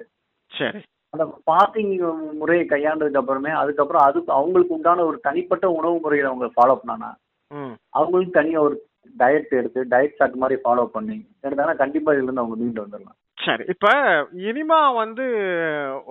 சரி. 0.51 0.81
அந்த 1.13 1.23
ஃபாஸ்டிங் 1.43 1.93
முறையை 2.33 2.65
கையாண்டதுக்கு 2.65 3.17
அப்புறமே 3.17 3.49
அதுக்கப்புறம் 3.51 4.01
அதுக்கு 4.01 4.31
அவங்களுக்கு 4.33 4.73
உண்டான 4.73 5.05
ஒரு 5.05 5.19
தனிப்பட்ட 5.19 5.71
உணவு 5.71 5.99
முறையை 5.99 6.25
அவங்க 6.27 6.47
ஃபாலோ 6.55 6.75
பண்ணானா 6.79 7.09
அவங்களுக்கு 7.89 8.33
தனியா 8.33 8.61
ஒரு 8.61 8.75
டயட் 9.19 9.49
எடுத்து 9.49 9.83
டயட் 9.83 10.17
சார்ட் 10.17 10.35
மாதிரி 10.35 10.61
ஃபாலோ 10.63 10.85
பண்ணி 10.85 11.17
எடுத்தாங்கன்னா 11.43 11.75
கண்டிப்பா 11.75 12.11
இதுல 12.11 12.23
இருந்து 12.23 12.41
அவங்க 12.41 12.55
மீண்டு 12.55 12.85
வந்துடலாம். 12.85 13.17
சரி 13.37 13.63
இப்ப 13.71 13.87
இனிமா 14.45 14.77
வந்து 14.95 15.25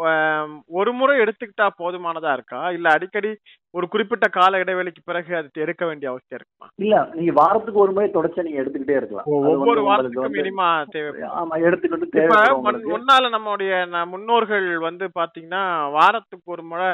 ஆம், 0.09 0.53
ஒரு 0.73 0.91
முறை 0.93 1.15
எடுத்துக்கிட்டா 1.21 1.67
போதுமானதா 1.79 2.33
இருக்கா? 2.33 2.71
இல்ல 2.71 2.89
அடிக்கடி 2.91 3.31
ஒரு 3.75 3.87
குறிப்பிட்ட 3.89 4.27
கால 4.31 4.59
இடைவெளிக்கு 4.59 5.01
பிறகு 5.05 5.33
அது 5.37 5.61
எடுக்க 5.61 5.83
வேண்டிய 5.87 6.11
அவசியம் 6.11 6.39
இருக்குமா? 6.39 6.67
இல்ல 6.79 6.95
நீங்க 7.15 7.33
வாரத்துக்கு 7.41 7.83
ஒரு 7.83 7.93
முறை 7.93 8.07
தொடர்ச்சியா 8.11 8.47
நீங்க 8.47 8.61
எடுத்துக்கிட்டே 8.63 8.97
இருக்கலாம். 8.97 9.27
அது 9.27 9.35
வந்து 9.35 9.51
ஒவ்வொரு 9.51 9.59
உங்களுக்கு 9.63 9.91
வாரத்துக்கும் 9.91 10.27
வந்து- 10.29 10.43
இனிமா 10.43 10.69
தேவை 10.95 11.25
ஆமா 11.35 11.57
எடுத்துக்கிட்டு 11.67 12.09
இப்ப 12.09 12.17
தேவைப்படும் 12.19 12.47
முன்- 12.47 12.59
உங்களுக்கு. 12.61 12.93
முன்னால 12.95 13.33
நம்மளுடைய 13.35 13.73
ந- 13.93 14.07
முன்னோர்கள் 14.13 14.69
வந்து 14.85 15.07
பாத்தீங்கன்னா 15.17 15.65
வாரத்துக்கு 15.93 16.49
ஒரு 16.51 16.65
முறை 16.65 16.89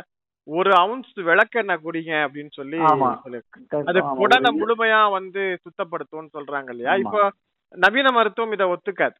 ஒரு 0.48 0.70
அவுன்ஸ் 0.78 1.12
விளக்கெண்ணெய் 1.26 1.82
குடிங்க 1.82 2.14
அப்படின்னு 2.24 2.52
சொல்லி 2.52 2.78
ஆமா. 2.86 3.10
சொல்லிருக்கு 3.22 3.82
அது 3.84 4.00
ஆமா, 4.02 4.54
முழுமையா 4.58 5.02
வந்து 5.12 5.42
சுத்தப்படுத்தும்னு 5.64 6.34
சொல்றாங்க 6.34 6.70
இல்லையா? 6.70 6.92
ஆமா. 6.92 7.02
இப்போ 7.04 7.20
நவீன 7.74 8.08
மருத்துவம் 8.12 8.52
இதை 8.52 8.66
ஒத்துக்காது. 8.72 9.16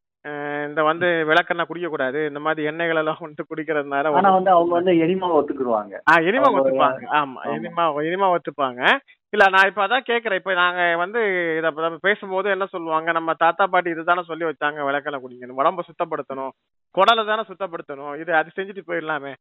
இந்த 0.68 0.82
வந்து 0.82 1.06
விளக்கெண்ணெய் 1.06 1.66
குடிக்க 1.66 1.88
கூடாது 1.88 2.26
இந்த 2.26 2.40
மாதிரி 2.40 2.68
எண்ணெய்கள் 2.68 2.94
எல்லாம் 2.94 3.16
வந்து 3.20 3.44
குடிக்கிறதுனால 3.54 4.12
ஆனா 4.12 4.30
வந்து 4.30 4.50
அவங்க 4.50 4.72
வந்து 4.72 4.98
எனிமா 4.98 5.34
ஒத்துக்குருவாங்க. 5.34 5.94
ஆ 5.94 6.14
அவங்க- 6.14 6.70
ஒத்துப்பாங்க. 6.70 7.02
ஆமா. 7.12 7.54
இனிமா 7.54 7.88
இனிமா 7.88 8.30
ஒத்துப்பாங்க. 8.30 8.96
இல்ல 9.30 9.48
நான் 9.50 9.66
இப்ப 9.66 9.86
அதான் 9.86 10.02
கேக்குறேன். 10.08 10.34
இப்ப 10.34 10.52
நாங்க 10.52 10.96
வந்து 10.96 11.20
இத 11.58 11.90
பேசும்போது 12.00 12.50
என்ன 12.50 12.66
சொல்லுவாங்க? 12.66 13.12
நம்ம 13.12 13.34
தாத்தா 13.34 13.66
பாட்டி 13.66 13.90
இதுதானே 13.90 14.22
சொல்லி 14.22 14.44
வச்சாங்க 14.44 14.84
விளக்கெண்ணெய் 14.84 15.20
குடிங்கன்னு. 15.28 15.60
உடம்ப 15.60 15.78
சுத்தப்படுத்தணும். 15.78 16.50
குடலை 16.98 17.26
தானே 17.26 17.42
சுத்தப்படுத்தணும். 17.42 18.20
இது 18.20 18.34
அது 18.34 18.50
செஞ்சுட்டு 18.56 18.82
போயிடலாமே. 18.86 19.34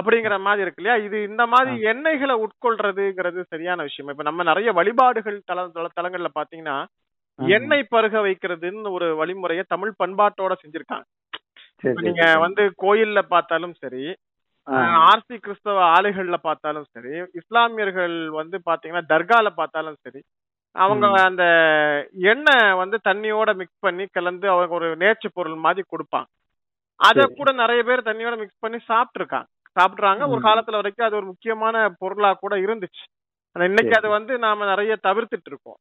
அப்படிங்கிற 0.00 0.40
மாதிரி 0.40 0.62
இருக்கு 0.62 0.82
இல்லையா? 0.82 1.04
இது 1.04 1.22
இந்த 1.22 1.46
மாதிரி 1.46 1.82
எண்ணெய்களை 1.82 2.44
உட்கொள்றதுங்கிறது 2.44 3.42
சரியான 3.48 3.82
விஷயம். 3.82 4.10
இப்ப 4.10 4.22
நம்ம 4.22 4.42
நிறைய 4.42 4.72
வழிபாடுகள் 4.72 5.42
தல 5.44 5.68
தல- 5.68 5.88
தலங்கள்ல 6.00 6.26
பாத்தீங்கன்னா 6.34 6.84
எண்ணெய் 7.50 7.90
பருக 7.90 8.16
வைக்கிறதுன்னு 8.22 8.90
ஒரு 8.90 9.06
வழிமுறையை 9.14 9.64
தமிழ் 9.68 9.98
பண்பாட்டோட 9.98 10.52
செஞ்சிருக்காங்க 10.62 11.06
நீங்க. 12.00 12.24
வந்து 12.38 12.62
கோயில்ல 12.82 13.20
பார்த்தாலும் 13.28 13.74
சரி. 13.80 14.04
ஆர்சி 15.06 15.36
கிறிஸ்தவ 15.38 15.78
ஆலைகள்ல 15.94 16.36
பார்த்தாலும் 16.40 16.86
சரி 16.86 17.12
இஸ்லாமியர்கள் 17.40 18.16
வந்து 18.30 18.56
பாத்தீங்கன்னா 18.66 19.04
தர்கால 19.08 19.48
பார்த்தாலும் 19.56 19.98
சரி 20.00 20.20
அவங்க. 20.76 21.06
அந்த 21.24 21.44
எண்ணெய் 22.30 22.74
வந்து 22.74 22.96
தண்ணியோட 23.04 23.50
மிக்ஸ் 23.54 23.84
பண்ணி 23.86 24.04
கலந்து 24.08 24.46
அவங்க 24.48 24.74
ஒரு 24.74 24.88
நேர்ச்சி 24.96 25.28
பொருள் 25.30 25.64
மாதிரி 25.64 25.84
கொடுப்பாங்க 25.86 26.28
அத. 27.00 27.26
கூட 27.38 27.50
நிறைய 27.52 27.82
பேர் 27.82 28.08
தண்ணியோட 28.08 28.36
மிக்ஸ் 28.38 28.62
பண்ணி 28.62 28.78
சாப்பிட்டுருக்காங்க 28.88 29.48
சாப்பிடுறாங்க 29.76 30.22
ஒரு. 30.26 30.40
காலத்துல 30.40 30.80
வரைக்கும் 30.80 31.06
அது 31.06 31.16
ஒரு 31.16 31.26
முக்கியமான 31.26 31.76
பொருளா 32.00 32.30
கூட 32.36 32.54
இருந்துச்சு 32.66 33.04
ஆனா 33.56 33.64
இன்னைக்கு. 33.64 33.94
அது 34.00 34.08
வந்து 34.08 34.32
நாம 34.38 34.66
நிறைய 34.66 34.92
தவிர்த்துட்டு 35.04 35.50
இருக்கோம் 35.52 35.80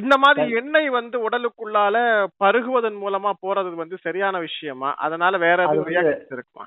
இந்த 0.00 0.14
மாதிரி 0.22 0.54
எண்ணெய் 0.56 0.88
வந்து 0.90 1.16
உடலுக்குள்ளால 1.26 1.96
பருகுவதன் 2.40 2.98
மூலமா 3.02 3.30
போறது 3.42 3.82
வந்து 3.82 3.96
சரியான 4.04 4.36
விஷயமா? 4.40 4.90
அதனால 5.04 5.38
வேற 5.44 5.58
எதுவும் 5.66 6.10
இருக்குமா? 6.34 6.64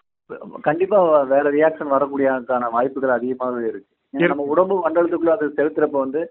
கண்டிப்பா 0.63 0.99
வேற 1.33 1.45
ரியாக்ஷன் 1.55 1.93
வரக்கூடியதுக்கான 1.93 2.69
வாய்ப்புகள் 2.75 3.17
அதிகமாகவே 3.17 3.67
இருக்கு. 3.67 3.91
நம்ம 4.13 4.45
உடம்பு 4.53 4.75
மண்டலத்துக்குள்ள 4.83 5.36
அது 5.38 5.55
செலுத்துறப்ப 5.57 5.97
வந்து. 5.99 6.21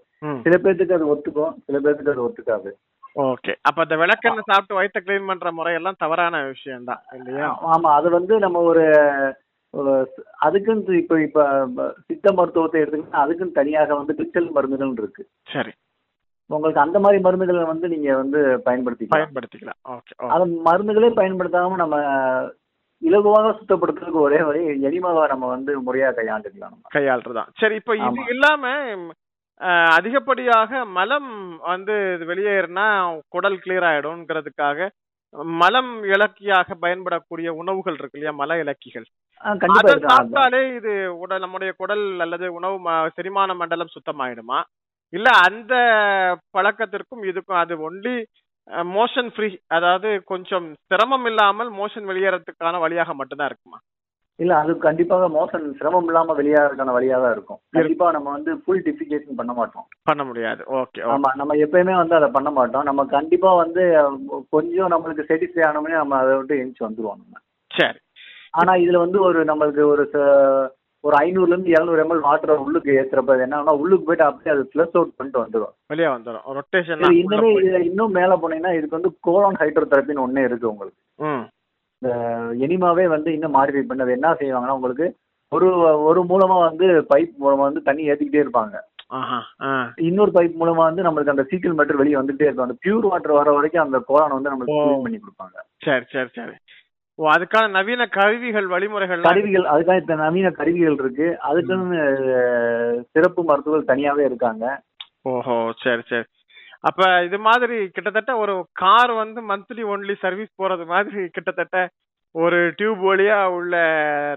சில 0.44 0.56
பேர்த்துக்கு 0.58 0.98
அது 0.98 1.06
ஒத்துக்கும் 1.12 1.54
சில 1.66 1.78
பேர்த்துக்கு 1.78 2.14
அது 2.14 2.26
ஒத்துக்காது. 2.26 2.70
ஓகே. 3.24 3.52
அப்ப 3.68 3.78
அந்த 3.82 3.96
விளக்கெண்ணெய் 4.00 4.48
சாப்பிட்டு 4.48 4.78
வயித்தை 4.78 5.00
க்ளீன் 5.02 5.28
பண்ற 5.28 5.50
முறையெல்லாம் 5.52 6.00
தவறான 6.00 6.36
விஷயம் 6.48 6.88
தான் 6.88 7.02
இல்லையா 7.18 7.48
ஆமா. 7.72 7.88
அது 7.98 8.08
வந்து 8.10 8.34
நம்ம 8.44 8.58
ஒரு 8.64 8.84
அதுக்குன்னு 10.44 10.96
இப்ப 10.98 11.14
இப்ப 11.20 11.44
சித்த 12.08 12.26
மருத்துவத்தை 12.32 12.80
எடுத்துக்கிட்டா 12.80 13.22
அதுக்குன்னு 13.22 13.58
தனியாக 13.60 13.96
வந்து 14.00 14.16
கிறிஸ்டல் 14.18 14.54
மருந்துகள் 14.56 14.92
இருக்கு. 14.98 15.22
சரி. 15.54 15.72
உங்களுக்கு 16.50 16.80
அந்த 16.80 16.98
மாதிரி 16.98 17.18
மருந்துகளை 17.22 17.62
வந்து 17.66 17.86
நீங்க 17.88 18.16
வந்து 18.16 18.40
பயன்படுத்திக்கலாம். 18.66 19.16
பயன்படுத்திக்கலாம். 19.16 19.78
ஓகே 19.94 20.14
அது 20.34 20.44
மருந்துகளே 20.66 21.10
பயன்படுத்தாம 21.20 21.76
நம்ம 21.76 21.96
இலகுவாக 23.02 23.52
சுத்தப்படுத்துறதுக்கு 23.56 24.24
ஒரே 24.26 24.42
வழி 24.42 24.60
எளிமாவை 24.88 25.22
நம்ம 25.28 25.46
வந்து 25.48 25.72
முறையா 25.86 26.10
கையாண்டுக்கலாம் 26.18 26.76
கையாளுறதுதான். 26.94 27.50
சரி 27.60 27.74
இப்ப 27.74 27.96
இது. 27.98 28.22
இல்லாம 28.28 28.64
அதிகப்படியாக 29.96 30.84
மலம் 30.92 31.32
வந்து 31.64 31.94
வெளியேறினா 32.30 32.86
குடல் 33.28 33.58
கிளியர் 33.64 33.86
ஆயிடும்ங்கிறதுக்காக 33.90 34.88
மலம் 35.58 35.92
இலக்கியாக 36.04 36.74
பயன்படக்கூடிய 36.82 37.48
உணவுகள் 37.60 37.96
இருக்கு 37.98 38.18
இல்லையா? 38.18 38.34
மல 38.40 38.56
இலக்கிகள். 38.62 39.06
அதை. 39.44 39.94
சாப்பிட்டாலே 40.06 40.60
இது 40.76 40.92
உடல் 41.18 41.38
நம்முடைய 41.38 41.70
குடல் 41.76 42.04
அல்லது 42.20 42.46
உணவு 42.52 42.76
செரிமான 43.16 43.54
மண்டலம் 43.54 43.94
சுத்தமாயிடுமா? 43.96 44.58
இல்ல 45.14 45.28
அந்த 45.46 45.74
பழக்கத்திற்கும் 46.50 47.24
இதுக்கும் 47.24 47.62
அது 47.62 47.74
ஒன்லி 47.88 48.14
மோஷன் 48.92 49.28
ஃப்ரீ 49.34 49.48
அதாவது 49.68 50.08
கொஞ்சம் 50.24 50.66
சிரமம் 50.90 51.26
இல்லாமல் 51.26 51.70
மோஷன் 51.80 52.08
வெளியேறதுக்கான 52.10 52.78
வழியாக 52.80 53.14
மட்டும்தான் 53.14 53.50
இருக்குமா? 53.50 53.78
இல்ல 54.38 54.52
அது 54.56 54.72
கண்டிப்பாக 54.78 55.26
மோசன் 55.28 55.66
சிரமம் 55.78 56.06
இல்லாம 56.06 56.34
வெளியாகிறதுக்கான 56.34 56.94
வழியா 56.96 57.16
தான் 57.20 57.34
இருக்கும் 57.34 57.60
கண்டிப்பா 57.72 58.06
நம்ம 58.10 58.28
வந்து 58.30 58.52
ஃபுல் 58.62 58.82
டிஃபிகேஷன் 58.86 59.38
பண்ண 59.38 59.52
மாட்டோம். 59.52 59.86
பண்ண 60.02 60.22
முடியாது. 60.24 60.62
ஓகே 60.80 61.02
ஆமா 61.08 61.30
நம்ம 61.34 61.54
எப்பயுமே 61.56 61.94
வந்து 61.96 62.14
அதை 62.14 62.28
பண்ண 62.28 62.50
மாட்டோம். 62.50 62.84
நம்ம 62.84 63.04
கண்டிப்பா 63.12 63.52
வந்து 63.54 63.82
கொஞ்சம் 64.50 64.90
நம்மளுக்கு 64.90 65.28
சாட்டிஸ்ஃபை 65.28 65.64
ஆனோம்னே 65.68 66.00
நம்ம 66.02 66.18
அதை 66.18 66.32
விட்டு 66.36 66.58
எழுந்துச்சு 66.58 66.86
வந்துருவோம் 66.86 67.20
நம்ம. 67.22 67.36
சரி. 67.70 67.98
ஆனா 68.50 68.72
இதுல 68.74 68.98
வந்து 68.98 69.20
ஒரு 69.20 69.40
நம்மளுக்கு 69.44 69.84
ஒரு 69.86 70.04
ஒரு 71.04 71.14
ஐநூறுல 71.18 71.54
இருந்து 71.54 71.72
இருநூறு 71.72 72.02
எம்எல் 72.02 72.22
வாட்டர் 72.26 72.62
உள்ளுக்கு 72.64 72.92
ஏத்துறப்ப 73.00 73.34
என்னன்னா 73.38 73.74
உள்ளுக்கு 73.80 74.06
போயிட்டு 74.06 74.28
அப்படியே 74.28 74.52
அது 74.54 74.62
ஃபிளஷ் 74.70 74.96
அவுட் 74.96 75.16
பண்ணிட்டு 75.16 75.42
வந்துடும் 75.42 75.74
வெளியே 75.86 76.08
வந்துடும் 76.08 76.46
ரொட்டேஷன் 76.58 77.02
இது 77.02 77.18
இன்னுமே 77.22 77.50
இதுல 77.58 77.80
இன்னும் 77.82 78.16
மேல 78.18 78.38
போனீங்கன்னா 78.42 78.72
இதுக்கு 78.76 78.98
வந்து 78.98 79.12
கோலான் 79.26 79.60
ஹைட்ரோதெரப்பின்னு 79.62 80.24
ஒண்ணே 80.26 80.44
இருக்கு 80.44 80.70
உங்களுக்கு. 80.70 80.98
ம். 81.22 81.44
இந்த 82.02 82.14
எனிமாவே 82.66 83.04
வந்து 83.08 83.30
இன்னும் 83.32 83.54
மாடிஃபை 83.54 83.84
பண்ணது 83.84 84.10
என்ன 84.10 84.32
செய்வாங்கன்னா 84.40 84.78
உங்களுக்கு 84.78 85.06
ஒரு 85.52 85.66
ஒரு 86.04 86.20
மூலமா 86.22 86.56
வந்து 86.60 86.86
பைப் 87.10 87.32
மூலமா 87.40 87.64
வந்து 87.68 87.82
தண்ணி 87.82 88.10
ஏத்திக்கிட்டே 88.10 88.44
இருப்பாங்க. 88.44 88.76
இன்னொரு 90.04 90.30
பைப் 90.30 90.54
மூலமா 90.60 90.82
வந்து 90.82 91.02
நம்மளுக்கு 91.02 91.34
அந்த 91.34 91.44
சீக்கிள் 91.50 91.74
மேட்டர் 91.74 91.96
வெளியே 91.96 92.16
வந்துட்டே 92.16 92.46
இருக்கும். 92.46 92.66
அந்த 92.66 92.76
பியூர் 92.84 93.08
வாட்டர் 93.08 93.32
வர 93.32 93.52
வரைக்கும் 93.52 93.84
அந்த 93.84 93.98
கோலான் 94.08 94.36
வந்து 94.36 94.52
நம்மளுக்கு 94.52 94.78
பண்ணி 95.02 95.18
கொடுப்பாங்க. 95.18 95.56
சரி 95.84 96.06
சரி 96.12 96.30
சரி. 96.34 96.54
ஓ 97.18 97.24
அதுக்கான 97.32 97.66
நவீன 97.70 98.02
கருவிகள் 98.16 98.66
வழிமுறைகள் 98.66 99.20
கருவிகள் 99.26 99.66
அதுக்காக 99.72 100.00
இந்த 100.00 100.14
நவீன 100.22 100.48
கருவிகள் 100.50 100.96
இருக்கு. 100.98 101.26
அதுக்குன்னு 101.40 101.98
சிறப்பு 103.14 103.40
மருத்துவர்கள் 103.42 103.90
தனியாவே 103.92 104.22
இருக்காங்க. 104.24 104.64
ஓஹோ 105.24 105.56
சரி 105.82 106.02
சரி. 106.08 106.26
அப்ப 106.80 107.02
இது 107.24 107.38
மாதிரி 107.40 107.76
கிட்டத்தட்ட 107.88 108.32
ஒரு 108.36 108.54
கார் 108.82 109.12
வந்து 109.14 109.40
மந்த்லி 109.50 109.84
ஒன்லி 109.92 110.14
சர்வீஸ் 110.24 110.50
போறது 110.62 110.84
மாதிரி 110.86 111.22
கிட்டத்தட்ட 111.28 111.76
ஒரு 112.34 112.58
டியூப் 112.78 113.02
வழியா 113.04 113.38
உள்ள 113.58 113.74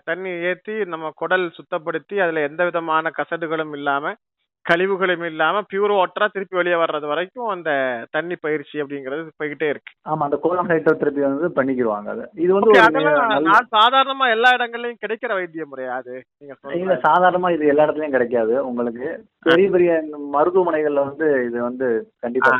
தண்ணி 0.05 0.31
ஏத்தி 0.49 0.75
நம்ம 0.85 1.09
குடல் 1.15 1.45
சுத்தப்படுத்தி 1.57 2.15
அதுல 2.25 2.43
எந்த 2.49 2.63
விதமான 2.63 3.11
கசடுகளும் 3.17 3.73
இல்லாம 3.73 4.13
கழிவுகளும் 4.67 5.23
இல்லாம 5.29 5.61
பியூர் 5.69 5.93
வாட்டரா 5.93 6.27
திருப்பி 6.29 6.55
வெளியே 6.57 6.77
வர்றது 6.81 7.07
வரைக்கும் 7.11 7.51
அந்த 7.53 7.69
தண்ணி 8.15 8.35
பயிற்சி 8.41 8.81
அப்படிங்கிறது 8.83 9.21
போய்கிட்டே 9.39 9.67
இருக்கு. 9.71 9.91
ஆமா 10.07 10.25
அந்த 10.27 10.37
கோலான் 10.43 10.71
ஹைட்ரோதெரப்பி 10.71 11.23
வந்து 11.25 11.49
பண்ணிக்கிடுவாங்க 11.57 12.09
அது. 12.15 12.23
இது 12.43 12.51
வந்து 12.53 12.73
நான் 13.47 13.71
சாதாரணமா 13.75 14.27
எல்லா 14.35 14.51
இடங்கள்லயும் 14.57 15.01
கிடைக்கிற 15.03 15.31
வைத்திய 15.37 15.65
முறையா 15.67 15.93
அது 15.99 16.15
நீங்க 16.41 16.75
இல்ல 16.81 16.97
சாதாரணமா 17.07 17.51
இது 17.55 17.71
எல்லா 17.73 17.85
இடத்துலயும் 17.87 18.15
கிடைக்காது. 18.17 18.55
உங்களுக்கு 18.69 19.05
பெரிய 19.45 19.67
பெரிய 19.73 19.91
மருத்துவமனைகள்ல 20.33 21.01
வந்து 21.07 21.27
இது 21.45 21.57
வந்து 21.67 21.87
கண்டிப்பா. 22.23 22.51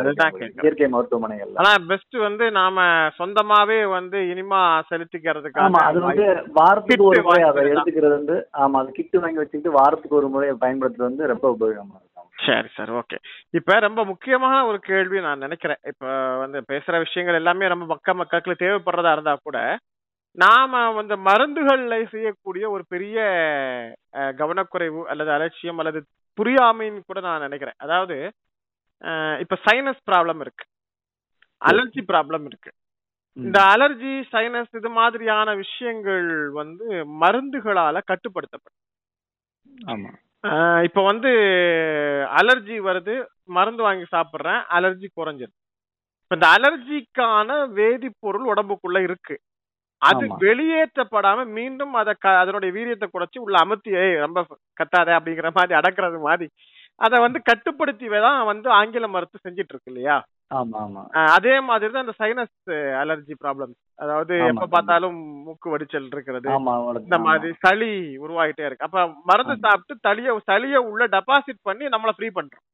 இயற்கை 0.60 0.88
மருத்துவமனைகள்ல. 0.90 1.58
ஆனா 1.62 1.74
பெஸ்ட் 1.90 2.18
வந்து 2.22 2.46
நாம 2.58 2.86
சொந்தமாவே 3.20 3.80
வந்து 3.96 4.18
இனிமா 4.32 4.62
செலுத்திக்கிறதுக்காக 4.92 5.68
ஆமா 5.68 5.82
அது 5.90 6.00
வந்து 6.06 6.26
வாரத்துக்கு 6.58 7.10
ஒரு 7.10 7.22
முறை 7.28 7.44
அதை? 7.50 7.64
எடுத்துக்கிறது 7.68 8.16
வந்து 8.18 8.36
ஆமா 8.62 8.82
அது 8.82 8.98
கிட்டு 8.98 9.24
வாங்கி 9.24 9.42
வச்சுக்கிட்டு 9.42 9.78
வாரத்துக்கு 9.78 10.20
ஒரு 10.20 10.30
முறை 10.30 10.50
பயன்படுத்துறது 10.62 11.10
வந்து 11.10 11.32
ரொம்ப 11.34 11.48
உபயோகமா 11.56 11.97
சரி 12.38 12.70
சார் 12.76 12.92
ஓகே 12.92 13.18
இப்ப 13.54 13.80
ரொம்ப 13.80 14.02
முக்கியமான 14.06 14.58
ஒரு 14.66 14.80
கேள்வி 14.82 15.20
நான் 15.20 15.40
நினைக்கிறேன். 15.40 15.82
இப்ப 15.84 16.06
வந்து 16.38 16.60
பேசுற 16.72 16.96
விஷயங்கள் 17.00 17.36
எல்லாமே 17.36 17.68
ரொம்ப 17.68 17.86
மக்க 17.86 18.14
மக்களுக்கு 18.14 18.64
தேவைப்படுறதா 18.64 19.12
இருந்தா 19.12 19.36
கூட 19.42 19.60
நாம 20.38 20.82
வந்து 20.92 21.16
மருந்துகள்ல 21.28 21.96
செய்யக்கூடிய 22.12 22.66
ஒரு 22.70 22.84
பெரிய 22.88 23.18
கவனக்குறைவு 24.38 25.02
அல்லது 25.08 25.32
அலட்சியம் 25.32 25.80
அல்லது 25.80 26.00
புரியாமைன்னு 26.38 27.02
கூட 27.02 27.20
நான் 27.20 27.46
நினைக்கிறேன். 27.48 27.80
அதாவது 27.80 28.18
இப்ப 29.40 29.58
சைனஸ் 29.66 30.02
ப்ராப்ளம் 30.10 30.40
இருக்கு. 30.40 30.66
அலர்ஜி 31.62 32.02
ப்ராப்ளம் 32.12 32.46
இருக்கு. 32.46 32.72
இந்த 33.38 33.60
அலர்ஜி 33.74 34.14
சைனஸ் 34.34 34.72
இது 34.76 34.90
மாதிரியான 34.92 35.50
விஷயங்கள் 35.56 36.28
வந்து 36.54 36.86
மருந்துகளால 37.22 37.98
கட்டுப்படுத்தப்படும். 38.12 38.80
ஆமா. 39.88 40.12
இப்ப 40.86 41.02
வந்து 41.04 41.32
அலர்ஜி 42.38 42.78
வருது 42.86 43.16
மருந்து 43.52 43.84
வாங்கி 43.84 44.06
சாப்பிடுறேன் 44.12 44.62
அலர்ஜி 44.76 45.08
குறைஞ்சிருது 45.12 45.56
இப்ப 46.24 46.36
இந்த 46.38 46.48
அலர்ஜிக்கான 46.56 47.50
வேதிப்பொருள் 47.76 48.46
உடம்புக்குள்ள 48.52 49.00
இருக்கு. 49.04 49.36
அது. 50.02 50.16
வெளியேற்றப்படாம 50.44 51.46
மீண்டும் 51.56 51.94
அத 52.02 52.12
க- 52.18 52.40
அதனுடைய 52.42 52.72
வீரியத்தை 52.74 53.08
குறைச்சு 53.10 53.38
உள்ள 53.40 53.56
அமுத்தி 53.64 53.92
"ஏய், 54.02 54.16
ரொம்ப 54.26 54.40
கத்தாத 54.78 55.10
அப்படிங்கிற 55.18 55.50
மாதிரி 55.56 55.74
அடக்குறது 55.80 56.20
மாதிரி 56.24 56.48
அத 57.02 57.14
வந்து 57.24 57.40
கட்டுப்படுத்தி 57.48 57.96
தான் 58.20 58.40
வந்து 58.52 58.68
ஆங்கில 58.78 59.08
மருத்துவம் 59.10 59.46
செஞ்சிட்டு 59.48 59.74
இருக்கு 59.74 59.92
இல்லையா? 59.94 60.18
அதே 61.30 61.60
மாதிரி 61.62 61.92
தான் 61.92 62.06
இந்த 62.06 62.16
சைனஸ் 62.20 62.56
அலர்ஜி 63.02 63.34
ப்ராப்ளம் 63.42 63.74
அதாவது 64.00 64.34
எப்ப. 64.44 64.66
பார்த்தாலும் 64.68 65.18
மூக்கு 65.46 65.68
வடிச்சல் 65.70 66.08
இருக்கிறது. 66.08 66.48
இந்த. 67.08 67.18
மாதிரி 67.26 67.52
சளி 67.64 67.92
உருவாயிட்டே 68.18 68.66
இருக்கு. 68.66 68.88
அப்ப 68.88 69.00
மருந்து. 69.26 69.56
சாப்பிட்டு 69.66 69.96
சளிய 70.06 70.38
சளிய 70.50 70.82
உள்ள 70.90 71.06
டெபாசிட் 71.16 71.62
பண்ணி 71.64 71.86
நம்மள 71.88 72.14
ஃப்ரீ 72.18 72.30
பண்றோம். 72.30 72.66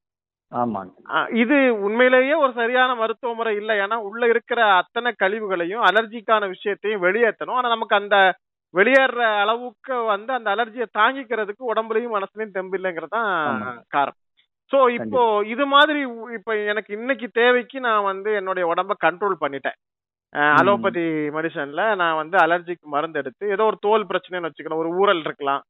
இது 1.35 1.57
உண்மையிலேயே 1.85 2.33
ஒரு 2.35 2.53
சரியான 2.53 2.95
மருத்துவ 2.95 3.33
முறை 3.33 3.55
இல்ல. 3.55 3.73
ஏன்னா 3.83 3.95
உள்ள 4.07 4.27
இருக்கிற 4.27 4.59
அத்தனை 4.73 5.11
கழிவுகளையும் 5.19 5.85
அலர்ஜிக்கான 5.89 6.49
விஷயத்தையும் 6.49 7.03
வெளியேற்றணும் 7.03 7.59
ஆனா 7.59 7.69
நமக்கு 7.69 7.95
அந்த 7.95 8.17
வெளியேற 8.73 9.23
அளவுக்கு 9.39 9.95
வந்து 10.05 10.31
அந்த 10.33 10.47
அலர்ஜியை 10.55 10.87
தாங்கிக்கிறதுக்கு 10.93 11.63
உடம்புலயும் 11.71 12.15
மனசுலயும் 12.15 12.55
தெம்பு 12.55 12.77
தான். 13.09 13.31
காரணம். 13.89 14.19
சோ 14.73 14.79
இப்போ 14.97 15.21
இது 15.53 15.65
மாதிரி 15.73 15.99
இப்ப 16.37 16.55
எனக்கு 16.71 16.91
இன்னைக்கு 16.97 17.27
தேவைக்கு 17.39 17.77
நான் 17.87 18.07
வந்து 18.11 18.29
என்னுடைய 18.39 18.65
உடம்ப 18.73 18.93
கண்ட்ரோல் 19.05 19.35
பண்ணிட்டேன். 19.43 19.77
அலோபதி 20.59 21.03
மெடிசன்ல 21.35 21.81
நான் 22.01 22.19
வந்து 22.21 22.37
அலர்ஜிக்கு 22.43 22.87
மருந்து 22.93 23.19
எடுத்து 23.21 23.51
ஏதோ 23.55 23.65
ஒரு 23.71 23.77
தோல் 23.87 24.09
பிரச்சனைன்னு 24.11 24.49
வச்சுக்கணும். 24.49 24.81
ஒரு 24.83 24.91
ஊரல் 25.01 25.21
இருக்கலாம். 25.27 25.61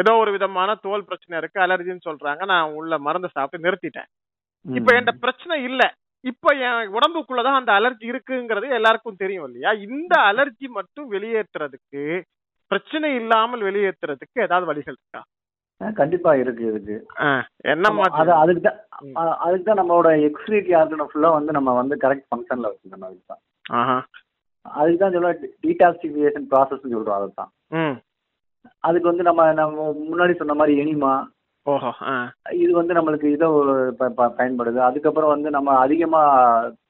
ஏதோ 0.00 0.12
ஒரு 0.22 0.30
விதமான 0.36 0.70
தோல் 0.86 1.06
பிரச்சனை 1.08 1.36
இருக்கு 1.38 1.58
அலர்ஜின்னு 1.66 2.06
சொல்றாங்க. 2.08 2.42
நான் 2.52 2.74
உள்ள 2.78 2.98
மருந்து 3.06 3.28
சாப்பிட்டு 3.36 3.66
நிறுத்திட்டேன். 3.66 4.08
இப்ப 4.66 4.88
என்கிட்ட 4.94 5.14
பிரச்சனை 5.24 5.56
இல்ல. 5.68 5.82
இப்ப 6.24 6.54
என் 6.68 6.92
உடம்புக்குள்ளதான் 6.96 7.58
அந்த 7.60 7.72
அலர்ஜி 7.78 8.06
இருக்குங்கிறது 8.12 8.68
எல்லாருக்கும் 8.78 9.20
தெரியும் 9.22 9.46
இல்லையா? 9.48 9.70
இந்த 9.88 10.14
அலர்ஜி 10.30 10.66
மட்டும் 10.78 11.08
வெளியேற்றுறதுக்கு 11.14 12.02
பிரச்சனை 12.70 13.08
இல்லாமல் 13.20 13.62
வெளியேற்றுறதுக்கு 13.68 14.44
ஏதாவது 14.46 14.66
வழிகள் 14.70 14.98
இருக்கா? 14.98 15.22
கண்டிப்பா 15.80 16.30
இருக்கு 16.34 16.64
இருக்கு. 16.66 16.96
என்ன 17.64 17.90
அது 18.16 18.32
அதுக்கு 18.34 18.62
தான் 18.62 18.78
அதுக்கு 19.40 19.64
தான் 19.64 19.80
நம்மளோட 19.80 20.08
எக்ஸ்ரீட்டி 20.26 20.72
ஆர்கனம் 20.76 21.10
ஃபுல்லா 21.10 21.30
வந்து 21.36 21.52
நம்ம 21.52 21.74
வந்து 21.76 21.96
கரெக்ட் 22.02 22.28
ஃபங்க்ஷன்ல 22.28 22.70
வச்சுக்கணும் 22.70 23.08
அதுக்கு 23.08 23.26
தான். 23.26 23.42
ஆஹா. 23.72 23.96
அதுக்கு 24.66 24.98
தான் 24.98 25.14
சொல்ல 25.14 25.30
டீடாக்சிஃபிகேஷன் 25.64 26.48
ப்ராசஸ் 26.50 26.86
சொல்றோம் 26.86 27.18
அதை 27.18 27.28
தான். 27.34 27.50
ம். 27.78 27.96
அதுக்கு 28.84 29.10
வந்து 29.10 29.22
நம்ம 29.22 29.52
நம்ம 29.52 29.76
முன்னாடி 30.04 30.32
சொன்ன 30.36 30.54
மாதிரி 30.54 30.74
எனிமா 30.78 31.12
ஓஹோ 31.66 31.90
இது 32.56 32.72
வந்து 32.72 32.92
நம்மளுக்கு 32.94 33.28
இதை 33.30 33.46
ப- 34.12 34.34
பயன்படுது. 34.38 34.78
அதுக்கப்புறம் 34.80 35.32
வந்து 35.34 35.48
நம்ம 35.50 35.76
அதிகமா 35.78 36.20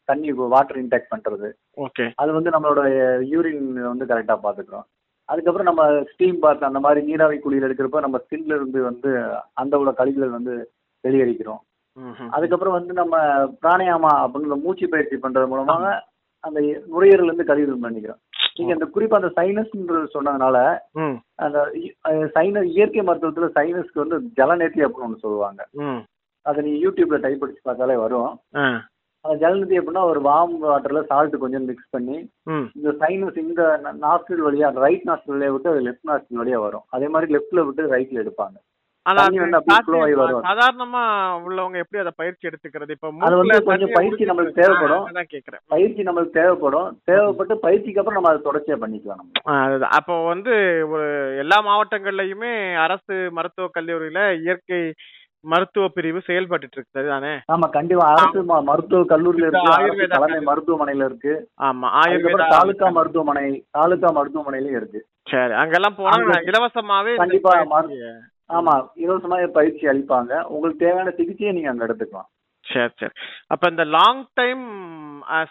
தண்ணி 0.04 0.30
வாட்டர் 0.52 0.78
இன்டேக் 0.78 1.10
பண்றது. 1.10 1.48
ஓகே. 1.78 2.04
அது 2.16 2.30
வந்து 2.32 2.50
நம்மளோட 2.50 2.82
யூரின் 3.32 3.62
வந்து 3.84 4.04
கரெக்டா 4.04 4.36
பாத்துக்கிறோம் 4.40 4.86
அதுக்கப்புறம் 5.30 5.68
நம்ம 5.70 5.82
ஸ்டீம் 6.10 6.38
பாத் 6.44 6.68
அந்த 6.68 6.80
மாதிரி 6.84 7.00
நீராவி 7.08 7.36
குளியல் 7.38 7.66
எடுக்கிறப்ப 7.66 8.04
நம்ம 8.04 8.20
ஸ்கின்ல 8.22 8.56
இருந்து 8.58 8.80
வந்து 8.88 9.10
அந்த 9.62 9.80
உள்ள 9.80 9.92
கழிவுகள் 10.00 10.36
வந்து 10.38 10.54
வெளியேறிக்கிறோம். 11.04 11.60
அதுக்கப்புறம் 12.36 12.76
வந்து 12.78 12.92
நம்ம 13.00 13.16
பிராணாயாமா 13.62 14.12
அப்படின்னு 14.22 14.48
இந்த 14.48 14.58
மூச்சு 14.64 14.86
பயிற்சி 14.88 15.16
பண்றது 15.16 15.50
மூலமாக 15.52 15.86
அந்த 16.44 16.58
நுரையீரல் 16.92 17.28
இருந்து 17.28 17.48
கழிவுகள் 17.48 17.82
பண்ணிக்கிறோம் 17.84 18.20
நீங்க 18.56 18.72
இந்த 18.76 18.86
குறிப்பா 18.94 19.18
அந்த 19.18 19.30
சைனஸ் 19.38 19.74
சொன்னதுனால 20.14 20.56
அந்த 21.44 21.58
சைனஸ் 22.36 22.70
இயற்கை 22.76 23.02
மருத்துவத்துல 23.02 23.48
சைனஸ்க்கு 23.58 24.02
வந்து 24.04 24.18
ஜலநேத்தி 24.38 24.80
அப்படின்னு 24.86 25.08
ஒன்று 25.08 25.24
சொல்லுவாங்க 25.26 25.60
அதை 26.46 26.58
நீங்க 26.66 26.78
யூடியூப்ல 26.84 27.18
டைப் 27.24 27.42
அடிச்சு 27.44 27.62
பார்த்தாலே 27.64 27.96
வரும். 28.04 28.30
அந்த 29.24 29.34
ஜலநேத்தி 29.40 29.78
அப்படின்னா 29.78 30.02
ஒரு 30.10 30.20
வார்ம் 30.28 30.54
வாட்டர்ல 30.66 31.00
சால்ட் 31.10 31.36
கொஞ்சம் 31.42 31.66
மிக்ஸ் 31.70 31.92
பண்ணி 31.96 32.16
இந்த 32.76 32.90
சைனஸ் 33.02 33.38
இந்த 33.44 33.62
நாஸ்டில் 34.04 34.44
வழியா 34.46 34.68
ரைட் 34.86 35.06
நாஸ்டில் 35.10 35.34
வழியா 35.34 35.52
விட்டு 35.54 35.72
அது 35.72 35.86
லெஃப்ட் 35.88 36.10
நாஸ்டில் 36.10 36.40
வழியா 36.42 36.58
வரும். 36.66 36.84
அதே 36.96 37.08
மாதிரி 37.08 37.34
லெஃப்ட்ல 37.34 37.64
விட்டு 37.68 37.92
ரைட்ல 37.94 38.22
எடுப்பாங்க. 38.24 38.58
சாதாரணமா 40.48 41.02
உள்ளவங்க 41.46 41.76
எப்படி 41.82 42.00
அதை 42.02 42.12
பயிற்சி 42.16 42.48
எடுத்துக்கிறது? 42.48 42.94
இப்ப 42.96 43.12
அது 43.26 43.36
வந்து 43.40 43.56
கொஞ்சம் 43.68 43.94
பயிற்சி 43.94 44.24
நம்மளுக்கு 44.30 44.58
தேவைப்படும். 44.58 45.06
கேக்குறேன். 45.34 45.62
பயிற்சி 45.74 46.02
நம்மளுக்கு 46.08 46.36
தேவைப்படும். 46.38 46.90
தேவைப்பட்டு 47.10 47.54
பயிற்சிக்கு 47.66 48.00
அப்புறம் 48.00 48.18
நம்ம 48.18 48.32
அதை 48.32 48.42
தொடர்ச்சியா 48.48 48.78
பண்ணிக்கலாம் 48.82 49.20
நம்ம. 49.22 49.88
அப்போ 49.98 50.16
வந்து 50.32 50.52
ஒரு 50.94 51.08
எல்லா 51.44 51.58
மாவட்டங்கள்லயுமே 51.70 52.52
அரசு 52.84 53.16
மருத்துவக் 53.38 53.76
கல்லூரியில 53.78 54.22
இயற்கை 54.44 54.82
மருத்துவ 55.44 55.84
பிரிவு 55.96 56.20
செயல்பட்டு 56.26 56.74
இருக்கு 56.76 56.96
சரிதானே 56.96 57.32
ஆமா 57.54 57.66
கண்டிப்பா. 57.76 58.06
அரசு 58.14 58.40
மருத்துவ 58.70 59.00
கல்லூரியில 59.12 59.48
இருக்கு. 59.48 59.70
ஆயுர்வேதா 59.76 60.16
தலைமை 60.16 60.40
மருத்துவமனையில 60.48 61.06
இருக்கு. 61.10 61.32
ஆமா 61.68 61.88
ஆயுர்வேதா 62.00 62.48
தாலுகா 62.54 62.88
மருத்துவமனை 62.98 63.46
தாலுகா 63.70 64.10
மருத்துவமனையிலயும் 64.18 64.80
இருக்கு. 64.80 65.00
சரி 65.32 65.54
அங்கெல்லாம் 65.62 65.96
போனா 66.00 66.36
இலவசமாவே 66.50 67.14
கண்டிப்பா 67.22 67.54
ஆமா 68.50 68.74
இலவசமா 69.02 69.36
பயிற்சி 69.56 69.84
அளிப்பாங்க. 69.90 70.32
உங்களுக்கு 70.48 70.84
தேவையான 70.84 71.10
சிகிச்சையை 71.18 71.50
நீங்க 71.56 71.70
அங்க 71.72 71.84
எடுத்துக்கலாம். 71.86 72.28
சரி 72.66 72.92
சரி. 73.00 73.14
அப்ப 73.52 73.64
இந்த 73.68 73.84
லாங் 73.96 74.22
டைம் 74.40 74.64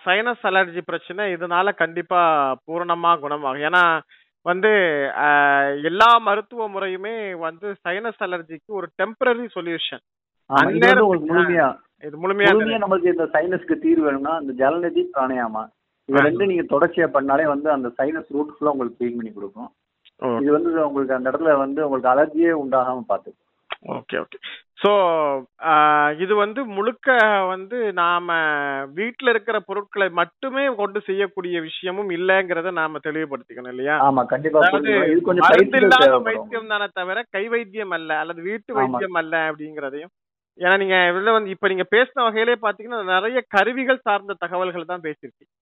சைனஸ் 0.03 0.43
அலர்ஜி 0.49 0.81
பிரச்சனை 0.89 1.23
இதனால 1.35 1.71
கண்டிப்பா 1.81 2.19
பூரணமா 2.65 3.11
குணமாகும். 3.23 3.65
ஏன்னா 3.69 3.83
வந்து 4.49 4.71
எல்லா 5.89 6.09
மருத்துவ 6.27 6.67
முறையுமே 6.75 7.15
வந்து 7.47 7.67
சைனஸ் 7.85 8.23
அலர்ஜிக்கு 8.27 8.71
ஒரு 8.79 8.87
டெம்பரரி 9.01 9.45
சொல்யூஷன் 9.57 10.03
முழுமையா 11.31 11.67
இது 12.07 12.15
முழுமையா 12.23 12.51
நம்மளுக்கு 12.83 13.13
இந்த 13.15 13.25
சைனஸ்க்கு 13.35 13.75
தீர்வு 13.83 14.05
வேணும்னா 14.07 14.33
இந்த 14.43 14.53
ஜலநிதி 14.61 15.01
பிராணாயாமா? 15.15 15.63
இது 16.09 16.23
ரெண்டும் 16.27 16.51
நீங்க 16.51 16.65
தொடர்ச்சியா 16.73 17.07
பண்ணாலே 17.15 17.45
வந்து 17.53 17.69
அந்த 17.73 17.87
சைனஸ் 17.97 18.29
ரூட் 18.35 18.53
ஃபுல்லா 18.53 18.71
உங்களுக்கு 18.73 18.99
க்ளீன் 18.99 19.17
பண்ணி 19.17 19.31
கொடுக்கும். 19.33 19.69
இது 20.43 20.51
வந்து 20.55 20.69
உங்களுக்கு 20.87 21.17
அந்த 21.17 21.27
இடத்துல 21.31 21.51
வந்து 21.63 21.79
உங்களுக்கு 21.87 22.11
அலர்ஜியே 22.13 22.53
உண்டாகாம 22.63 23.03
பார்த்துக்கும். 23.11 23.48
ஓகே 23.85 24.15
ஓகே 24.19 24.37
ஸோ 24.81 24.89
இது 26.19 26.33
வந்து 26.35 26.61
முழுக்க 26.75 27.07
வந்து 27.51 27.77
நாம 27.93 28.27
வீட்ல 28.93 29.29
இருக்கிற 29.29 29.57
பொருட்களை 29.59 30.07
மட்டுமே 30.19 30.63
கொண்டு 30.75 30.99
செய்யக்கூடிய 31.01 31.57
விஷயமும் 31.67 32.11
இல்லைங்கிறத 32.17 32.71
நாம 32.79 32.99
தெளிவுபடுத்திக்கணும் 33.03 33.73
இல்லையா? 33.73 33.95
ஆமா 34.07 34.23
கண்டிப்பா 34.25 34.61
அதாவது 34.61 34.89
தேவைப்படும். 34.91 36.27
வைத்தியம் 36.29 36.71
தானே 36.73 36.87
தவிர 36.93 37.23
கை 37.29 37.43
வைத்தியம் 37.55 37.95
அல்ல 37.97 38.19
அல்லது 38.21 38.41
வீட்டு. 38.41 38.77
வைத்தியம் 38.79 39.19
அல்ல 39.21 39.35
அப்படிங்கிறதையும். 39.49 40.13
ஏன்னா 40.59 40.75
நீங்க 40.77 40.95
இதுல 41.11 41.33
வந்து 41.35 41.49
இப்ப 41.49 41.67
நீங்க 41.67 41.85
பேசின 41.91 42.23
வகையிலே 42.23 42.55
பாத்தீங்கன்னா 42.63 43.01
நிறைய 43.13 43.41
கருவிகள் 43.55 44.05
சார்ந்த 44.07 44.37
தகவல்கள் 44.41 44.91
தான் 44.91 45.05
பேசியிருக்கீங்க. 45.05 45.53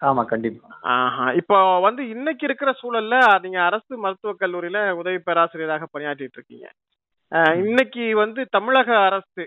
ஆமா 0.00 0.22
கண்டிப்பா. 0.24 0.68
ஆஹா. 0.92 1.26
இப்போ 1.40 1.56
வந்து 1.80 2.02
இன்னைக்கு 2.08 2.44
இருக்கிற 2.46 2.70
சூழல்ல 2.80 3.16
நீங்க 3.42 3.58
அரசு 3.62 3.92
மருத்துவக் 4.04 4.42
கல்லூரியில 4.42 4.80
உதவி 5.00 5.18
பேராசிரியராக 5.26 5.88
பணியாற்றிட்டு 5.92 6.38
இருக்கீங்க. 6.38 6.66
இன்னைக்கு 7.62 8.04
வந்து 8.22 8.40
தமிழக 8.50 8.90
அரசு 9.08 9.42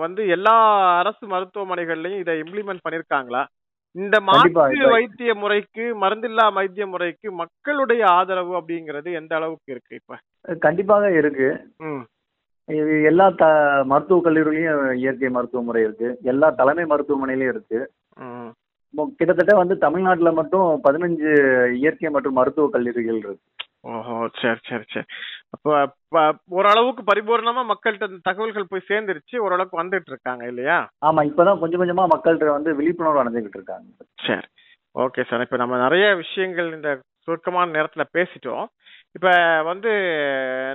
வந்து 0.00 0.22
எல்லா 0.28 0.56
அரசு 0.98 1.24
மருத்துவமனைகள்லயும் 1.26 2.20
இதை 2.22 2.34
இம்ப்ளிமெண்ட் 2.42 2.84
பண்ணிருக்காங்களா? 2.84 3.42
இந்த 3.96 4.16
மாற்று 4.28 4.80
வைத்திய 4.92 5.30
முறைக்கு 5.42 5.84
மருந்தில்லா 6.02 6.44
வைத்திய 6.58 6.86
முறைக்கு 6.86 7.28
மக்களுடைய 7.40 8.02
ஆதரவு 8.18 8.52
அப்படிங்கிறது 8.60 9.08
எந்த 9.20 9.32
அளவுக்கு 9.38 9.72
இருக்கு 9.74 9.92
இப்ப? 10.00 10.16
கண்டிப்பாக 10.66 11.10
இருக்கு. 11.20 11.48
இது 12.68 12.94
எல்லா 13.10 13.26
த 13.40 13.44
மருத்துவக் 13.90 14.26
கல்லூரிலையும் 14.26 14.82
இயற்கை 15.02 15.28
மருத்துவ 15.36 15.62
முறை 15.68 15.82
இருக்கு. 15.86 16.08
எல்லா 16.32 16.48
தலைமை 16.60 16.84
மருத்துவமனையிலயும் 16.92 17.52
இருக்கு. 17.54 17.80
கிட்டத்தட்ட 19.18 19.52
வந்து 19.62 19.74
தமிழ்நாட்டுல 19.84 20.30
மட்டும் 20.38 20.68
பதினஞ்சு 20.86 21.30
இயற்கை 21.80 22.10
மற்றும் 22.14 22.38
மருத்துவ 22.38 22.68
கல்லூரிகள் 22.74 23.20
இருக்கு. 23.22 23.44
ஓஹோ 23.90 24.14
சரி 24.40 24.60
சரி 24.68 24.86
சரி. 24.94 25.08
ஓரளவுக்கு 26.50 27.02
பரிபூர்ணமா 27.02 27.62
மக்கள்கிட்ட 27.70 28.08
இந்த 28.08 28.20
தகவல்கள் 28.22 28.70
போய் 28.70 28.88
சேர்ந்துருச்சு 28.88 29.36
ஓரளவுக்கு 29.36 29.82
வந்துட்டு 29.82 30.10
இருக்காங்க 30.10 30.46
இல்லையா? 30.46 30.78
ஆமா 31.06 31.20
இப்பதான் 31.30 31.60
கொஞ்சம் 31.62 31.80
கொஞ்சமா 31.82 32.06
மக்கள்கிட்ட 32.14 32.56
வந்து 32.58 32.72
விழிப்புணர்வு 32.74 33.22
அடைஞ்சுக்கிட்டு 33.22 33.60
இருக்காங்க. 33.60 33.86
சரி. 34.26 34.46
Okay 34.94 35.22
sir. 35.28 35.40
இப்போ 35.40 35.56
நம்ம 35.56 35.78
நிறைய 35.78 36.14
விஷயங்கள் 36.14 36.68
இந்த 36.72 36.90
சுருக்கமான 37.24 37.72
நேரத்துல 37.78 38.04
பேசிட்டோம். 38.16 38.66
இப்ப 39.12 39.28
வந்து 39.62 39.90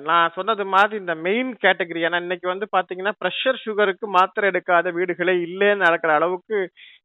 நான் 0.04 0.34
சொன்னது 0.36 0.64
மாதிரி 0.66 0.96
இந்த 1.00 1.16
மெயின் 1.16 1.50
கேட்டகரி 1.66 2.02
ஏன்னா 2.08 2.20
இன்னைக்கு 2.22 2.48
வந்து 2.48 2.66
பாத்தீங்கன்னா 2.76 3.14
ப்ரெஷர் 3.24 3.64
சுகருக்கு 3.66 4.06
மாத்திரை 4.08 4.50
எடுக்காத 4.52 4.92
வீடுகளே 4.92 5.36
இல்லைன்னு 5.48 5.86
நடக்கிற 5.86 6.14
அளவுக்கு 6.14 6.58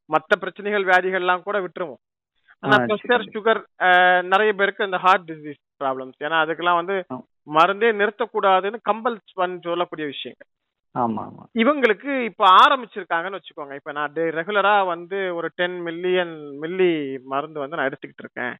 மற்ற 0.06 0.36
பிரச்சனைகள் 0.36 0.84
வியாதிகள்லாம் 0.84 1.42
கூட 1.42 1.56
விட்டுருவோம். 1.60 2.00
ஆனா 2.62 2.76
ப்ரெஷர். 2.90 3.24
சுகர் 3.34 3.60
நிறைய 4.22 4.52
பேருக்கு 4.52 4.84
இந்த 4.84 4.96
ஹார்ட் 4.96 5.26
டிசீஸ் 5.30 5.60
ப்ராப்ளம்ஸ் 5.82 6.16
ஏன்னா 6.26 6.38
அதுக்கெல்லாம் 6.44 6.80
வந்து. 6.80 6.96
மருந்தே 7.56 7.90
நிறுத்தக்கூடாதுன்னு 8.00 8.78
கம்பல் 8.90 9.18
சொல்லக்கூடிய 9.66 10.06
விஷயங்கள். 10.14 10.48
இவங்களுக்கு 11.62 12.12
இப்ப 12.28 12.44
ஆரம்பிச்சிருக்காங்கன்னு 12.62 13.38
வச்சுக்கோங்க. 13.38 13.74
இப்ப 13.80 13.92
நான் 13.92 14.14
ரெகுலரா 14.38 14.86
வந்து 14.86 15.18
ஒரு 15.38 15.48
டென் 15.54 15.78
மில்லியன் 15.80 16.34
மில்லி 16.62 16.92
மருந்து 17.32 17.62
வந்து 17.62 17.76
நான் 17.76 17.88
எடுத்துக்கிட்டு 17.90 18.24
இருக்கேன். 18.26 18.54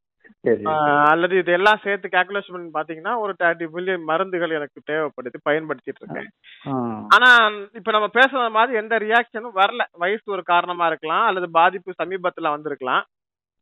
அல்லது 1.11 1.35
இது 1.39 1.53
எல்லாம் 1.53 1.83
சேர்த்து 1.85 2.09
கால்குலேஷன் 2.09 2.55
பண்ணி 2.55 2.71
பாத்தீங்கன்னா 2.77 3.13
ஒரு 3.19 3.33
தேர்ட்டி 3.43 3.67
மில்லியன் 3.77 4.05
மருந்துகள் 4.11 4.57
எனக்கு 4.59 4.81
தேவைப்படுது 4.91 5.39
பயன்படுத்திட்டு 5.49 6.03
இருக்கேன். 6.03 6.29
ஆனா 7.15 7.31
இப்ப 7.79 7.91
நம்ம 7.97 8.09
பேசுற 8.19 8.51
மாதிரி 8.57 8.79
எந்த 8.83 8.97
ரியாக்ஷனும் 9.07 9.59
வரல. 9.63 9.85
வயசு 10.03 10.27
ஒரு 10.37 10.43
காரணமா 10.53 10.87
இருக்கலாம் 10.87 11.27
அல்லது 11.27 11.49
பாதிப்பு 11.51 12.01
சமீபத்துல 12.03 12.53
வந்திருக்கலாம். 12.57 13.05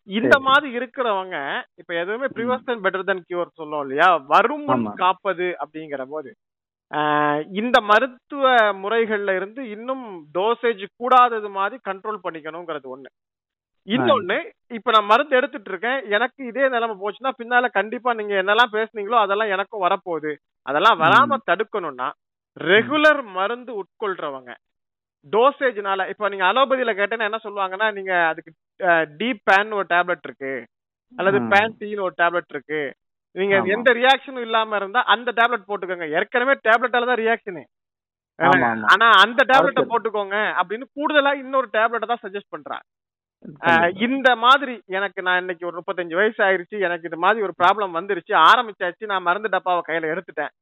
இந்த. 0.08 0.34
மாதிரி 0.46 0.68
இருக்கிறவங்க 0.78 1.36
இப்ப 1.80 1.94
எதுவுமே 1.94 2.26
ப்ரிவென்ஷன் 2.36 2.82
பெட்டர் 2.84 3.06
than 3.08 3.20
கியூர் 3.24 3.56
சொல்லுவோம் 3.60 3.84
இல்லையா? 3.86 4.08
வரும். 4.30 4.66
காப்பது 5.00 5.48
அப்படிங்கிற 5.62 6.04
போது 6.08 6.30
இந்த 7.56 7.76
மருத்துவ 7.88 8.44
முறைகள்ல 8.82 9.30
இருந்து 9.36 9.60
இன்னும் 9.70 10.04
டோசேஜ் 10.34 10.84
கூடாதது 11.00 11.48
மாதிரி 11.50 11.76
கண்ட்ரோல் 11.88 12.20
பண்ணிக்கணுங்கிறது 12.24 12.86
ஒண்ணு. 12.94 13.08
இன்னொன்னு 13.86 14.36
இப்ப 14.70 14.92
நான் 14.92 15.10
மருந்து 15.10 15.36
எடுத்துட்டு 15.36 15.70
இருக்கேன் 15.72 15.98
எனக்கு 16.10 16.40
இதே 16.48 16.64
நிலைமை 16.68 16.94
போச்சுன்னா 16.96 17.32
பின்னால 17.40 17.68
கண்டிப்பா 17.70 18.12
நீங்க 18.12 18.34
என்னெல்லாம் 18.42 18.74
பேசுனீங்களோ 18.74 19.18
அதெல்லாம் 19.24 19.52
எனக்கும் 19.54 19.84
வரப்போகுது. 19.84 20.32
அதெல்லாம் 20.66 21.00
வராம 21.02 21.38
தடுக்கணும்னா 21.50 22.08
ரெகுலர் 22.56 23.22
மருந்து 23.36 23.72
உட்கொள்றவங்க 23.82 24.50
டோசேஜ்னால 25.26 26.08
இப்ப 26.08 26.28
நீங்க 26.28 26.44
அலோபதியில 26.44 26.92
கேட்டேன்னா 26.98 27.28
என்ன 27.30 27.40
சொல்லுவாங்கன்னா 27.44 27.88
நீங்க 27.92 28.12
அதுக்கு 28.26 28.50
டீப் 29.20 29.42
பேன் 29.50 29.72
ஒரு 29.72 29.86
டேப்லெட் 29.94 30.26
இருக்கு. 30.28 30.52
அல்லது 31.12 31.38
ம். 31.40 31.48
பேன்டின்னு 31.52 32.06
ஒரு 32.08 32.14
டேப்லெட் 32.22 32.52
இருக்கு. 32.54 32.82
நீங்க. 33.36 33.56
எந்த 33.74 33.88
ரியாக்ஷனும் 33.94 34.46
இல்லாம 34.46 34.76
இருந்தா 34.76 35.00
அந்த 35.14 35.30
டேப்லெட் 35.32 35.68
போட்டுக்கோங்க. 35.70 36.06
ஏற்கனவே 36.18 36.54
டேப்லெட்டால 36.68 37.08
தான் 37.10 37.22
ரியாக்ஷனு 37.24 37.64
ஆனா 38.92 39.06
அந்த 39.24 39.40
டேப்லெட்டை. 39.50 39.82
போட்டுக்கோங்க 39.92 40.36
அப்படின்னு 40.60 40.86
கூடுதலா 40.96 41.32
இன்னொரு 41.42 41.68
டேப்லெட்டை 41.72 42.06
தான் 42.06 42.24
சஜஸ்ட் 42.24 42.54
கண்டிப்பா. 43.44 43.72
இந்த 44.06 44.28
மாதிரி 44.36 44.74
எனக்கு 44.88 45.20
நான் 45.22 45.40
இன்னைக்கு 45.40 45.66
ஒரு 45.66 45.76
முப்பத்தஞ்சு 45.78 46.14
வயசு 46.14 46.40
ஆயிருச்சு. 46.44 46.76
எனக்கு 46.80 47.08
இது 47.08 47.16
மாதிரி 47.16 47.44
ஒரு 47.46 47.54
ப்ராப்ளம் 47.62 47.96
வந்துருச்சு. 47.98 48.32
ஆரம்பிச்சாச்சு. 48.48 49.04
நான் 49.04 49.22
மருந்து 49.22 49.48
டப்பாவை 49.48 49.82
கையில 49.88 50.10
எடுத்துட்டேன். 50.12 50.52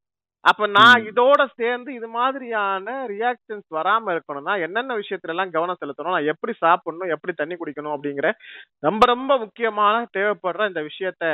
அப்ப 0.45 0.66
நான். 0.76 1.05
இதோட 1.11 1.42
சேர்ந்து 1.61 1.90
இது 1.95 2.09
மாதிரியான 2.16 2.97
ரியாக்ஷன்ஸ் 3.12 3.68
வராம 3.70 4.12
இருக்கணும்னா 4.14 4.55
என்னென்ன 4.66 4.95
விஷயத்துல 4.95 5.34
எல்லாம் 5.34 5.51
கவனம் 5.51 5.80
செலுத்தணும்? 5.80 6.14
நான் 6.16 6.30
எப்படி 6.32 6.53
சாப்பிடணும்? 6.59 7.12
எப்படி 7.14 7.32
தண்ணி 7.32 7.57
குடிக்கணும்? 7.57 7.95
அப்படிங்கிற 7.97 8.30
ரொம்ப 8.82 9.07
ரொம்ப 9.07 9.38
முக்கியமான 9.38 10.05
தேவைப்படுற 10.16 10.68
இந்த 10.68 10.82
விஷயத்த 10.82 11.24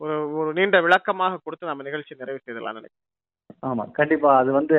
ஒரு 0.00 0.14
ஒரு 0.38 0.50
நீண்ட 0.52 0.80
விளக்கமாக 0.80 1.40
கொடுத்து 1.42 1.70
நம்ம 1.70 1.82
நிகழ்ச்சி 1.82 2.14
நிறைவு 2.14 2.40
செய்தலாம் 2.42 2.78
நினைக்கிறேன். 2.78 3.04
ஆமா 3.62 3.84
கண்டிப்பா. 3.92 4.30
அது 4.36 4.50
வந்து 4.52 4.76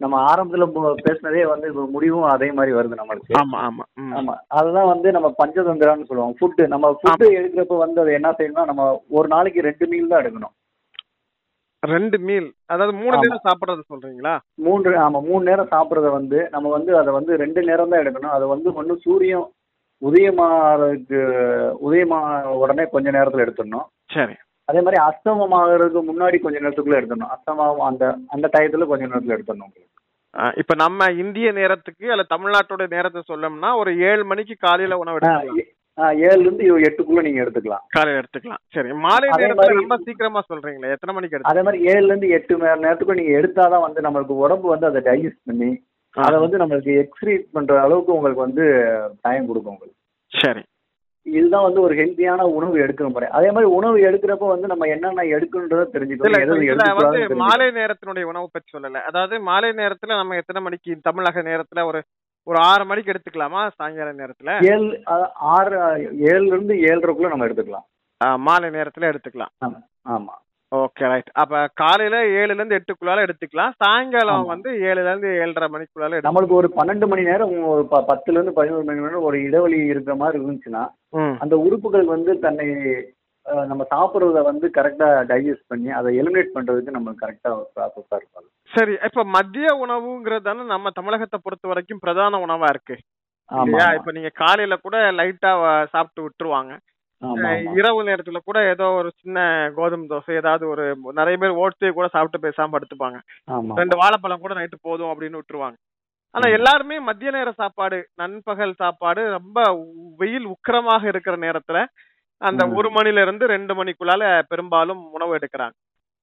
நம்ம 0.00 0.16
ஆரம்பத்துல 0.30 0.64
பேசுனதே 1.06 1.42
வந்து 1.46 1.68
முடிவும் 1.94 2.26
அதே 2.32 2.48
மாதிரி 2.52 2.72
வருது 2.72 3.00
நம்மளுக்கு. 3.00 3.32
ஆமா 3.40 3.58
ஆமா. 3.68 3.84
ஆமா. 4.18 4.34
அதுதான் 4.58 4.90
வந்து 4.92 5.08
நம்ம 5.12 5.28
பஞ்சதந்திரான்னு 5.38 6.08
சொல்லுவோம் 6.10 6.36
ஃபுட்டு 6.38 6.64
நம்ம 6.66 6.90
ஃபுட்டு 6.98 7.26
எடுக்கிறப்ப 7.38 7.78
வந்து 7.78 8.00
அது 8.00 8.12
என்ன 8.12 8.30
செய்யணும்னா 8.38 8.64
நம்ம 8.64 8.84
ஒரு 9.10 9.28
நாளைக்கு 9.28 9.66
ரெண்டு 9.68 9.86
மீல் 9.86 10.12
தான் 10.12 10.22
எடுக்கணும். 10.22 10.54
ரெண்டு 11.82 12.18
மீல். 12.18 12.48
அதாவது 12.66 12.92
மூணு. 12.96 13.16
நேரம் 13.16 13.44
சாப்பிடுறது 13.48 13.82
சொல்றீங்களா? 13.90 14.32
மூன்று 14.66 14.92
ஆமா 14.96 15.18
மூணு 15.28 15.42
நேரம் 15.44 15.70
சாப்பிட்றத 15.70 16.10
வந்து 16.10 16.48
நம்ம 16.50 16.70
வந்து 16.70 16.98
அதை 16.98 17.12
வந்து 17.12 17.36
ரெண்டு 17.36 17.62
நேரம் 17.62 17.88
தான் 17.88 18.02
எடுக்கணும். 18.02 18.34
அதை 18.36 18.48
வந்து 18.48 18.72
ஒன்று 18.72 18.96
சூரியன் 18.96 19.46
உதயமாறதுக்கு 20.02 21.20
உதயமான 21.86 22.42
உடனே 22.62 22.84
கொஞ்ச 22.86 23.10
நேரத்துல 23.10 23.44
எடுத்துடணும். 23.46 23.86
சரி. 24.10 24.34
அதே 24.68 24.80
மாதிரி 24.80 24.98
அஸ்தமமாகறதுக்கு 25.02 26.00
முன்னாடி 26.10 26.38
கொஞ்ச 26.40 26.56
நேரத்துக்குள்ள 26.58 26.98
எடுத்துடணும். 27.00 27.32
அஸ்தமம் 27.36 27.86
அந்த 27.90 28.04
அந்த 28.26 28.46
டயத்துல 28.56 28.86
கொஞ்ச 28.86 29.04
நேரத்துல 29.06 29.36
எடுத்துடணும் 29.38 29.76
இப்ப 30.56 30.74
நம்ம 30.74 31.04
இந்திய 31.12 31.52
நேரத்துக்கு 31.52 32.06
அல்ல 32.10 32.24
தமிழ்நாட்டோட 32.32 32.82
நேரத்தை 32.88 33.20
சொல்லணும்னா 33.28 33.70
ஒரு 33.76 33.90
ஏழு 34.00 34.24
மணிக்கு 34.24 34.54
காலையில 34.58 34.98
உணவு 34.98 35.18
ஏழுல 35.98 36.40
இருந்து 36.40 36.78
எட்டுக்குள்ள 36.78 37.22
நீங்க 37.22 37.42
எடுத்துக்கலாம். 37.42 37.84
காலையில 37.88 38.22
எடுத்துக்கலாம். 38.22 38.60
சரி 38.72 38.92
மாலை 38.92 39.28
நேரத்துல 39.30 39.74
ரொம்ப 39.74 39.96
சீக்கிரமா 39.96 40.42
சொல்றீங்களே 40.48 40.90
எத்தனை 40.90 41.14
மணிக்கு 41.14 41.36
எடுத்து 41.36 41.50
அதே 41.50 41.62
மாதிரி 41.62 41.84
ஏழுல 41.84 42.04
இருந்து 42.04 42.28
எட்டு 42.28 42.58
மணி 42.58 42.82
நேரத்துக்குள்ள 42.82 43.14
நீங்க 43.14 43.40
எடுத்தாதான் 43.40 43.80
வந்து 43.80 44.00
நம்மளுக்கு 44.00 44.34
உடம்பு 44.36 44.68
வந்து 44.68 44.86
அதை 44.86 45.00
டைஜஸ்ட் 45.02 45.44
பண்ணி 45.44 45.82
அதை 46.16 46.40
வந்து 46.40 46.58
நம்மளுக்கு 46.58 46.98
எக்ஸ்ரீட் 46.98 47.50
பண்ற 47.52 47.82
அளவுக்கு 47.82 48.12
உங்களுக்கு 48.12 48.40
வந்து 48.40 48.64
டைம் 49.20 49.46
கொடுக்கும் 49.46 49.72
உங்களுக்கு. 49.72 49.96
சரி. 50.32 50.62
இதுதான் 51.22 51.62
வந்து 51.62 51.80
ஒரு 51.80 51.94
ஹெல்த்தியான 51.94 52.42
உணவு 52.42 52.78
எடுக்கிற 52.78 53.12
முறை. 53.12 53.28
அதே 53.28 53.50
மாதிரி 53.50 53.70
உணவு 53.70 53.98
எடுக்கிறப்ப 53.98 54.46
வந்து 54.48 54.66
நம்ம 54.66 54.86
என்னென்ன 54.86 55.22
எடுக்கணுன்றத 55.22 55.88
தெரிஞ்சுக்கணும். 55.92 56.94
வந்து. 56.94 57.34
மாலை 57.34 57.66
நேரத்தினுடைய 57.66 58.22
உணவு 58.22 58.48
பத்தி 58.52 58.78
சொல்லல. 58.78 59.02
அதாவது 59.02 59.40
மாலை 59.40 59.70
நேரத்துல 59.70 60.16
நம்ம 60.16 60.36
எத்தனை 60.36 60.62
மணிக்கு 60.62 60.98
தமிழக 61.02 61.42
நேரத்துல 61.42 61.84
ஒரு 61.84 62.02
ஒரு 62.48 62.58
ஆறு 62.62 62.84
மணிக்கு 62.84 63.12
எடுத்துக்கலாமா 63.12 63.62
சாயங்கால 63.78 64.10
நேரத்துல? 64.20 64.50
ஏழு 64.70 64.86
ஆறு 65.54 65.78
ஏழுல 66.28 66.52
இருந்து 66.52 66.74
ஏழரைக்குள்ள 66.88 67.28
நம்ம 67.28 67.46
எடுத்துக்கலாம். 67.48 67.86
மாலை 68.46 68.68
நேரத்துல 68.70 69.10
எடுத்துக்கலாம். 69.10 69.52
ஆமா 70.08 70.34
ஓகே 70.72 71.04
ரைட். 71.10 71.30
அப்ப 71.32 71.60
காலையில 71.74 72.16
ஏழுல 72.38 72.56
இருந்து 72.56 72.78
எட்டுக்குள்ளால 72.78 73.22
எடுத்துக்கலாம். 73.26 73.72
சாயங்காலம். 73.82 74.42
வந்து 74.44 74.70
ஏழுல 74.88 75.06
இருந்து 75.10 75.28
ஏழரை 75.42 75.68
மணிக்குள்ளால 75.74 76.20
நம்மளுக்கு 76.26 76.58
ஒரு 76.60 76.68
பன்னெண்டு 76.76 77.06
மணி 77.08 77.22
நேரம் 77.22 77.52
ஒரு 77.66 77.84
பத்துல 77.92 78.36
இருந்து 78.36 78.52
பதினோரு 78.52 78.84
மணி 78.84 79.00
நேரம் 79.00 79.22
ஒரு 79.22 79.38
இடைவெளி 79.42 79.78
இருக்கிற 79.92 80.16
மாதிரி 80.16 80.38
இருந்துச்சுன்னா. 80.42 80.82
அந்த 81.38 81.54
உறுப்புகள் 81.58 82.04
வந்து 82.06 82.34
தன்னை 82.38 82.66
நம்ம 83.66 83.82
சாப்பிட்றத 83.90 84.42
வந்து 84.42 84.66
கரெக்டா 84.68 85.08
டைஜஸ்ட் 85.28 85.68
பண்ணி 85.68 85.90
அதை 85.90 86.10
எலிமினேட் 86.20 86.54
பண்றதுக்கு 86.54 86.90
நம்ம 86.90 87.10
கரெக்டா 87.20 87.50
ப்ராசஸா 87.76 88.16
இருப்பாங்க 88.20 88.48
சரி 88.70 88.94
இப்ப 89.06 89.24
மதிய 89.34 89.68
உணவுங்கிறது 89.84 90.42
தானே 90.42 90.62
நம்ம 90.66 90.90
தமிழகத்தை 90.90 91.38
பொறுத்த 91.42 91.68
வரைக்கும் 91.68 91.98
பிரதான 91.98 92.40
உணவா 92.46 92.68
இருக்கு. 92.68 92.96
ஆமா 93.50 93.64
இல்லையா? 93.64 93.86
இப்ப 93.94 94.12
நீங்க 94.12 94.30
காலையில 94.34 94.76
கூட 94.76 94.96
லைட்டா 95.12 95.50
சாப்பிட்டு 95.86 96.24
விட்டுருவாங்க. 96.24 96.72
இரவு 97.74 98.00
நேரத்துல 98.02 98.38
கூட 98.44 98.58
ஏதோ 98.68 98.86
ஒரு 98.92 99.08
சின்ன 99.16 99.38
கோதுமை 99.76 100.06
தோசை 100.08 100.34
ஏதாவது 100.34 100.68
ஒரு 100.68 100.84
நிறைய 101.12 101.36
பேர் 101.36 101.60
ஓட்ஸே 101.62 101.90
கூட 101.90 102.08
சாப்பிட்டு 102.08 102.44
பேசாம 102.44 102.72
படுத்துப்பாங்க. 102.74 103.18
ரெண்டு 103.76 103.96
வாழைப்பழம் 103.96 104.40
கூட 104.40 104.54
நைட்டு 104.54 104.78
போதும் 104.80 105.12
அப்படின்னு 105.12 105.40
விட்டுருவாங்க. 105.40 105.78
ஆனா. 106.34 106.46
எல்லாருமே 106.48 106.98
மதிய 107.00 107.30
நேர 107.30 107.50
சாப்பாடு 107.52 107.98
நண்பகல் 108.14 108.74
சாப்பாடு 108.74 109.22
ரொம்ப 109.30 109.58
வெயில் 110.18 110.46
உக்கிரமாக 110.46 111.02
இருக்கிற 111.06 111.36
நேரத்துல 111.38 111.78
அந்த. 112.42 112.62
ஒரு 112.76 112.88
மணில 112.94 113.22
இருந்து 113.24 113.44
ரெண்டு 113.52 113.72
மணிக்குள்ளால 113.78 114.22
பெரும்பாலும் 114.50 115.02
உணவு 115.16 115.36
எடுக்கிறாங்க 115.38 115.76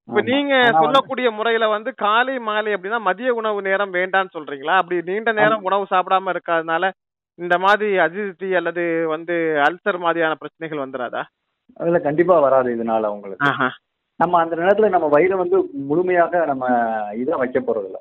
இப்ப. 0.07 0.21
நீங்க 0.29 0.53
சொல்லக்கூடிய 0.75 1.27
முறையில 1.37 1.65
வந்து 1.71 1.91
காலை 2.01 2.35
மாலை 2.45 2.71
அப்படின்னா 2.75 2.99
மதிய 3.05 3.29
உணவு 3.39 3.59
நேரம் 3.67 3.95
வேண்டாம்னு 3.95 4.35
சொல்றீங்களா 4.35 4.75
அப்படி 4.79 4.97
நீண்ட 5.07 5.31
நேரம் 5.39 5.65
உணவு 5.67 5.85
சாப்பிடாம 5.91 6.33
இருக்காதனால 6.33 6.91
இந்த 7.39 7.55
மாதிரி 7.63 7.87
அஜிதி 8.03 8.49
அல்லது 8.59 8.83
வந்து 9.13 9.35
அல்சர் 9.65 9.97
மாதிரியான 10.03 10.35
பிரச்சனைகள் 10.41 10.83
வந்துடாதா 10.83 11.23
அதுல 11.79 11.99
கண்டிப்பா 12.03 12.35
வராது 12.43 12.69
இதனால 12.75 13.09
உங்களுக்கு 13.13 13.47
ஆஹா. 13.49 13.69
நம்ம 14.19 14.37
அந்த 14.41 14.55
நேரத்துல 14.59 14.89
நம்ம 14.91 15.07
வயிறை 15.13 15.37
வந்து 15.39 15.57
முழுமையாக 15.87 16.43
நம்ம 16.51 16.65
இதை 17.21 17.33
வைக்க 17.41 17.59
போறது 17.61 17.87
இல்ல 17.89 17.99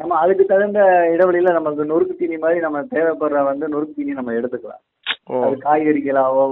நம்ம 0.00 0.16
அதுக்கு 0.22 0.44
தகுந்த 0.50 0.80
இடைவெளியில 1.12 1.52
நமக்கு 1.56 1.90
நொறுக்கு 1.90 2.14
தீனி 2.18 2.36
மாதிரி 2.42 2.58
நம்ம 2.64 2.80
தேவைப்படுற 2.94 3.42
வந்து 3.50 3.64
நொறுக்கு 3.72 3.94
தீனி 3.98 4.18
நம்ம 4.18 4.34
எடுத்துக்கலாம். 4.38 4.82
அது 5.44 5.54
காய்கறிகளாவோ 5.64 6.44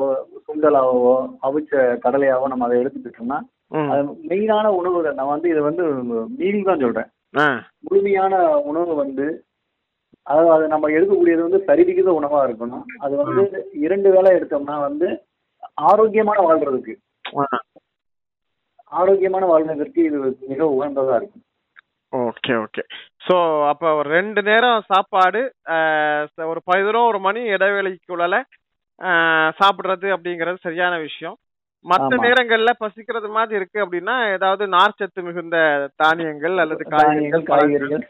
சுண்டலாவோ 0.46 1.14
அவிச்ச 1.46 1.72
கடலையாவோ 2.04 2.48
நம்ம 2.52 2.66
அதை 2.68 2.78
எடுத்துக்கிட்டோம்னா 2.82 3.38
அது 3.92 4.02
மெயினான 4.30 4.66
உணவுகள். 4.78 5.18
நான் 5.18 5.32
வந்து 5.34 5.48
இதை 5.52 5.62
வந்து 5.68 5.84
மீனிங் 6.40 6.68
தான் 6.70 6.82
சொல்றேன். 6.84 7.10
முழுமையான 7.86 8.34
உணவு 8.70 8.92
வந்து 9.02 9.26
அதாவது 10.26 10.50
அது 10.56 10.64
நம்ம 10.74 10.88
எடுக்கக்கூடியது 10.96 11.46
வந்து 11.46 11.60
சரிவிகித 11.68 12.10
உணவா 12.18 12.40
இருக்கணும். 12.46 12.84
அது 13.04 13.14
வந்து 13.22 13.42
இரண்டு 13.86 14.08
வேளை 14.14 14.30
எடுத்தோம்னா 14.36 14.76
வந்து 14.88 15.08
ஆரோக்கியமான 15.90 16.38
வாழ்றதுக்கு. 16.46 16.94
ஆரோக்கியமான 18.92 19.44
வாழ்வதற்கு 19.52 20.00
இது 20.08 20.18
மிக 20.52 20.60
உகந்ததா 20.74 21.16
இருக்கும். 21.20 21.44
ஓகே 22.12 22.52
ஓகே 22.64 22.82
சோ 23.26 23.36
அப்ப 23.68 23.94
ஒரு 23.94 24.08
ரெண்டு 24.10 24.42
நேரம் 24.42 24.84
சாப்பாடு 24.92 25.40
ஒரு 26.52 26.60
பதினோரு 26.64 27.18
மணி 27.20 27.40
இடைவேளைக்குள்ள 27.54 28.36
சாப்பிடுறது 29.60 30.08
அப்படிங்கறது 30.16 30.66
சரியான 30.68 30.94
விஷயம். 30.98 31.36
மற்ற. 31.84 32.16
நேரங்கள்ல 32.22 32.70
பசிக்கிறது 32.82 33.28
மாதிரி 33.34 33.58
இருக்கு 33.58 33.78
அப்படின்னா 33.82 34.14
ஏதாவது 34.36 34.64
நார்ச்சத்து 34.66 35.20
மிகுந்த 35.26 35.56
தானியங்கள் 35.96 36.56
அல்லது 36.62 36.84
காய்கறிகள் 36.94 37.44
காய்கறிகள் 37.50 38.04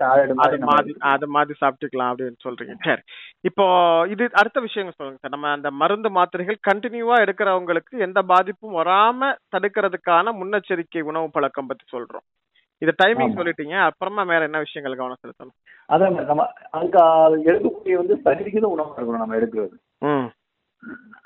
அது 0.44 0.58
மாதிரி 0.70 0.94
அது 1.12 1.26
மாதிரி 1.26 1.58
சாப்பிட்டுக்கலாம் 1.62 2.12
அப்படின்னு 2.12 2.38
சொல்றீங்க. 2.46 2.76
சரி. 2.88 3.02
இப்போ 3.40 3.66
இது 4.14 4.24
அடுத்த 4.32 4.60
விஷயம் 4.60 4.96
சொல்லுங்க 4.98 5.20
சார். 5.20 5.34
நம்ம 5.34 5.50
அந்த 5.56 5.70
மருந்து 5.82 6.10
மாத்திரைகள் 6.10 6.58
கண்டினியூவா 6.70 7.18
எடுக்கிறவங்களுக்கு 7.24 8.04
எந்த 8.08 8.22
பாதிப்பும் 8.32 8.78
வராம 8.80 9.32
தடுக்கிறதுக்கான 9.56 10.34
முன்னெச்சரிக்கை 10.40 11.02
உணவு 11.10 11.28
பழக்கம் 11.36 11.70
பத்தி 11.72 11.86
சொல்றோம். 11.96 12.26
இது 12.82 12.92
டைமிங். 13.02 13.36
சொல்லிட்டீங்க. 13.36 13.76
அப்புறமா 13.88 14.22
வேற 14.30 14.42
என்ன 14.48 14.58
விஷயங்கள் 14.64 14.98
கவனம் 14.98 15.22
செலுத்தணும்? 15.22 15.56
அதான் 15.88 16.16
நம்ம 16.30 16.44
அதுக்கு 16.76 16.98
அது 17.26 17.36
எடுக்கக்கூடிய 17.50 17.96
வந்து 18.00 18.16
சரிவிகித 18.26 18.66
உணவா 18.72 18.96
இருக்கணும் 18.96 19.24
நம்ம 19.24 19.38
எடுக்கிறது. 19.40 19.76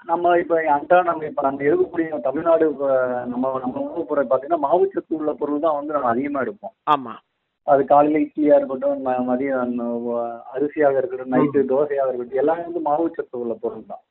நம்ம 0.05 0.35
இப்ப 0.43 0.59
அன்றாட 0.75 1.03
நம்ம 1.09 1.27
இப்ப 1.31 1.43
நம்ம 1.47 1.65
எடுக்கக்கூடிய 1.69 2.21
தமிழ்நாடு 2.29 2.67
நம்ம 3.33 3.51
நம்ம 3.63 3.75
உணவு 3.81 4.05
பொருள் 4.11 4.29
பார்த்தீங்கன்னா 4.29 4.65
மாவுச்சத்து 4.67 5.19
உள்ள 5.19 5.33
பொருள் 5.41 5.65
தான் 5.65 5.77
வந்து 5.79 5.95
நம்ம 5.97 6.11
அதிகமா 6.13 6.43
எடுப்போம். 6.45 6.75
ஆமா. 6.87 7.15
அது 7.67 7.83
காலையில 7.85 8.23
இட்லியா 8.25 8.55
இருக்கட்டும் 8.59 9.03
மதியம் 9.29 9.75
அரிசியாக 10.55 11.01
இருக்கட்டும் 11.01 11.35
நைட்டு 11.35 11.69
தோசையாக 11.73 12.09
இருக்கட்டும் 12.11 12.43
எல்லாமே 12.43 12.67
வந்து 12.69 12.83
மாவுச்சத்து 12.89 13.37
உள்ள 13.43 13.55
பொருள் 13.65 13.91
தான். 13.93 14.03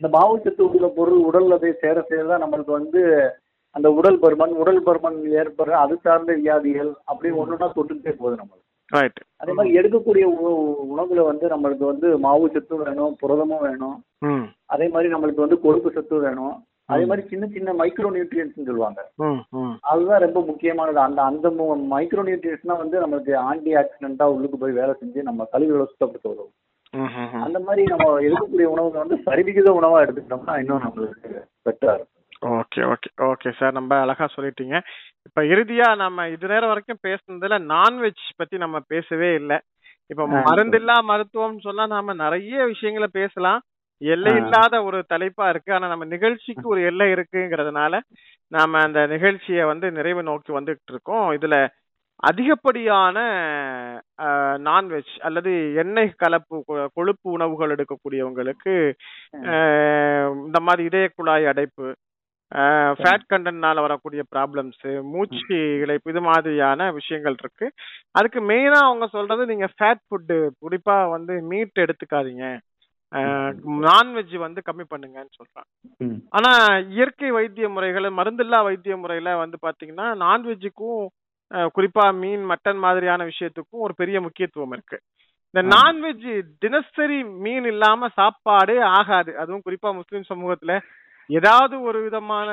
இந்த 0.00 0.08
மாவுச்சத்து 0.16 0.62
உள்ள 0.68 0.86
பொருள் 0.98 1.26
உடல்ல 1.28 1.56
போய் 1.62 1.80
சேர 1.82 1.96
சேர 2.10 2.22
தான் 2.30 2.44
நம்மளுக்கு 2.44 2.72
வந்து 2.72 3.00
அந்த 3.72 3.90
உடல் 3.92 4.20
பருமன் 4.20 4.54
உடல் 4.54 4.84
பருமன் 4.84 5.18
ஏற்படுற 5.30 5.70
அது 5.70 5.96
சார்ந்த 5.96 6.32
வியாதிகள் 6.32 6.94
அப்படி 7.04 7.34
ஒண்ணுன்னா 7.34 7.70
தொட்டுக்கிட்டே 7.76 8.12
போகுது 8.18 8.42
நம்மளுக்கு. 8.42 8.70
ரைட் 8.86 9.20
அதே 9.36 9.52
மாதிரி 9.52 9.78
எடுக்கக்கூடிய 9.78 10.30
உணவு- 10.44 10.74
உணவுல 10.96 11.24
வந்து 11.24 11.48
நம்மளுக்கு 11.48 11.86
வந்து 11.86 12.18
மாவு 12.18 12.50
சத்தும் 12.50 12.82
வேணும் 12.82 13.16
புரதமும் 13.22 13.60
வேணும். 13.60 14.02
அதே 14.66 14.88
மாதிரி 14.88 15.14
நம்மளுக்கு 15.14 15.34
வந்து 15.34 15.60
கொழுப்பு 15.60 15.90
சத்து 15.90 16.18
வேணும். 16.18 16.64
அதே 16.84 17.04
மாதிரி 17.04 17.28
சின்ன 17.28 17.46
சின்ன 17.46 17.72
மைக்ரோ 17.72 18.10
நியூட்ரியன்ஸ் 18.10 18.64
சொல்லுவாங்க 18.64 19.10
அதுதான் 19.80 20.20
ரொம்ப 20.20 20.40
முக்கியமானது. 20.40 20.98
அந்த 20.98 21.22
அந்த 21.22 21.48
மைக்ரோ 21.90 22.22
நியூட்ரியன்ஸ்னா 22.22 22.76
வந்து 22.76 23.06
நம்மளுக்கு 23.06 23.34
ஆன்டி 23.34 23.74
ஆக்சிடென்ட்டா 23.74 24.22
உள்ளுக்கு 24.22 24.58
போய் 24.58 24.72
வேலை 24.72 24.94
செஞ்சு 25.04 25.22
நம்ம 25.22 25.44
கழிவுகளை 25.44 25.86
சுத்தப்படுத்த 25.86 26.26
உதவும். 26.26 26.52
ம், 26.90 26.98
ம், 26.98 27.36
ம். 27.36 27.42
அந்த 27.42 27.58
மாதிரி 27.58 27.84
நம்ம 27.84 28.20
எடுக்கக்கூடிய 28.20 28.62
உணவுகள் 28.62 29.06
வந்து 29.06 29.16
சரிவிகித 29.26 29.72
உணவா 29.72 30.06
எடுத்துக்கிட்டோம்னா 30.06 30.58
இன்னும் 30.58 30.80
நம்மளுக்கு 30.82 31.44
பெட்டரா 31.64 31.94
இருக்கும். 31.94 32.21
ஓகே 32.42 32.80
ஓகே 32.92 33.08
ஓகே 33.26 33.50
சார் 33.58 33.76
ரொம்ப 33.78 33.94
அழகா 34.00 34.26
சொல்லிட்டீங்க. 34.36 34.76
இப்ப 35.26 35.42
இறுதியா 35.52 35.88
நம்ம 35.96 36.28
இது 36.28 36.46
நேரம் 36.48 36.70
வரைக்கும் 36.72 37.04
பேசுனதுல 37.06 37.58
நான்வெஜ் 37.72 38.24
பத்தி 38.36 38.56
நம்ம 38.56 38.78
பேசவே 38.92 39.30
இல்லை. 39.34 39.58
இப்ப. 40.10 40.22
மருந்தில்லா 40.48 40.96
மருத்துவம் 41.10 41.60
சொன்னா 41.66 41.84
நாம 41.86 42.14
நிறைய 42.24 42.64
விஷயங்களை 42.72 43.08
பேசலாம். 43.20 43.60
எல்லை. 44.02 44.32
இல்லாத 44.40 44.74
ஒரு 44.84 44.98
தலைப்பா 45.12 45.44
இருக்கு. 45.48 45.70
ஆனா 45.74 45.86
நம்ம 45.88 46.04
நிகழ்ச்சிக்கு 46.14 46.64
ஒரு 46.68 46.80
எல்லை 46.90 47.06
இருக்குங்கிறதுனால 47.14 48.00
நாம 48.52 48.80
அந்த 48.86 49.00
நிகழ்ச்சியை 49.06 49.62
வந்து 49.64 49.86
நிறைவு 49.98 50.22
நோக்கி 50.22 50.50
வந்துகிட்டு 50.52 50.92
இருக்கோம் 50.94 51.28
இதுல 51.36 51.56
அதிகப்படியான 52.22 53.18
நான்வெஜ் 54.66 55.12
அல்லது 55.26 55.52
எண்ணெய் 55.82 56.10
கலப்பு 56.16 56.56
கொழுப்பு 56.96 57.28
உணவுகள் 57.36 57.72
எடுக்கக்கூடியவங்களுக்கு 57.74 58.74
இந்த 60.42 60.58
மாதிரி 60.60 60.82
இதய 60.90 61.06
குழாய் 61.16 61.50
அடைப்பு 61.52 61.86
ஃபேட் 62.98 63.24
கண்டென்ட்னால 63.32 63.82
வரக்கூடிய 63.84 64.22
ப்ராப்ளம்ஸ் 64.34 64.82
மூச்சு 65.12 65.56
இழைப்பு 65.82 66.10
இது 66.12 66.20
மாதிரியான 66.28 66.90
விஷயங்கள் 66.98 67.36
இருக்கு. 67.42 67.66
அதுக்கு 68.18 68.40
மெயினா 68.50 68.80
அவங்க 68.88 69.06
சொல்றது 69.16 69.42
நீங்க 69.52 69.68
ஃபேட் 69.76 70.02
ஃபுட்டு 70.06 70.36
குறிப்பா 70.64 70.96
வந்து 71.14 71.34
மீட் 71.52 71.82
எடுத்துக்காதீங்க. 71.84 72.46
நான்வெஜ் 73.86 74.36
வந்து 74.44 74.60
கம்மி 74.68 74.84
பண்ணுங்கன்னு 74.92 75.32
சொல்றாங்க. 75.38 75.70
ஆனா 76.36 76.52
இயற்கை 76.94 77.30
வைத்திய 77.38 77.68
முறைகள் 77.68 78.08
மருந்தில்லா 78.18 78.60
வைத்திய 78.68 78.96
முறையில 78.96 79.36
வந்து 79.42 79.58
பாத்தீங்கன்னா 79.66 80.08
நான்வெஜ்ஜுக்கும் 80.24 81.02
குறிப்பா 81.76 82.04
மீன் 82.20 82.44
மட்டன் 82.50 82.80
மாதிரியான 82.84 83.24
விஷயத்துக்கும் 83.24 83.84
ஒரு 83.86 83.94
பெரிய 83.94 84.20
முக்கியத்துவம் 84.20 84.74
இருக்கு. 84.76 84.98
இந்த. 85.54 85.62
நான்வெஜ் 85.74 86.28
தினசரி 86.64 87.18
மீன் 87.44 87.66
இல்லாம 87.72 88.08
சாப்பாடே 88.18 88.76
ஆகாது. 88.98 89.32
அதுவும் 89.42 89.64
குறிப்பா 89.66 89.90
முஸ்லிம் 89.98 90.28
சமூகத்துல 90.30 90.74
ஏதாவது 91.30 91.74
ஒரு 91.82 91.98
விதமான 92.04 92.48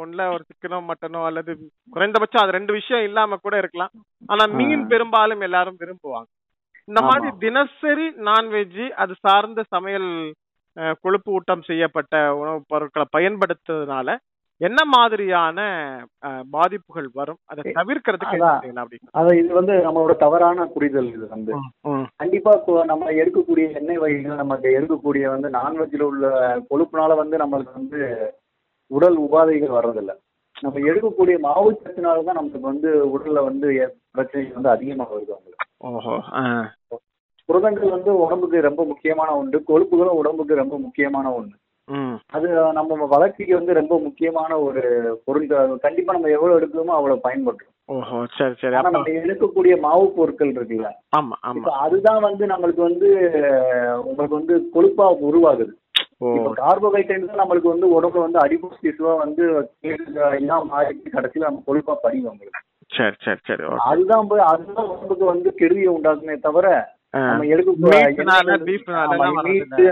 ஒண்ணுல 0.00 0.26
ஒரு 0.34 0.42
சிக்கனோ 0.48 0.78
மட்டனோ 0.88 1.20
அல்லது 1.26 1.52
குறைந்தபட்சம் 1.92 2.42
அது 2.42 2.56
ரெண்டு 2.56 2.72
விஷயம் 2.72 3.06
இல்லாம 3.06 3.38
கூட 3.38 3.54
இருக்கலாம் 3.58 3.92
ஆனா 4.28 4.44
மீன். 4.54 4.84
பெரும்பாலும் 4.92 5.44
எல்லாரும் 5.46 5.80
விரும்புவாங்க 5.80 6.28
இந்த 6.88 7.00
மாதிரி. 7.02 7.28
தினசரி 7.42 8.06
நான்வெஜ் 8.26 8.82
அது 9.02 9.12
சார்ந்த 9.22 9.60
சமையல் 9.72 10.10
கொழுப்பு 11.02 11.30
ஊட்டம் 11.32 11.66
செய்யப்பட்ட 11.68 12.14
உணவுப் 12.40 12.68
பொருட்களை 12.70 13.06
பயன்படுத்துறதுனால 13.12 14.08
என்ன 14.66 14.80
மாதிரியான 14.92 15.58
பாதிப்புகள் 16.54 17.08
வரும்? 17.18 17.38
அதை 17.50 17.62
தவிர்க்கிறதுக்கு 17.78 18.36
அதான். 19.14 19.38
இது 19.40 19.50
வந்து 19.58 19.74
நம்மளோட 19.86 20.14
தவறான 20.16 20.66
புரிதல் 20.74 21.08
இது 21.14 21.26
வந்து. 21.28 21.52
கண்டிப்பா 22.20 22.52
நம்ம 22.92 23.10
எடுக்கக்கூடிய 23.20 23.66
எண்ணெய் 23.80 24.02
வகைகள் 24.04 24.42
நமக்கு 24.42 24.68
எடுக்கக்கூடிய 24.78 25.24
வந்து 25.34 25.50
நான்வெஜ்ல 25.58 26.08
உள்ள 26.10 26.26
கொழுப்புனால 26.70 27.16
வந்து 27.22 27.42
நம்மளுக்கு 27.42 27.78
வந்து 27.80 28.00
உடல் 28.90 29.18
உபாதைகள் 29.24 29.76
வர்றதில்ல. 29.78 30.12
நம்ம 30.56 30.80
எடுக்கக்கூடிய 30.90 31.36
மாவு 31.46 31.70
சத்துனால 31.76 32.24
தான் 32.26 32.38
நமக்கு 32.40 32.60
வந்து 32.70 32.90
உடல்ல 33.14 33.38
வந்து 33.48 33.68
பிரச்சனைகள் 34.14 34.56
வந்து 34.58 34.74
அதிகமாக 34.74 35.12
வருது 35.14 35.34
அவங்களுக்கு. 35.34 35.66
புரதங்கள் 37.48 37.94
வந்து 37.96 38.10
உடம்புக்கு 38.24 38.66
ரொம்ப 38.68 38.82
முக்கியமான 38.90 39.30
ஒன்று. 39.40 39.58
கொழுப்புகளும் 39.70 40.18
உடம்புக்கு 40.20 40.62
ரொம்ப 40.62 40.76
முக்கியமான 40.84 41.26
ஒன்று. 41.38 41.56
அது 42.32 42.46
நம்ம 42.72 43.06
வளர்ச்சிக்கு 43.06 43.54
வந்து 43.54 43.72
ரொம்ப 43.72 43.94
முக்கியமான 43.98 44.58
ஒரு 44.60 44.82
பொருள். 45.24 45.46
கண்டிப்பா 45.82 46.12
நம்ம 46.12 46.30
எவ்வளவு 46.30 46.58
எடுக்கிறோமோ 46.58 46.96
அவ்வளவு 46.96 47.24
பயன்படுறோம் 47.26 47.70
ஓஹோ 47.88 48.18
சரி 48.36 48.54
சரி. 48.60 48.74
ஆனா 48.74 48.90
நம்ம 48.90 49.10
எடுக்கக்கூடிய 49.18 49.74
மாவு 49.80 50.04
பொருட்கள் 50.12 50.52
இருக்குல்ல? 50.52 50.90
ஆமா 51.12 51.34
ஆமா. 51.42 51.72
அதுதான் 51.80 52.20
வந்து 52.22 52.44
நம்மளுக்கு 52.46 52.82
வந்து 52.82 53.08
உங்களுக்கு 54.04 54.38
வந்து 54.38 54.56
கொழுப்பா 54.74 55.08
உருவாகுது. 55.22 55.72
கார்போஹைட்ரேட் 56.60 57.26
தான் 57.26 57.42
நம்மளுக்கு 57.42 57.68
வந்து 57.68 57.86
உடம்புல 57.94 58.24
வந்து 58.26 58.40
டிஷ்யூவா 58.82 59.14
வந்து 59.18 59.44
எல்லாம் 60.38 60.66
மாறி 60.66 60.92
கடைசியில 61.14 61.48
நம்ம 61.48 61.64
கொழுப்பா 61.66 61.94
படியும் 62.02 62.30
உங்களுக்கு 62.30 62.62
சரி 62.90 63.16
சரி 63.24 63.40
சரி. 63.46 63.64
அதுதான் 63.86 64.28
போய் 64.28 64.48
அதுதான் 64.48 64.88
உடம்புக்கு 64.88 65.24
வந்து 65.26 65.48
கெடுதியை 65.54 65.90
உண்டாக்குமே 65.92 66.36
தவிர 66.40 66.66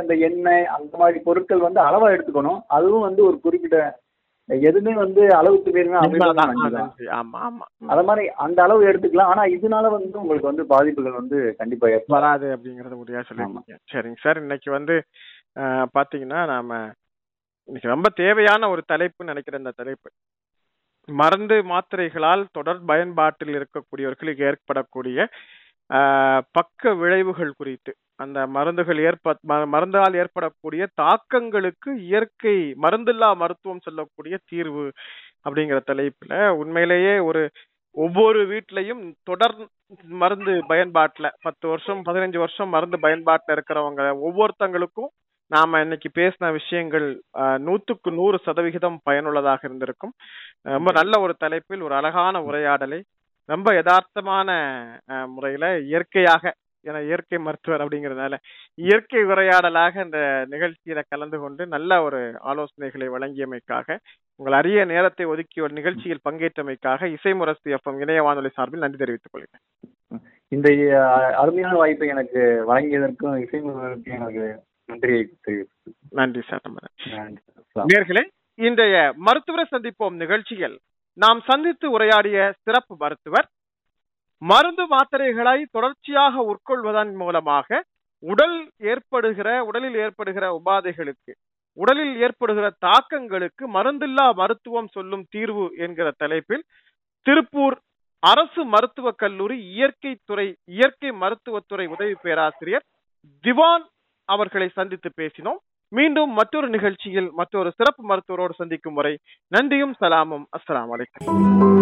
அந்த 0.01 0.15
எண்ணெய் 0.29 0.65
அந்த 0.77 0.95
மாதிரி 1.03 1.19
பொருட்கள் 1.27 1.67
வந்து 1.67 1.81
அளவா 1.89 2.09
எடுத்துக்கணும். 2.15 2.61
அதுவும் 2.77 3.07
வந்து 3.09 3.23
ஒரு 3.29 3.37
குறிப்பிட்ட 3.41 3.81
எதுவுமே 4.69 4.95
வந்து 5.03 5.23
அளவுக்கு 5.41 5.83
ஆமா 7.19 7.43
அத 7.93 8.01
மாதிரி 8.09 8.25
அந்த 8.45 8.59
அளவு 8.65 8.89
எடுத்துக்கலாம். 8.91 9.31
ஆனா 9.33 9.43
இதனால 9.57 9.85
வந்து 9.95 10.17
உங்களுக்கு 10.23 10.51
வந்து 10.51 10.65
பாதிப்புகள் 10.73 11.21
வந்து 11.21 11.39
கண்டிப்பா 11.61 11.87
வராது 12.17 12.49
அப்படிங்கறது 12.57 13.01
உறுதியா 13.03 13.23
சொல்லிருக்கீங்க 13.29 13.79
சரிங்க. 13.93 14.19
சார் 14.25 14.43
இன்னைக்கு 14.45 14.71
வந்து 14.79 14.97
பாத்தீங்கன்னா 15.97 16.41
நாம 16.55 16.81
இன்னைக்கு 17.69 17.95
ரொம்ப 17.95 18.09
தேவையான 18.23 18.69
ஒரு 18.75 18.83
தலைப்புன்னு 18.93 19.33
நினைக்கிறேன் 19.33 19.63
இந்த 19.63 19.75
தலைப்பு. 19.81 20.09
மருந்து 21.09 21.57
மாத்திரைகளால் 21.71 22.43
தொடர் 22.57 22.81
பயன்பாட்டில் 22.91 23.57
இருக்கக்கூடியவர்களுக்கு 23.59 24.47
ஏற்படக்கூடிய 24.51 25.19
பக்க 26.51 26.95
விளைவுகள் 26.95 27.53
குறித்து 27.57 27.93
அந்த 28.17 28.47
மருந்துகள் 28.47 29.01
ஏற்ப 29.01 29.35
மருந்தால் 29.73 30.15
ஏற்படக்கூடிய 30.15 30.89
தாக்கங்களுக்கு 31.01 31.91
இயற்கை 32.03 32.57
மருந்தில்லா 32.83 33.31
மருத்துவம் 33.37 33.85
சொல்லக்கூடிய 33.85 34.39
தீர்வு 34.45 34.85
அப்படிங்கிற 35.45 35.79
தலைப்புல 35.87 36.49
உண்மையிலேயே 36.49 37.19
ஒரு 37.19 37.43
ஒவ்வொரு 37.97 38.41
வீட்லயும் 38.47 39.03
தொடர் 39.23 39.57
மருந்து 40.21 40.53
பயன்பாட்டுல 40.69 41.29
பத்து 41.43 41.69
வருஷம் 41.69 42.05
பதினஞ்சு 42.05 42.39
வருஷம் 42.39 42.69
மருந்து 42.69 42.99
பயன்பாட்டுல 42.99 43.57
இருக்கிறவங்க 43.57 44.05
ஒவ்வொருத்தங்களுக்கும் 44.29 45.11
நாம 45.51 45.81
இன்னைக்கு 45.81 46.09
பேசின 46.21 46.53
விஷயங்கள் 46.53 47.07
நூத்துக்கு 47.67 48.11
நூறு 48.11 48.39
சதவிகிதம் 48.43 49.01
பயனுள்ளதாக 49.03 49.61
இருந்திருக்கும். 49.63 50.15
ரொம்ப 50.63 50.91
நல்ல 50.93 51.21
ஒரு 51.21 51.35
தலைப்பில் 51.39 51.81
ஒரு 51.81 51.95
அழகான 51.95 52.43
உரையாடலை 52.43 53.01
ரொம்ப 53.53 53.69
யதார்த்தமான 53.79 54.51
முறையில 55.35 55.65
இயற்கையாக 55.91 56.45
ஏன்னா 56.85 57.01
இயற்கை 57.09 57.39
மருத்துவர் 57.39 57.83
அப்படிங்கறதுனால 57.85 58.35
இயற்கை 58.85 59.21
உரையாடலாக 59.33 59.95
இந்த 60.05 60.21
நிகழ்ச்சியில 60.51 61.01
கலந்து 61.09 61.39
கொண்டு 61.39 61.63
நல்ல 61.75 62.01
ஒரு 62.07 62.21
ஆலோசனைகளை 62.51 63.09
வழங்கியமைக்காக 63.15 63.97
உங்கள் 64.41 64.57
அரிய 64.61 64.85
நேரத்தை 64.93 65.25
ஒதுக்கி 65.33 65.61
ஒரு 65.61 65.73
நிகழ்ச்சியில் 65.79 66.25
பங்கேற்றமைக்காக 66.29 67.11
இசைமுரசு 67.17 67.75
எஃப்எம் 67.77 68.01
இணைய 68.05 68.23
வானொலி 68.23 68.51
சார்பில் 68.57 68.85
நன்றி 68.85 69.01
தெரிவித்துக் 69.03 69.33
கொள்கிறேன். 69.35 69.65
இந்த 70.53 70.69
அருமையான 71.43 71.75
வாய்ப்பை 71.81 72.09
எனக்கு 72.15 72.41
வழங்கியதற்கும் 72.71 73.37
இசைமுகத்திற்கும் 73.45 74.17
எனக்கு 74.19 74.45
நன்றியை 74.89 75.23
நன்றி 76.21 76.43
சார். 76.49 76.65
நேர்களே 77.93 78.25
இன்றைய 78.69 78.97
மருத்துவரை 79.29 79.67
சந்திப்போம் 79.71 80.17
நிகழ்ச்சியில். 80.23 80.77
நாம் 81.19 81.41
சந்தித்து 81.41 81.87
உரையாடிய 81.91 82.37
சிறப்பு 82.63 82.95
மருத்துவர் 82.97 83.49
மருந்து 84.43 84.85
மாத்திரைகளை 84.87 85.59
தொடர்ச்சியாக 85.71 86.35
உட்கொள்வதன் 86.43 87.13
மூலமாக 87.15 87.83
உடல் 88.23 88.59
ஏற்படுகிற 88.77 89.49
உடலில் 89.65 89.95
ஏற்படுகிற 89.95 90.61
உபாதைகளுக்கு 90.61 91.33
உடலில் 91.79 92.15
ஏற்படுகிற 92.17 92.67
தாக்கங்களுக்கு 92.87 93.65
மருந்தில்லா 93.75 94.27
மருத்துவம் 94.35 94.91
சொல்லும் 94.93 95.25
தீர்வு 95.31 95.67
என்கிற 95.77 96.09
தலைப்பில் 96.17 96.65
திருப்பூர் 97.27 97.77
அரசு 98.23 98.63
மருத்துவக் 98.65 99.19
கல்லூரி 99.19 99.57
இயற்கை 99.69 100.13
துறை 100.25 100.47
இயற்கை 100.65 101.11
மருத்துவத்துறை 101.13 101.87
உதவி 101.87 102.15
பேராசிரியர் 102.23 102.85
திவான் 103.45 103.85
அவர்களை 104.29 104.69
சந்தித்து 104.69 105.11
பேசினோம். 105.17 105.61
மீண்டும் 105.93 106.31
மற்றொரு 106.31 106.69
நிகழ்ச்சியில் 106.69 107.31
மற்றொரு 107.33 107.73
சிறப்பு 107.77 108.03
மருத்துவரோடு 108.09 108.55
சந்திக்கும் 108.55 108.95
வரை 108.95 109.15
நன்றியும் 109.53 109.95
சலாமும். 110.01 110.47
அஸ்லாம் 110.59 110.91
வலைக்கம் 110.93 111.82